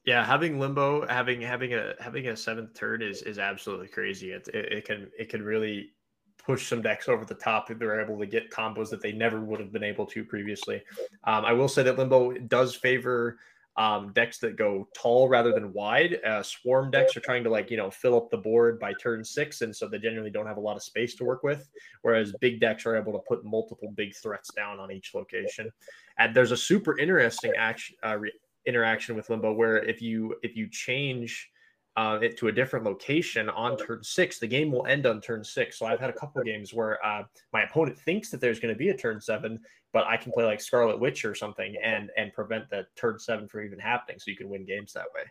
Yeah, 0.07 0.25
having 0.25 0.61
limbo, 0.61 1.07
having 1.07 1.41
having 1.41 1.75
a 1.75 1.95
having 1.99 2.29
a 2.29 2.37
seventh 2.37 2.75
turn 2.75 3.01
is 3.01 3.23
is 3.23 3.39
absolutely 3.39 3.89
crazy. 3.89 4.33
It, 4.33 4.49
it, 4.49 4.73
it 4.73 4.85
can 4.85 5.11
it 5.19 5.31
can 5.31 5.43
really 5.43 5.93
push 6.37 6.69
some 6.69 6.83
decks 6.83 7.09
over 7.09 7.25
the 7.25 7.35
top 7.35 7.71
if 7.71 7.79
they're 7.79 8.01
able 8.01 8.19
to 8.19 8.27
get 8.27 8.51
combos 8.51 8.91
that 8.91 9.01
they 9.01 9.13
never 9.13 9.41
would 9.41 9.61
have 9.61 9.73
been 9.73 9.83
able 9.83 10.05
to 10.05 10.23
previously. 10.25 10.83
Um, 11.25 11.45
I 11.47 11.55
will 11.55 11.69
say 11.69 11.83
that 11.83 11.97
limbo 11.97 12.33
does 12.33 12.75
favor 12.75 13.39
um, 13.77 14.13
decks 14.13 14.39
that 14.39 14.57
go 14.57 14.89
tall 14.95 15.29
rather 15.29 15.53
than 15.53 15.73
wide. 15.73 16.21
Uh, 16.25 16.43
swarm 16.43 16.91
decks 16.91 17.17
are 17.17 17.21
trying 17.21 17.43
to 17.45 17.51
like 17.51 17.71
you 17.71 17.77
know 17.77 17.91
fill 17.91 18.17
up 18.17 18.31
the 18.31 18.37
board 18.37 18.79
by 18.79 18.93
turn 19.01 19.25
six, 19.25 19.63
and 19.63 19.75
so 19.75 19.89
they 19.89 19.99
generally 19.99 20.31
don't 20.31 20.47
have 20.47 20.57
a 20.57 20.61
lot 20.61 20.77
of 20.77 20.83
space 20.83 21.15
to 21.17 21.25
work 21.25 21.43
with. 21.43 21.69
Whereas 22.03 22.33
big 22.41 22.61
decks 22.61 22.87
are 22.87 22.97
able 22.97 23.13
to 23.13 23.21
put 23.27 23.45
multiple 23.45 23.93
big 23.97 24.15
threats 24.15 24.53
down 24.55 24.79
on 24.79 24.93
each 24.93 25.15
location. 25.15 25.71
And 26.19 26.35
there's 26.35 26.53
a 26.53 26.57
super 26.57 26.99
interesting 26.99 27.53
action 27.57 27.97
uh, 28.05 28.17
re- 28.17 28.33
interaction 28.67 29.17
with 29.17 29.29
Limbo 29.29 29.53
where 29.53 29.79
if 29.79 30.01
you 30.01 30.37
if 30.43 30.57
you 30.57 30.69
change 30.71 31.51
uh, 31.97 32.19
it 32.21 32.37
to 32.39 32.49
a 32.49 32.53
different 32.53 32.85
location 32.85 33.49
on 33.51 33.77
turn 33.77 34.03
six, 34.03 34.39
the 34.39 34.47
game 34.47 34.73
will 34.73 34.87
end 34.87 35.07
on 35.07 35.21
turn 35.21 35.45
six. 35.45 35.79
So 35.79 35.87
I've 35.87 36.01
had 36.01 36.11
a 36.11 36.15
couple 36.15 36.41
of 36.41 36.47
games 36.47 36.75
where 36.75 37.05
uh, 37.05 37.23
my 37.53 37.63
opponent 37.63 37.99
thinks 37.99 38.31
that 38.31 38.41
there's 38.41 38.59
going 38.59 38.75
to 38.75 38.79
be 38.79 38.89
a 38.89 38.97
turn 38.97 39.21
seven, 39.21 39.61
but 39.93 40.05
I 40.07 40.17
can 40.17 40.33
play 40.33 40.45
like 40.45 40.61
Scarlet 40.61 40.99
Witch 40.99 41.25
or 41.25 41.35
something 41.35 41.77
and 41.83 42.11
and 42.17 42.33
prevent 42.33 42.69
the 42.69 42.87
turn 42.97 43.19
seven 43.19 43.47
from 43.47 43.65
even 43.65 43.79
happening. 43.79 44.19
So 44.19 44.31
you 44.31 44.37
can 44.37 44.49
win 44.49 44.65
games 44.65 44.93
that 44.95 45.07
way. 45.15 45.23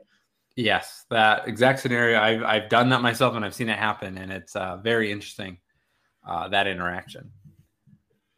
Yes, 0.55 1.05
that 1.09 1.47
exact 1.47 1.81
scenario. 1.81 2.19
I've 2.19 2.43
I've 2.43 2.69
done 2.69 2.89
that 2.89 3.01
myself 3.01 3.35
and 3.35 3.43
I've 3.43 3.55
seen 3.55 3.69
it 3.69 3.77
happen, 3.77 4.17
and 4.17 4.31
it's 4.31 4.55
uh, 4.55 4.77
very 4.77 5.11
interesting 5.11 5.57
uh, 6.27 6.47
that 6.49 6.67
interaction. 6.67 7.29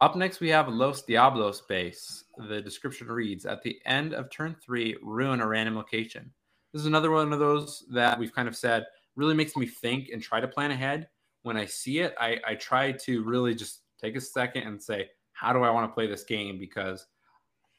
Up 0.00 0.16
next, 0.16 0.40
we 0.40 0.48
have 0.50 0.68
Los 0.68 1.02
Diablos 1.02 1.62
base. 1.62 2.24
The 2.48 2.60
description 2.60 3.06
reads: 3.06 3.46
At 3.46 3.62
the 3.62 3.78
end 3.86 4.14
of 4.14 4.30
turn 4.30 4.56
three, 4.60 4.96
ruin 5.00 5.40
a 5.40 5.46
random 5.46 5.76
location. 5.76 6.32
This 6.72 6.80
is 6.80 6.86
another 6.86 7.10
one 7.10 7.32
of 7.32 7.38
those 7.38 7.84
that 7.90 8.18
we've 8.18 8.34
kind 8.34 8.48
of 8.48 8.56
said 8.56 8.84
really 9.14 9.34
makes 9.34 9.56
me 9.56 9.66
think 9.66 10.10
and 10.12 10.22
try 10.22 10.40
to 10.40 10.48
plan 10.48 10.70
ahead. 10.70 11.08
When 11.42 11.56
I 11.56 11.64
see 11.64 12.00
it, 12.00 12.14
I, 12.18 12.38
I 12.46 12.54
try 12.54 12.92
to 12.92 13.22
really 13.24 13.54
just 13.54 13.82
take 14.00 14.16
a 14.16 14.20
second 14.20 14.64
and 14.64 14.82
say, 14.82 15.08
how 15.32 15.52
do 15.52 15.62
I 15.62 15.70
want 15.70 15.88
to 15.88 15.94
play 15.94 16.06
this 16.06 16.24
game? 16.24 16.58
Because 16.58 17.06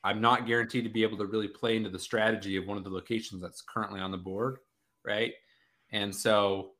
I'm 0.03 0.21
not 0.21 0.47
guaranteed 0.47 0.83
to 0.85 0.89
be 0.89 1.03
able 1.03 1.17
to 1.17 1.25
really 1.25 1.47
play 1.47 1.75
into 1.75 1.89
the 1.89 1.99
strategy 1.99 2.55
of 2.55 2.65
one 2.65 2.77
of 2.77 2.83
the 2.83 2.89
locations 2.89 3.41
that's 3.41 3.61
currently 3.61 3.99
on 3.99 4.11
the 4.11 4.17
board, 4.17 4.59
right? 5.05 5.33
And 5.91 6.15
so, 6.15 6.71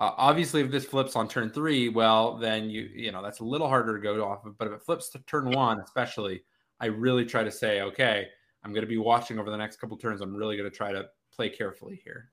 uh, 0.00 0.10
obviously, 0.16 0.60
if 0.60 0.70
this 0.70 0.84
flips 0.84 1.14
on 1.16 1.28
turn 1.28 1.50
three, 1.50 1.88
well, 1.88 2.36
then 2.36 2.68
you 2.68 2.90
you 2.92 3.12
know 3.12 3.22
that's 3.22 3.38
a 3.38 3.44
little 3.44 3.68
harder 3.68 3.96
to 3.96 4.02
go 4.02 4.24
off 4.24 4.44
of. 4.44 4.58
But 4.58 4.68
if 4.68 4.74
it 4.74 4.82
flips 4.82 5.08
to 5.10 5.18
turn 5.20 5.50
one, 5.50 5.80
especially, 5.80 6.42
I 6.80 6.86
really 6.86 7.24
try 7.24 7.44
to 7.44 7.50
say, 7.50 7.80
okay, 7.82 8.26
I'm 8.64 8.72
going 8.72 8.82
to 8.82 8.88
be 8.88 8.98
watching 8.98 9.38
over 9.38 9.50
the 9.50 9.56
next 9.56 9.76
couple 9.76 9.96
turns. 9.96 10.20
I'm 10.20 10.34
really 10.34 10.56
going 10.56 10.70
to 10.70 10.76
try 10.76 10.92
to 10.92 11.06
play 11.34 11.48
carefully 11.48 12.00
here. 12.04 12.30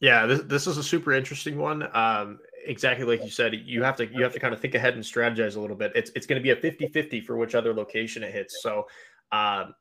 Yeah, 0.00 0.26
this, 0.26 0.40
this 0.42 0.66
is 0.66 0.78
a 0.78 0.82
super 0.82 1.12
interesting 1.12 1.58
one. 1.58 1.88
Um, 1.94 2.38
exactly 2.64 3.04
like 3.04 3.22
you 3.22 3.30
said, 3.30 3.54
you 3.54 3.82
have 3.82 3.96
to 3.96 4.06
you 4.06 4.22
have 4.22 4.32
to 4.32 4.40
kind 4.40 4.54
of 4.54 4.60
think 4.60 4.74
ahead 4.74 4.94
and 4.94 5.04
strategize 5.04 5.56
a 5.56 5.60
little 5.60 5.76
bit. 5.76 5.92
It's 5.94 6.10
it's 6.14 6.26
going 6.26 6.40
to 6.40 6.42
be 6.42 6.50
a 6.50 6.56
50-50 6.56 7.24
for 7.24 7.36
which 7.36 7.54
other 7.54 7.74
location 7.74 8.22
it 8.22 8.32
hits. 8.32 8.62
So 8.62 8.86
um, 9.30 9.74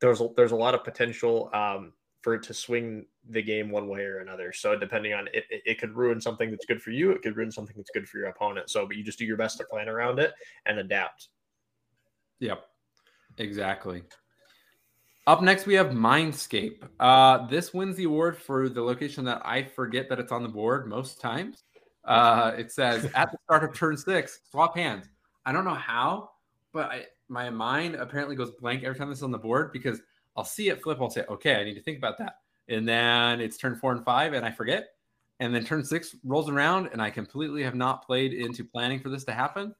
there's 0.00 0.20
a, 0.20 0.28
there's 0.36 0.52
a 0.52 0.56
lot 0.56 0.74
of 0.74 0.82
potential 0.84 1.50
um, 1.54 1.92
for 2.22 2.34
it 2.34 2.42
to 2.44 2.54
swing 2.54 3.06
the 3.30 3.42
game 3.42 3.70
one 3.70 3.88
way 3.88 4.00
or 4.00 4.18
another. 4.18 4.52
So 4.52 4.76
depending 4.76 5.12
on 5.12 5.28
it, 5.28 5.44
it, 5.50 5.62
it, 5.64 5.78
could 5.78 5.94
ruin 5.94 6.20
something 6.20 6.50
that's 6.50 6.66
good 6.66 6.82
for 6.82 6.90
you. 6.90 7.10
It 7.10 7.22
could 7.22 7.36
ruin 7.36 7.50
something 7.50 7.74
that's 7.76 7.90
good 7.90 8.08
for 8.08 8.18
your 8.18 8.28
opponent. 8.28 8.70
So, 8.70 8.86
but 8.86 8.96
you 8.96 9.04
just 9.04 9.18
do 9.18 9.24
your 9.24 9.36
best 9.36 9.58
to 9.58 9.64
plan 9.64 9.88
around 9.88 10.18
it 10.18 10.32
and 10.66 10.78
adapt. 10.78 11.28
Yep, 12.40 12.64
exactly. 13.38 14.02
Up 15.26 15.40
next, 15.40 15.64
we 15.64 15.72
have 15.74 15.88
Mindscape. 15.88 16.86
Uh, 17.00 17.46
this 17.46 17.72
wins 17.72 17.96
the 17.96 18.04
award 18.04 18.36
for 18.36 18.68
the 18.68 18.82
location 18.82 19.24
that 19.24 19.40
I 19.42 19.64
forget 19.64 20.06
that 20.10 20.20
it's 20.20 20.32
on 20.32 20.42
the 20.42 20.50
board 20.50 20.86
most 20.86 21.18
times. 21.18 21.64
Uh, 22.04 22.52
it 22.58 22.70
says 22.70 23.04
at 23.14 23.32
the 23.32 23.38
start 23.44 23.64
of 23.64 23.74
turn 23.74 23.96
six, 23.96 24.40
swap 24.50 24.76
hands. 24.76 25.06
I 25.46 25.52
don't 25.52 25.64
know 25.64 25.74
how, 25.74 26.32
but 26.72 26.90
I, 26.90 27.06
my 27.28 27.48
mind 27.48 27.94
apparently 27.94 28.36
goes 28.36 28.50
blank 28.60 28.84
every 28.84 28.98
time 28.98 29.08
this 29.08 29.18
is 29.18 29.22
on 29.24 29.30
the 29.30 29.38
board 29.38 29.72
because 29.72 30.02
I'll 30.36 30.44
see 30.44 30.68
it 30.68 30.82
flip. 30.82 30.98
I'll 31.00 31.08
say, 31.08 31.24
okay, 31.30 31.54
I 31.54 31.64
need 31.64 31.74
to 31.74 31.82
think 31.82 31.96
about 31.96 32.18
that. 32.18 32.40
And 32.68 32.86
then 32.86 33.40
it's 33.40 33.56
turn 33.56 33.76
four 33.76 33.92
and 33.92 34.04
five, 34.04 34.34
and 34.34 34.44
I 34.44 34.50
forget. 34.50 34.88
And 35.40 35.54
then 35.54 35.64
turn 35.64 35.84
six 35.84 36.14
rolls 36.22 36.50
around, 36.50 36.90
and 36.92 37.00
I 37.00 37.08
completely 37.08 37.62
have 37.62 37.74
not 37.74 38.06
played 38.06 38.34
into 38.34 38.62
planning 38.62 39.00
for 39.00 39.08
this 39.08 39.24
to 39.24 39.32
happen. 39.32 39.74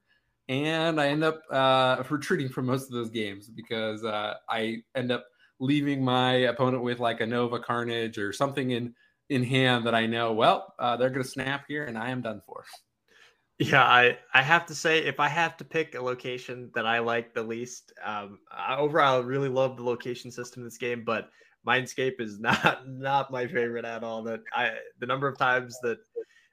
And 0.49 0.99
I 0.99 1.07
end 1.09 1.23
up 1.23 1.41
uh, 1.51 2.03
retreating 2.09 2.49
from 2.49 2.65
most 2.65 2.85
of 2.85 2.91
those 2.91 3.11
games 3.11 3.47
because 3.47 4.03
uh, 4.03 4.35
I 4.49 4.83
end 4.95 5.11
up 5.11 5.25
leaving 5.59 6.03
my 6.03 6.33
opponent 6.33 6.83
with 6.83 6.99
like 6.99 7.21
a 7.21 7.25
Nova 7.25 7.59
Carnage 7.59 8.17
or 8.17 8.33
something 8.33 8.71
in 8.71 8.93
in 9.29 9.43
hand 9.43 9.87
that 9.87 9.95
I 9.95 10.05
know, 10.05 10.33
well, 10.33 10.73
uh, 10.77 10.97
they're 10.97 11.09
going 11.09 11.23
to 11.23 11.27
snap 11.27 11.65
here, 11.67 11.85
and 11.85 11.97
I 11.97 12.11
am 12.11 12.21
done 12.21 12.41
for. 12.45 12.63
Yeah, 13.57 13.83
I 13.83 14.17
I 14.33 14.41
have 14.41 14.65
to 14.67 14.75
say, 14.75 14.99
if 14.99 15.19
I 15.19 15.29
have 15.29 15.57
to 15.57 15.63
pick 15.63 15.95
a 15.95 16.01
location 16.01 16.71
that 16.75 16.85
I 16.85 16.99
like 16.99 17.33
the 17.33 17.43
least, 17.43 17.93
um, 18.03 18.39
I, 18.51 18.75
overall, 18.75 19.21
I 19.21 19.25
really 19.25 19.49
love 19.49 19.77
the 19.77 19.83
location 19.83 20.29
system 20.29 20.61
in 20.61 20.65
this 20.65 20.77
game, 20.77 21.03
but 21.05 21.29
Mindscape 21.65 22.19
is 22.19 22.39
not 22.41 22.87
not 22.87 23.31
my 23.31 23.47
favorite 23.47 23.85
at 23.85 24.03
all. 24.03 24.23
That 24.23 24.41
I 24.53 24.71
the 24.99 25.05
number 25.05 25.27
of 25.27 25.37
times 25.37 25.77
that 25.83 25.99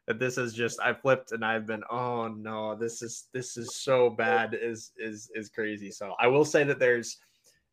that 0.07 0.19
this 0.19 0.39
is 0.39 0.55
just 0.55 0.81
I 0.81 0.93
flipped 0.93 1.33
and 1.33 1.45
I've 1.45 1.67
been 1.67 1.83
oh 1.91 2.29
no 2.29 2.77
this 2.77 3.03
is 3.03 3.29
this 3.33 3.57
is 3.57 3.77
so 3.77 4.11
bad 4.11 4.57
is 4.61 4.93
is 4.97 5.31
is 5.35 5.49
crazy. 5.49 5.91
So 5.91 6.15
I 6.21 6.29
will 6.29 6.45
say 6.45 6.65
that 6.65 6.79
there's 6.79 7.19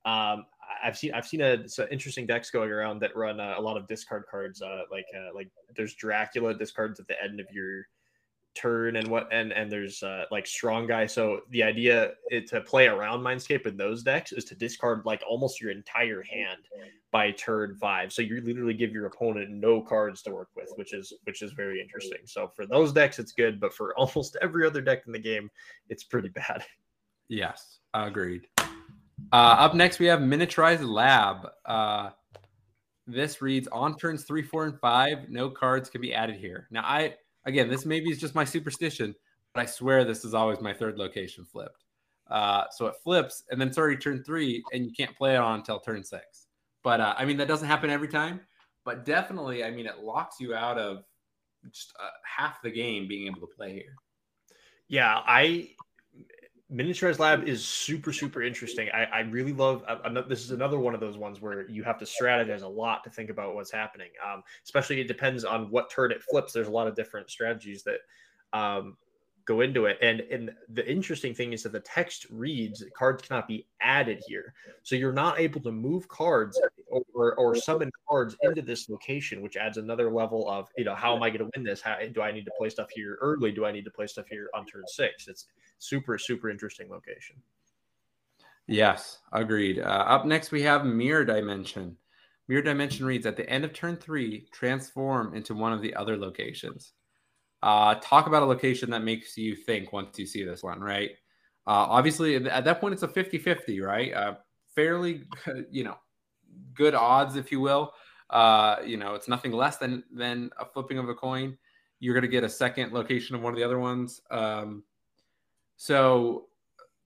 um 0.05 0.45
I've 0.83 0.97
seen 0.97 1.13
I've 1.13 1.27
seen 1.27 1.41
a, 1.41 1.67
some 1.67 1.87
interesting 1.91 2.25
decks 2.25 2.51
going 2.51 2.71
around 2.71 2.99
that 2.99 3.15
run 3.15 3.39
uh, 3.39 3.55
a 3.57 3.61
lot 3.61 3.77
of 3.77 3.87
discard 3.87 4.25
cards. 4.29 4.61
Uh, 4.61 4.81
like 4.91 5.05
uh, 5.15 5.33
like 5.33 5.49
there's 5.75 5.95
Dracula 5.95 6.53
discards 6.53 6.99
at 6.99 7.07
the 7.07 7.21
end 7.21 7.39
of 7.39 7.47
your 7.51 7.87
turn 8.55 8.95
and 8.95 9.07
what 9.07 9.27
and 9.31 9.53
and 9.53 9.71
there's 9.71 10.03
uh, 10.03 10.25
like 10.31 10.45
strong 10.45 10.87
guy. 10.87 11.05
So 11.05 11.41
the 11.49 11.63
idea 11.63 12.11
it, 12.29 12.47
to 12.47 12.61
play 12.61 12.87
around 12.87 13.21
Mindscape 13.21 13.65
in 13.65 13.77
those 13.77 14.03
decks 14.03 14.31
is 14.31 14.45
to 14.45 14.55
discard 14.55 15.03
like 15.05 15.23
almost 15.27 15.61
your 15.61 15.71
entire 15.71 16.23
hand 16.23 16.61
by 17.11 17.31
turn 17.31 17.75
five. 17.75 18.11
So 18.11 18.21
you 18.21 18.41
literally 18.41 18.73
give 18.73 18.91
your 18.91 19.05
opponent 19.05 19.49
no 19.49 19.81
cards 19.81 20.21
to 20.23 20.31
work 20.31 20.49
with, 20.55 20.69
which 20.75 20.93
is 20.93 21.13
which 21.23 21.41
is 21.41 21.51
very 21.53 21.81
interesting. 21.81 22.19
So 22.25 22.51
for 22.55 22.65
those 22.65 22.93
decks, 22.93 23.19
it's 23.19 23.31
good, 23.31 23.59
but 23.59 23.73
for 23.73 23.93
almost 23.97 24.37
every 24.41 24.65
other 24.65 24.81
deck 24.81 25.03
in 25.07 25.13
the 25.13 25.19
game, 25.19 25.49
it's 25.89 26.03
pretty 26.03 26.29
bad. 26.29 26.63
Yes, 27.27 27.79
agreed. 27.93 28.47
Uh, 29.31 29.55
up 29.59 29.75
next, 29.75 29.99
we 29.99 30.07
have 30.07 30.19
Miniaturized 30.19 30.87
Lab. 30.87 31.47
Uh, 31.65 32.09
this 33.05 33.41
reads 33.41 33.67
on 33.69 33.97
turns 33.97 34.23
three, 34.23 34.41
four, 34.41 34.65
and 34.65 34.79
five, 34.79 35.29
no 35.29 35.49
cards 35.49 35.89
can 35.89 36.01
be 36.01 36.13
added 36.13 36.35
here. 36.35 36.67
Now, 36.71 36.81
I 36.83 37.15
again, 37.45 37.69
this 37.69 37.85
maybe 37.85 38.09
is 38.09 38.19
just 38.19 38.35
my 38.35 38.43
superstition, 38.43 39.15
but 39.53 39.61
I 39.61 39.65
swear 39.65 40.03
this 40.03 40.25
is 40.25 40.33
always 40.33 40.61
my 40.61 40.73
third 40.73 40.97
location 40.97 41.45
flipped. 41.45 41.85
Uh, 42.29 42.65
so 42.71 42.85
it 42.87 42.95
flips, 43.03 43.43
and 43.49 43.59
then 43.59 43.67
it's 43.69 43.77
already 43.77 43.97
turn 43.97 44.23
three, 44.23 44.63
and 44.71 44.85
you 44.85 44.91
can't 44.91 45.15
play 45.15 45.33
it 45.33 45.39
on 45.39 45.59
until 45.59 45.79
turn 45.79 46.03
six. 46.03 46.47
But 46.83 47.01
uh, 47.01 47.15
I 47.17 47.25
mean, 47.25 47.37
that 47.37 47.47
doesn't 47.47 47.67
happen 47.67 47.89
every 47.89 48.07
time. 48.07 48.41
But 48.85 49.05
definitely, 49.05 49.63
I 49.63 49.71
mean, 49.71 49.85
it 49.85 49.99
locks 49.99 50.39
you 50.39 50.55
out 50.55 50.77
of 50.77 51.03
just 51.71 51.93
uh, 52.01 52.09
half 52.23 52.61
the 52.61 52.71
game 52.71 53.07
being 53.07 53.27
able 53.27 53.41
to 53.41 53.53
play 53.55 53.73
here. 53.73 53.95
Yeah, 54.87 55.21
I 55.25 55.71
Miniaturized 56.71 57.17
Lab 57.17 57.47
is 57.47 57.65
super, 57.65 58.13
super 58.13 58.43
interesting. 58.43 58.89
I, 58.93 59.03
I 59.05 59.19
really 59.21 59.53
love. 59.53 59.83
Uh, 59.87 60.21
this 60.27 60.43
is 60.43 60.51
another 60.51 60.77
one 60.77 60.93
of 60.93 60.99
those 60.99 61.17
ones 61.17 61.41
where 61.41 61.67
you 61.67 61.83
have 61.83 61.97
to 61.97 62.05
strategize 62.05 62.61
a 62.61 62.67
lot 62.67 63.03
to 63.05 63.09
think 63.09 63.31
about 63.31 63.55
what's 63.55 63.71
happening. 63.71 64.09
Um, 64.25 64.43
especially, 64.63 65.01
it 65.01 65.07
depends 65.07 65.43
on 65.43 65.71
what 65.71 65.89
turn 65.89 66.11
it 66.11 66.21
flips. 66.21 66.53
There's 66.53 66.67
a 66.67 66.71
lot 66.71 66.87
of 66.87 66.95
different 66.95 67.31
strategies 67.31 67.83
that 67.83 67.99
um, 68.53 68.97
go 69.49 69.61
into 69.61 69.85
it. 69.85 69.97
And 70.01 70.21
and 70.21 70.51
the 70.69 70.89
interesting 70.89 71.33
thing 71.33 71.53
is 71.53 71.63
that 71.63 71.71
the 71.71 71.79
text 71.79 72.27
reads 72.29 72.83
cards 72.95 73.23
cannot 73.23 73.47
be 73.47 73.65
added 73.81 74.21
here, 74.27 74.53
so 74.83 74.95
you're 74.95 75.11
not 75.11 75.39
able 75.39 75.59
to 75.61 75.71
move 75.71 76.07
cards 76.07 76.61
or 77.13 77.33
or 77.33 77.55
summon 77.55 77.91
cards 78.07 78.37
into 78.43 78.61
this 78.61 78.89
location, 78.89 79.41
which 79.41 79.57
adds 79.57 79.77
another 79.77 80.11
level 80.11 80.47
of 80.47 80.69
you 80.77 80.85
know 80.85 80.93
how 80.93 81.15
am 81.15 81.23
I 81.23 81.29
going 81.29 81.39
to 81.39 81.49
win 81.55 81.63
this? 81.63 81.81
How 81.81 81.97
do 82.13 82.21
I 82.21 82.31
need 82.31 82.45
to 82.45 82.51
play 82.57 82.69
stuff 82.69 82.89
here 82.91 83.17
early? 83.21 83.51
Do 83.51 83.65
I 83.65 83.71
need 83.71 83.85
to 83.85 83.91
play 83.91 84.05
stuff 84.05 84.27
here 84.29 84.49
on 84.53 84.67
turn 84.67 84.83
six? 84.87 85.27
It's 85.27 85.47
super 85.79 86.17
super 86.19 86.49
interesting 86.49 86.87
location. 86.89 87.35
Yes, 88.67 89.17
agreed. 89.33 89.79
Uh, 89.79 90.05
up 90.15 90.25
next 90.25 90.51
we 90.51 90.61
have 90.61 90.85
Mirror 90.85 91.25
Dimension. 91.25 91.97
Mirror 92.47 92.61
Dimension 92.63 93.05
reads 93.05 93.25
at 93.25 93.35
the 93.35 93.49
end 93.49 93.65
of 93.65 93.73
turn 93.73 93.97
three, 93.97 94.47
transform 94.51 95.33
into 95.33 95.55
one 95.55 95.73
of 95.73 95.81
the 95.81 95.95
other 95.95 96.17
locations. 96.17 96.93
Uh, 97.61 97.95
talk 97.95 98.27
about 98.27 98.41
a 98.41 98.45
location 98.45 98.89
that 98.89 99.03
makes 99.03 99.37
you 99.37 99.55
think 99.55 99.91
once 99.91 100.17
you 100.17 100.25
see 100.25 100.43
this 100.43 100.63
one, 100.63 100.79
right? 100.79 101.11
Uh, 101.67 101.85
obviously, 101.89 102.35
at 102.35 102.63
that 102.63 102.79
point, 102.79 102.93
it's 102.93 103.03
a 103.03 103.07
50 103.07 103.37
50, 103.37 103.81
right? 103.81 104.13
Uh, 104.13 104.35
fairly, 104.73 105.23
you 105.71 105.83
know, 105.83 105.97
good 106.73 106.95
odds, 106.95 107.35
if 107.35 107.51
you 107.51 107.59
will. 107.59 107.93
Uh, 108.29 108.77
you 108.85 108.97
know, 108.97 109.15
it's 109.15 109.27
nothing 109.27 109.51
less 109.51 109.77
than 109.77 110.03
than 110.11 110.49
a 110.59 110.65
flipping 110.65 110.97
of 110.97 111.09
a 111.09 111.15
coin. 111.15 111.57
You're 111.99 112.13
going 112.13 112.23
to 112.23 112.29
get 112.29 112.43
a 112.43 112.49
second 112.49 112.93
location 112.93 113.35
of 113.35 113.41
one 113.41 113.51
of 113.51 113.57
the 113.57 113.63
other 113.63 113.79
ones. 113.79 114.21
Um, 114.31 114.83
so, 115.75 116.47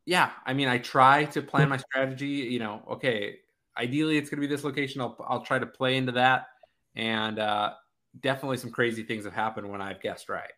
yeah, 0.05 0.31
I 0.45 0.53
mean, 0.53 0.67
I 0.67 0.77
try 0.77 1.25
to 1.25 1.41
plan 1.41 1.69
my 1.69 1.77
strategy. 1.77 2.27
You 2.27 2.59
know, 2.59 2.83
okay, 2.91 3.37
ideally, 3.77 4.17
it's 4.17 4.29
going 4.29 4.41
to 4.41 4.47
be 4.47 4.53
this 4.53 4.63
location. 4.63 5.01
I'll 5.01 5.17
I'll 5.27 5.43
try 5.43 5.59
to 5.59 5.65
play 5.65 5.97
into 5.97 6.11
that, 6.13 6.47
and 6.95 7.39
uh, 7.39 7.73
definitely 8.19 8.57
some 8.57 8.71
crazy 8.71 9.03
things 9.03 9.25
have 9.25 9.33
happened 9.33 9.69
when 9.69 9.81
I've 9.81 10.01
guessed 10.01 10.29
right. 10.29 10.51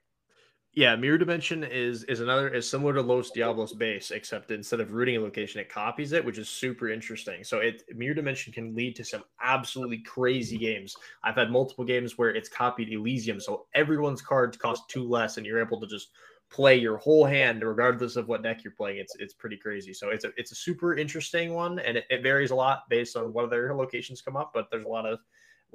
Yeah, 0.74 0.98
mirror 0.98 1.18
dimension 1.18 1.64
is 1.64 2.04
is 2.04 2.20
another 2.20 2.50
is 2.50 2.70
similar 2.70 2.94
to 2.96 3.02
Los 3.02 3.32
Diablos 3.32 3.72
base, 3.74 4.12
except 4.12 4.52
instead 4.52 4.82
of 4.82 4.92
rooting 4.92 5.16
a 5.16 5.22
location, 5.22 5.62
it 5.62 5.70
copies 5.70 6.12
it, 6.12 6.26
which 6.26 6.38
is 6.38 6.50
super 6.50 6.90
interesting. 6.90 7.46
So 7.46 7.60
it 7.60 7.84
mirror 7.96 8.14
dimension 8.14 8.52
can 8.52 8.76
lead 8.76 8.98
to 8.98 9.06
some 9.06 9.24
absolutely 9.40 10.00
crazy 10.02 10.58
games. 10.58 10.94
I've 11.24 11.36
had 11.38 11.50
multiple 11.50 11.86
games 11.86 12.18
where 12.18 12.36
it's 12.36 12.50
copied 12.50 12.90
Elysium, 12.92 13.40
so 13.40 13.68
everyone's 13.74 14.22
cards 14.22 14.58
cost 14.58 14.90
two 14.90 15.08
less, 15.08 15.38
and 15.38 15.46
you're 15.46 15.62
able 15.66 15.80
to 15.80 15.88
just 15.88 16.12
play 16.50 16.76
your 16.76 16.98
whole 16.98 17.24
hand 17.26 17.64
regardless 17.64 18.18
of 18.18 18.28
what 18.28 18.44
deck 18.44 18.62
you're 18.66 18.74
playing. 18.74 18.98
It's 18.98 19.16
it's 19.16 19.34
pretty 19.34 19.58
crazy. 19.58 19.94
So 19.94 20.10
it's 20.10 20.26
a 20.26 20.34
it's 20.36 20.52
a 20.52 20.56
super 20.56 20.94
interesting 20.98 21.54
one, 21.54 21.80
and 21.80 21.96
it, 21.96 22.06
it 22.10 22.22
varies 22.22 22.52
a 22.52 22.56
lot 22.56 22.90
based 22.90 23.16
on 23.16 23.32
what 23.32 23.46
other 23.46 23.74
locations 23.74 24.22
come 24.22 24.36
up. 24.36 24.52
But 24.54 24.70
there's 24.72 24.84
a 24.84 24.90
lot 24.90 25.06
of 25.06 25.20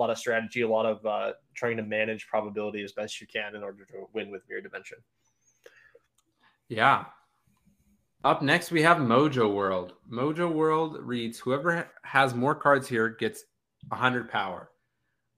a 0.01 0.03
lot 0.03 0.11
of 0.11 0.17
strategy, 0.17 0.63
a 0.63 0.69
lot 0.69 0.87
of 0.87 1.05
uh, 1.05 1.33
trying 1.55 1.77
to 1.77 1.83
manage 1.83 2.27
probability 2.27 2.83
as 2.83 2.93
best 2.93 3.21
you 3.21 3.27
can 3.27 3.55
in 3.55 3.63
order 3.63 3.85
to 3.85 4.09
win 4.15 4.31
with 4.31 4.41
Mirror 4.49 4.63
Dimension. 4.63 4.97
Yeah. 6.69 7.05
Up 8.25 8.41
next, 8.41 8.71
we 8.71 8.81
have 8.81 8.97
Mojo 8.97 9.53
World. 9.55 9.95
Mojo 10.11 10.51
World 10.51 10.97
reads 11.03 11.39
Whoever 11.39 11.91
has 12.03 12.35
more 12.35 12.55
cards 12.55 12.89
here 12.89 13.11
gets 13.11 13.45
100 13.89 14.31
power. 14.31 14.71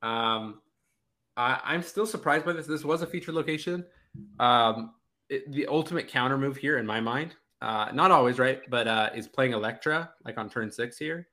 Um, 0.00 0.60
I, 1.36 1.74
am 1.74 1.82
still 1.82 2.06
surprised 2.06 2.44
by 2.44 2.52
this. 2.52 2.66
This 2.66 2.84
was 2.84 3.02
a 3.02 3.06
featured 3.06 3.34
location. 3.34 3.84
Um, 4.38 4.94
it, 5.28 5.50
the 5.50 5.66
ultimate 5.66 6.06
counter 6.06 6.38
move 6.38 6.56
here, 6.56 6.78
in 6.78 6.86
my 6.86 7.00
mind, 7.00 7.34
uh, 7.62 7.88
not 7.92 8.12
always, 8.12 8.38
right? 8.38 8.60
But 8.70 8.86
uh, 8.86 9.10
is 9.12 9.26
playing 9.26 9.54
Elektra, 9.54 10.10
like 10.24 10.38
on 10.38 10.48
turn 10.48 10.70
six 10.70 10.98
here, 10.98 11.26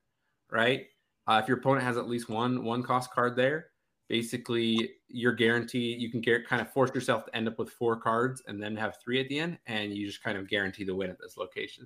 right? 0.52 0.88
Uh, 1.30 1.38
if 1.38 1.48
your 1.48 1.60
opponent 1.60 1.86
has 1.86 1.96
at 1.96 2.10
least 2.10 2.28
one 2.28 2.64
one 2.64 2.82
cost 2.82 3.12
card 3.12 3.36
there, 3.36 3.68
basically 4.08 4.90
you're 5.08 5.32
guaranteed 5.32 6.02
you 6.02 6.10
can 6.10 6.22
get, 6.22 6.48
kind 6.48 6.60
of 6.60 6.74
force 6.74 6.90
yourself 6.94 7.24
to 7.26 7.36
end 7.36 7.48
up 7.48 7.60
with 7.60 7.70
four 7.70 7.96
cards 7.96 8.42
and 8.48 8.62
then 8.62 8.76
have 8.76 8.98
three 8.98 9.22
at 9.22 9.30
the 9.30 9.38
end, 9.38 9.60
and 9.68 9.94
you 9.94 10.08
just 10.08 10.24
kind 10.24 10.40
of 10.40 10.50
guarantee 10.50 10.84
the 10.84 10.96
win 10.96 11.12
at 11.12 11.20
this 11.20 11.38
location. 11.38 11.86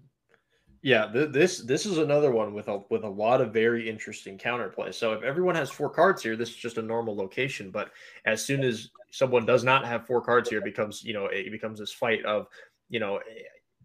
Yeah, 0.82 1.12
th- 1.12 1.32
this 1.34 1.60
this 1.60 1.86
is 1.86 1.98
another 1.98 2.32
one 2.32 2.54
with 2.54 2.70
a 2.70 2.84
with 2.90 3.04
a 3.04 3.10
lot 3.10 3.42
of 3.42 3.52
very 3.52 3.90
interesting 3.90 4.38
counterplay. 4.38 4.94
So 4.94 5.12
if 5.12 5.24
everyone 5.24 5.56
has 5.56 5.70
four 5.70 5.90
cards 5.90 6.24
here, 6.24 6.38
this 6.38 6.50
is 6.50 6.56
just 6.56 6.78
a 6.78 6.82
normal 6.82 7.14
location. 7.14 7.70
But 7.70 7.92
as 8.26 8.46
soon 8.46 8.64
as 8.64 8.92
someone 9.12 9.46
does 9.46 9.66
not 9.66 9.86
have 9.86 10.08
four 10.08 10.22
cards 10.22 10.50
here, 10.50 10.62
becomes 10.62 11.04
you 11.04 11.14
know 11.14 11.26
it 11.26 11.52
becomes 11.52 11.80
this 11.80 11.92
fight 11.92 12.24
of 12.24 12.48
you 12.88 13.02
know 13.02 13.20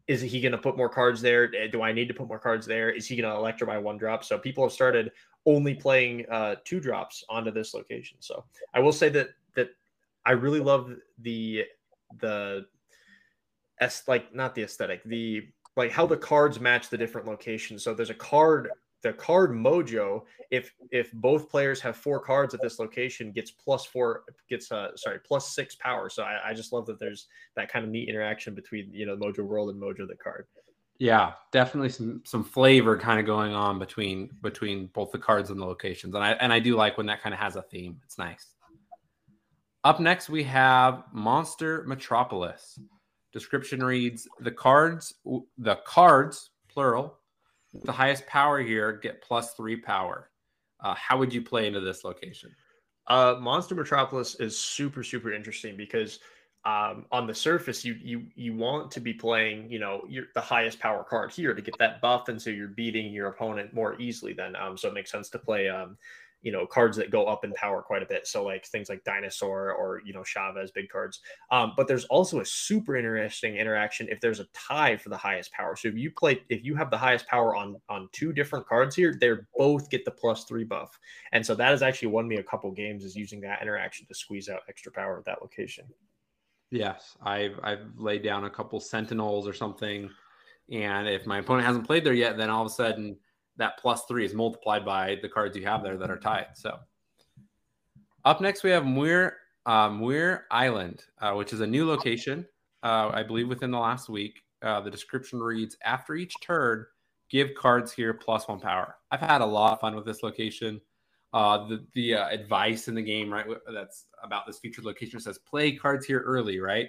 is 0.08 0.22
he 0.22 0.40
going 0.40 0.52
to 0.52 0.58
put 0.58 0.76
more 0.76 0.88
cards 0.88 1.20
there? 1.20 1.54
Eh, 1.54 1.68
do 1.68 1.82
I 1.82 1.92
need 1.92 2.08
to 2.08 2.14
put 2.14 2.28
more 2.28 2.38
cards 2.38 2.66
there? 2.66 2.90
Is 2.90 3.06
he 3.06 3.14
going 3.14 3.30
to 3.30 3.36
electrify 3.36 3.76
one 3.76 3.98
drop? 3.98 4.24
So 4.24 4.38
people 4.38 4.64
have 4.64 4.72
started 4.72 5.12
only 5.44 5.74
playing 5.74 6.24
uh, 6.30 6.56
two 6.64 6.80
drops 6.80 7.22
onto 7.28 7.50
this 7.50 7.74
location. 7.74 8.16
So 8.20 8.44
I 8.74 8.80
will 8.80 8.92
say 8.92 9.10
that 9.10 9.28
that 9.54 9.70
I 10.24 10.32
really 10.32 10.60
love 10.60 10.92
the 11.20 11.64
the 12.20 12.66
s 13.80 14.02
like 14.08 14.34
not 14.34 14.54
the 14.54 14.62
aesthetic 14.62 15.04
the 15.04 15.46
like 15.76 15.92
how 15.92 16.06
the 16.06 16.16
cards 16.16 16.58
match 16.58 16.88
the 16.88 16.98
different 16.98 17.26
locations. 17.26 17.84
So 17.84 17.94
there's 17.94 18.10
a 18.10 18.14
card 18.14 18.70
the 19.02 19.12
card 19.12 19.52
mojo 19.52 20.22
if 20.50 20.72
if 20.90 21.12
both 21.12 21.48
players 21.48 21.80
have 21.80 21.96
four 21.96 22.20
cards 22.20 22.54
at 22.54 22.60
this 22.60 22.78
location 22.78 23.30
gets 23.30 23.50
plus 23.50 23.84
four 23.84 24.24
gets 24.48 24.72
uh 24.72 24.96
sorry 24.96 25.20
plus 25.24 25.54
six 25.54 25.74
power. 25.76 26.08
So 26.08 26.22
I, 26.22 26.50
I 26.50 26.54
just 26.54 26.72
love 26.72 26.86
that 26.86 26.98
there's 26.98 27.28
that 27.56 27.70
kind 27.70 27.84
of 27.84 27.90
neat 27.90 28.08
interaction 28.08 28.54
between 28.54 28.92
you 28.92 29.06
know 29.06 29.16
the 29.16 29.24
mojo 29.24 29.44
world 29.44 29.70
and 29.70 29.80
mojo 29.80 30.06
the 30.08 30.16
card. 30.16 30.46
Yeah 30.98 31.32
definitely 31.52 31.90
some 31.90 32.22
some 32.24 32.42
flavor 32.42 32.98
kind 32.98 33.20
of 33.20 33.26
going 33.26 33.54
on 33.54 33.78
between 33.78 34.30
between 34.42 34.86
both 34.88 35.12
the 35.12 35.18
cards 35.18 35.50
and 35.50 35.60
the 35.60 35.66
locations. 35.66 36.14
And 36.14 36.24
i 36.24 36.32
and 36.32 36.52
i 36.52 36.58
do 36.58 36.74
like 36.74 36.96
when 36.96 37.06
that 37.06 37.22
kind 37.22 37.34
of 37.34 37.40
has 37.40 37.56
a 37.56 37.62
theme. 37.62 38.00
It's 38.04 38.18
nice. 38.18 38.54
Up 39.84 40.00
next 40.00 40.28
we 40.28 40.42
have 40.44 41.04
monster 41.12 41.84
metropolis. 41.86 42.80
Description 43.32 43.84
reads 43.84 44.26
the 44.40 44.50
cards 44.50 45.14
the 45.56 45.76
cards 45.84 46.50
plural 46.68 47.17
the 47.72 47.92
highest 47.92 48.26
power 48.26 48.60
here 48.60 48.92
get 48.92 49.22
plus 49.22 49.54
three 49.54 49.76
power. 49.76 50.30
Uh, 50.80 50.94
how 50.94 51.18
would 51.18 51.32
you 51.32 51.42
play 51.42 51.66
into 51.66 51.80
this 51.80 52.04
location? 52.04 52.54
Uh, 53.06 53.36
Monster 53.40 53.74
Metropolis 53.74 54.34
is 54.36 54.58
super 54.58 55.02
super 55.02 55.32
interesting 55.32 55.76
because 55.76 56.20
um, 56.64 57.06
on 57.12 57.26
the 57.26 57.34
surface 57.34 57.84
you 57.84 57.96
you 58.02 58.26
you 58.34 58.54
want 58.54 58.90
to 58.90 59.00
be 59.00 59.14
playing 59.14 59.70
you 59.70 59.78
know 59.78 60.02
your, 60.08 60.24
the 60.34 60.40
highest 60.40 60.78
power 60.78 61.04
card 61.04 61.32
here 61.32 61.54
to 61.54 61.62
get 61.62 61.78
that 61.78 62.00
buff, 62.00 62.28
and 62.28 62.40
so 62.40 62.50
you're 62.50 62.68
beating 62.68 63.12
your 63.12 63.28
opponent 63.28 63.72
more 63.72 63.98
easily. 64.00 64.32
Then 64.32 64.56
um, 64.56 64.76
so 64.76 64.88
it 64.88 64.94
makes 64.94 65.10
sense 65.10 65.30
to 65.30 65.38
play 65.38 65.68
um, 65.68 65.96
you 66.42 66.52
know 66.52 66.66
cards 66.66 66.96
that 66.96 67.10
go 67.10 67.26
up 67.26 67.44
in 67.44 67.52
power 67.52 67.82
quite 67.82 68.02
a 68.02 68.06
bit. 68.06 68.26
So 68.26 68.44
like 68.44 68.66
things 68.66 68.88
like 68.88 69.02
dinosaur 69.04 69.72
or 69.72 70.00
you 70.04 70.12
know 70.12 70.22
chavez 70.22 70.70
big 70.70 70.88
cards. 70.88 71.20
Um, 71.50 71.72
but 71.76 71.88
there's 71.88 72.04
also 72.06 72.40
a 72.40 72.44
super 72.44 72.96
interesting 72.96 73.56
interaction 73.56 74.08
if 74.08 74.20
there's 74.20 74.40
a 74.40 74.46
tie 74.54 74.96
for 74.96 75.08
the 75.08 75.16
highest 75.16 75.52
power. 75.52 75.74
So 75.76 75.88
if 75.88 75.96
you 75.96 76.10
play 76.10 76.42
if 76.48 76.64
you 76.64 76.74
have 76.76 76.90
the 76.90 76.98
highest 76.98 77.26
power 77.26 77.56
on 77.56 77.76
on 77.88 78.08
two 78.12 78.32
different 78.32 78.66
cards 78.66 78.94
here 78.94 79.16
they 79.20 79.32
both 79.56 79.90
get 79.90 80.04
the 80.04 80.10
plus 80.10 80.44
three 80.44 80.64
buff. 80.64 80.98
And 81.32 81.44
so 81.44 81.54
that 81.56 81.70
has 81.70 81.82
actually 81.82 82.08
won 82.08 82.28
me 82.28 82.36
a 82.36 82.42
couple 82.42 82.70
games 82.70 83.04
is 83.04 83.16
using 83.16 83.40
that 83.40 83.62
interaction 83.62 84.06
to 84.06 84.14
squeeze 84.14 84.48
out 84.48 84.60
extra 84.68 84.92
power 84.92 85.18
at 85.18 85.24
that 85.24 85.42
location. 85.42 85.86
Yes 86.70 87.16
i've 87.22 87.58
i've 87.62 87.86
laid 87.96 88.22
down 88.22 88.44
a 88.44 88.50
couple 88.50 88.78
sentinels 88.80 89.48
or 89.48 89.52
something. 89.52 90.10
And 90.70 91.08
if 91.08 91.26
my 91.26 91.38
opponent 91.38 91.66
hasn't 91.66 91.86
played 91.86 92.04
there 92.04 92.12
yet 92.12 92.36
then 92.36 92.50
all 92.50 92.64
of 92.64 92.70
a 92.70 92.74
sudden 92.74 93.16
that 93.58 93.78
plus 93.78 94.04
three 94.06 94.24
is 94.24 94.34
multiplied 94.34 94.84
by 94.84 95.18
the 95.20 95.28
cards 95.28 95.56
you 95.56 95.64
have 95.64 95.82
there 95.82 95.96
that 95.98 96.10
are 96.10 96.18
tied. 96.18 96.46
So 96.54 96.78
up 98.24 98.40
next, 98.40 98.62
we 98.62 98.70
have 98.70 98.86
Muir, 98.86 99.36
uh, 99.66 99.90
Muir 99.90 100.46
Island, 100.50 101.04
uh, 101.20 101.32
which 101.34 101.52
is 101.52 101.60
a 101.60 101.66
new 101.66 101.86
location, 101.86 102.46
uh, 102.82 103.10
I 103.12 103.22
believe 103.22 103.48
within 103.48 103.70
the 103.70 103.78
last 103.78 104.08
week. 104.08 104.40
Uh, 104.62 104.80
the 104.80 104.90
description 104.90 105.38
reads 105.38 105.76
After 105.84 106.14
each 106.14 106.34
turn, 106.42 106.84
give 107.30 107.54
cards 107.54 107.92
here 107.92 108.14
plus 108.14 108.48
one 108.48 108.60
power. 108.60 108.96
I've 109.10 109.20
had 109.20 109.40
a 109.40 109.46
lot 109.46 109.72
of 109.72 109.80
fun 109.80 109.94
with 109.94 110.04
this 110.04 110.22
location. 110.22 110.80
Uh, 111.32 111.68
the 111.68 111.86
the 111.92 112.14
uh, 112.14 112.28
advice 112.28 112.88
in 112.88 112.94
the 112.94 113.02
game, 113.02 113.32
right, 113.32 113.46
that's 113.72 114.06
about 114.22 114.46
this 114.46 114.58
featured 114.58 114.84
location 114.84 115.20
says 115.20 115.38
play 115.38 115.72
cards 115.72 116.06
here 116.06 116.20
early, 116.20 116.58
right? 116.58 116.88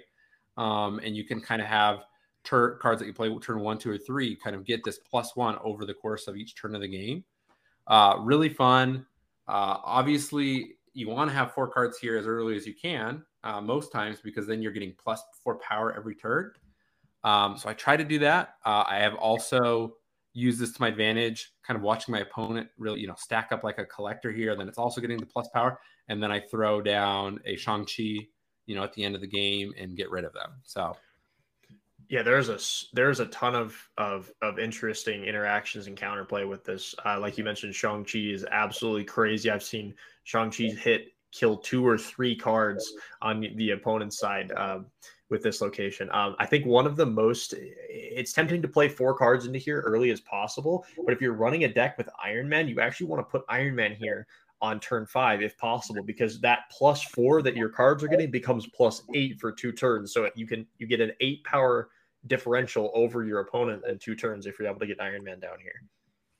Um, 0.56 0.98
and 1.04 1.14
you 1.14 1.24
can 1.24 1.40
kind 1.40 1.60
of 1.60 1.68
have 1.68 2.04
tur- 2.44 2.76
cards 2.76 3.00
that 3.00 3.06
you 3.06 3.14
play 3.14 3.34
turn 3.38 3.60
one, 3.60 3.78
two, 3.78 3.90
or 3.90 3.98
three 3.98 4.36
kind 4.36 4.56
of 4.56 4.64
get 4.64 4.84
this 4.84 4.98
plus 4.98 5.36
one 5.36 5.58
over 5.62 5.84
the 5.84 5.94
course 5.94 6.26
of 6.26 6.36
each 6.36 6.54
turn 6.54 6.74
of 6.74 6.80
the 6.80 6.88
game. 6.88 7.24
Uh, 7.86 8.16
really 8.20 8.48
fun. 8.48 9.06
Uh, 9.48 9.78
obviously, 9.84 10.76
you 10.92 11.08
want 11.08 11.30
to 11.30 11.36
have 11.36 11.52
four 11.52 11.68
cards 11.68 11.98
here 11.98 12.16
as 12.16 12.26
early 12.26 12.56
as 12.56 12.66
you 12.66 12.74
can, 12.74 13.24
uh, 13.44 13.60
most 13.60 13.92
times, 13.92 14.18
because 14.22 14.46
then 14.46 14.62
you're 14.62 14.72
getting 14.72 14.94
plus 15.02 15.22
four 15.42 15.58
power 15.58 15.94
every 15.96 16.14
turn. 16.14 16.52
Um, 17.24 17.56
so 17.56 17.68
I 17.68 17.74
try 17.74 17.96
to 17.96 18.04
do 18.04 18.18
that. 18.20 18.56
Uh, 18.64 18.84
I 18.86 18.98
have 18.98 19.14
also 19.14 19.96
used 20.32 20.60
this 20.60 20.72
to 20.72 20.80
my 20.80 20.88
advantage, 20.88 21.52
kind 21.66 21.76
of 21.76 21.82
watching 21.82 22.12
my 22.12 22.20
opponent 22.20 22.68
really, 22.78 23.00
you 23.00 23.06
know, 23.06 23.16
stack 23.18 23.50
up 23.50 23.64
like 23.64 23.78
a 23.78 23.84
collector 23.84 24.30
here. 24.30 24.54
Then 24.54 24.68
it's 24.68 24.78
also 24.78 25.00
getting 25.00 25.18
the 25.18 25.26
plus 25.26 25.48
power, 25.48 25.80
and 26.08 26.22
then 26.22 26.30
I 26.30 26.40
throw 26.40 26.80
down 26.80 27.40
a 27.44 27.56
Shang 27.56 27.84
Chi, 27.84 28.26
you 28.66 28.76
know, 28.76 28.84
at 28.84 28.92
the 28.92 29.04
end 29.04 29.14
of 29.14 29.20
the 29.20 29.26
game 29.26 29.72
and 29.78 29.96
get 29.96 30.10
rid 30.10 30.24
of 30.24 30.32
them. 30.32 30.52
So 30.62 30.96
yeah, 32.10 32.22
there's 32.22 32.48
a 32.48 32.58
there's 32.92 33.20
a 33.20 33.26
ton 33.26 33.54
of 33.54 33.76
of 33.96 34.32
of 34.42 34.58
interesting 34.58 35.24
interactions 35.24 35.86
and 35.86 35.96
counterplay 35.96 36.46
with 36.46 36.64
this. 36.64 36.92
Uh, 37.06 37.20
like 37.20 37.38
you 37.38 37.44
mentioned, 37.44 37.72
Shang 37.72 38.04
Chi 38.04 38.18
is 38.18 38.44
absolutely 38.50 39.04
crazy. 39.04 39.48
I've 39.48 39.62
seen 39.62 39.94
Shang 40.24 40.50
Chi 40.50 40.64
hit 40.64 41.12
kill 41.30 41.56
two 41.56 41.86
or 41.86 41.96
three 41.96 42.34
cards 42.34 42.92
on 43.22 43.46
the 43.54 43.70
opponent's 43.70 44.18
side 44.18 44.50
um, 44.56 44.86
with 45.30 45.44
this 45.44 45.60
location. 45.60 46.10
Um, 46.12 46.34
I 46.40 46.46
think 46.46 46.66
one 46.66 46.84
of 46.84 46.96
the 46.96 47.06
most 47.06 47.54
it's 47.56 48.32
tempting 48.32 48.60
to 48.62 48.68
play 48.68 48.88
four 48.88 49.14
cards 49.14 49.46
into 49.46 49.60
here 49.60 49.80
early 49.82 50.10
as 50.10 50.20
possible, 50.20 50.84
but 51.04 51.12
if 51.12 51.20
you're 51.20 51.34
running 51.34 51.62
a 51.62 51.72
deck 51.72 51.96
with 51.96 52.08
Iron 52.20 52.48
Man, 52.48 52.66
you 52.66 52.80
actually 52.80 53.06
want 53.06 53.20
to 53.20 53.30
put 53.30 53.44
Iron 53.48 53.76
Man 53.76 53.94
here 53.94 54.26
on 54.60 54.80
turn 54.80 55.06
five 55.06 55.42
if 55.42 55.56
possible 55.58 56.02
because 56.02 56.40
that 56.40 56.62
plus 56.72 57.02
four 57.02 57.40
that 57.40 57.56
your 57.56 57.68
cards 57.68 58.02
are 58.02 58.08
getting 58.08 58.32
becomes 58.32 58.66
plus 58.66 59.04
eight 59.14 59.40
for 59.40 59.50
two 59.50 59.72
turns 59.72 60.12
so 60.12 60.28
you 60.34 60.46
can 60.46 60.66
you 60.76 60.86
get 60.86 61.00
an 61.00 61.12
eight 61.20 61.42
power 61.44 61.88
differential 62.26 62.90
over 62.94 63.24
your 63.24 63.40
opponent 63.40 63.82
in 63.88 63.98
two 63.98 64.14
turns 64.14 64.46
if 64.46 64.58
you're 64.58 64.68
able 64.68 64.80
to 64.80 64.86
get 64.86 65.00
Iron 65.00 65.24
Man 65.24 65.40
down 65.40 65.58
here. 65.60 65.82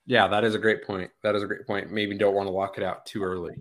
Yeah, 0.06 0.26
that 0.28 0.44
is 0.44 0.54
a 0.54 0.58
great 0.58 0.84
point. 0.84 1.10
That 1.22 1.34
is 1.34 1.42
a 1.42 1.46
great 1.46 1.66
point. 1.66 1.90
Maybe 1.90 2.16
don't 2.16 2.34
want 2.34 2.46
to 2.46 2.52
lock 2.52 2.78
it 2.78 2.84
out 2.84 3.06
too 3.06 3.22
early. 3.22 3.54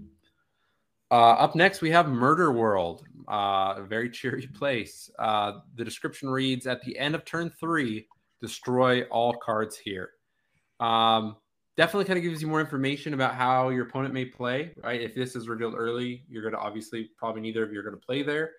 Uh, 1.11 1.32
up 1.32 1.55
next, 1.55 1.82
we 1.82 1.89
have 1.89 2.07
Murder 2.07 2.51
World, 2.51 3.03
uh, 3.28 3.76
a 3.78 3.86
very 3.88 4.09
cheery 4.11 4.47
place. 4.47 5.09
Uh, 5.20 5.59
the 5.76 5.84
description 5.84 6.30
reads 6.30 6.67
At 6.67 6.82
the 6.84 6.97
end 6.97 7.15
of 7.15 7.26
turn 7.26 7.51
three, 7.59 8.07
destroy 8.41 9.03
all 9.03 9.34
cards 9.34 9.78
here. 9.78 10.11
Um, 10.80 11.36
definitely 11.78 12.05
kind 12.05 12.17
of 12.17 12.24
gives 12.24 12.41
you 12.41 12.47
more 12.47 12.61
information 12.61 13.13
about 13.13 13.36
how 13.36 13.70
your 13.70 13.86
opponent 13.86 14.13
may 14.13 14.26
play, 14.26 14.74
right? 14.84 15.01
If 15.01 15.15
this 15.15 15.36
is 15.36 15.47
revealed 15.47 15.76
early, 15.78 16.24
you're 16.30 16.41
going 16.41 16.53
to 16.53 16.59
obviously 16.59 17.09
probably 17.17 17.41
neither 17.41 17.63
of 17.63 17.72
you 17.74 17.80
are 17.80 17.84
going 17.84 17.95
to 17.95 18.05
play 18.05 18.22
there. 18.22 18.51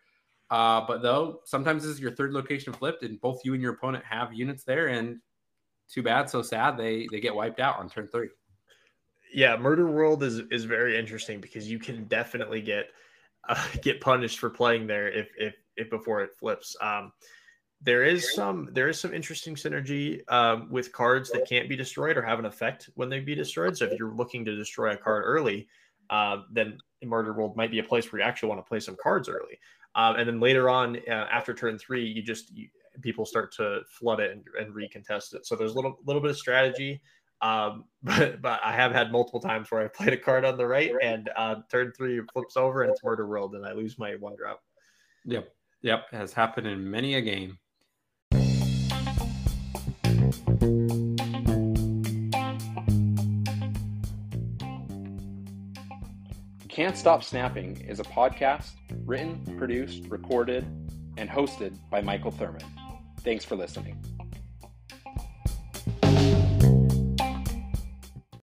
Uh, 0.51 0.85
but 0.87 1.01
though 1.01 1.41
sometimes 1.45 1.85
this 1.85 1.93
is 1.93 2.01
your 2.01 2.11
third 2.11 2.33
location 2.33 2.73
flipped, 2.73 3.03
and 3.03 3.21
both 3.21 3.41
you 3.45 3.55
and 3.55 3.63
your 3.63 3.75
opponent 3.75 4.05
have 4.05 4.33
units 4.33 4.65
there, 4.65 4.89
and 4.89 5.19
too 5.89 6.03
bad, 6.03 6.29
so 6.29 6.43
sad 6.43 6.77
they 6.77 7.07
they 7.11 7.21
get 7.21 7.35
wiped 7.35 7.61
out 7.61 7.79
on 7.79 7.89
turn 7.89 8.09
three. 8.09 8.29
Yeah, 9.33 9.57
Murder 9.57 9.91
World 9.91 10.23
is 10.23 10.41
is 10.51 10.65
very 10.65 10.99
interesting 10.99 11.41
because 11.41 11.71
you 11.71 11.79
can 11.79 12.05
definitely 12.05 12.61
get 12.61 12.87
uh, 13.49 13.65
get 13.83 14.01
punished 14.01 14.39
for 14.39 14.51
playing 14.51 14.87
there 14.87 15.09
if 15.09 15.31
if 15.39 15.55
if 15.77 15.91
before 15.91 16.23
it 16.23 16.31
flips. 16.39 16.77
Um, 16.81 17.13
there 17.83 18.05
is 18.05 18.35
some 18.35 18.69
there 18.73 18.89
is 18.89 19.01
some 19.01 19.15
interesting 19.15 19.55
synergy 19.55 20.21
um, 20.31 20.69
with 20.71 20.93
cards 20.93 21.31
that 21.31 21.49
can't 21.49 21.69
be 21.69 21.77
destroyed 21.77 22.17
or 22.17 22.23
have 22.23 22.39
an 22.39 22.45
effect 22.45 22.91
when 22.95 23.09
they 23.09 23.21
be 23.21 23.35
destroyed. 23.35 23.77
So 23.77 23.87
if 23.87 23.99
you're 23.99 24.15
looking 24.15 24.45
to 24.45 24.57
destroy 24.57 24.93
a 24.93 24.97
card 24.97 25.23
early, 25.25 25.69
uh, 26.11 26.43
then 26.51 26.79
Murder 27.03 27.33
World 27.33 27.57
might 27.57 27.71
be 27.71 27.79
a 27.79 27.85
place 27.85 28.11
where 28.13 28.21
you 28.21 28.27
actually 28.27 28.51
want 28.51 28.65
to 28.65 28.69
play 28.69 28.81
some 28.81 28.97
cards 29.03 29.29
early. 29.29 29.59
Um, 29.95 30.17
and 30.17 30.29
then 30.29 30.41
later 30.41 30.69
on, 30.69 30.97
uh, 31.09 31.27
after 31.33 31.53
turn 31.53 31.79
three, 31.79 32.07
you 32.07 32.23
just 32.23 32.57
you, 32.57 32.69
people 33.03 33.25
start 33.25 33.53
to 33.57 33.81
flood 33.89 34.21
it 34.21 34.31
and, 34.31 34.45
and, 34.59 34.75
recontest 34.75 35.35
it. 35.35 35.47
So 35.47 35.57
there's 35.57 35.73
a 35.73 35.75
little 35.75 35.99
little 36.07 36.23
bit 36.23 36.31
of 36.31 36.37
strategy. 36.37 37.01
Um, 37.43 37.85
but 38.03 38.41
but 38.41 38.61
I 38.65 38.73
have 38.73 38.93
had 38.93 39.11
multiple 39.11 39.41
times 39.41 39.71
where 39.71 39.83
I 39.83 39.89
played 39.89 40.13
a 40.13 40.17
card 40.17 40.45
on 40.45 40.57
the 40.57 40.67
right 40.67 40.93
and 41.03 41.29
uh, 41.37 41.57
turn 41.71 41.93
three 41.97 42.21
flips 42.33 42.57
over 42.57 42.83
and 42.83 42.91
it's 42.91 43.03
murder 43.03 43.27
world 43.27 43.55
and 43.55 43.67
I 43.67 43.73
lose 43.73 43.99
my 43.99 44.15
one 44.17 44.37
drop. 44.37 44.61
Yep, 45.25 45.49
yep, 45.83 46.11
has 46.13 46.33
happened 46.33 46.67
in 46.67 46.89
many 46.89 47.15
a 47.15 47.21
game. 47.21 47.59
Can't 56.69 56.97
Stop 56.97 57.23
Snapping 57.23 57.79
is 57.83 58.01
a 58.01 58.05
podcast 58.05 58.71
written, 59.11 59.41
produced, 59.59 60.05
recorded, 60.09 60.65
and 61.17 61.29
hosted 61.29 61.77
by 61.91 62.01
Michael 62.01 62.31
Thurman. 62.31 62.63
Thanks 63.25 63.45
for 63.45 63.57
listening. 63.57 64.01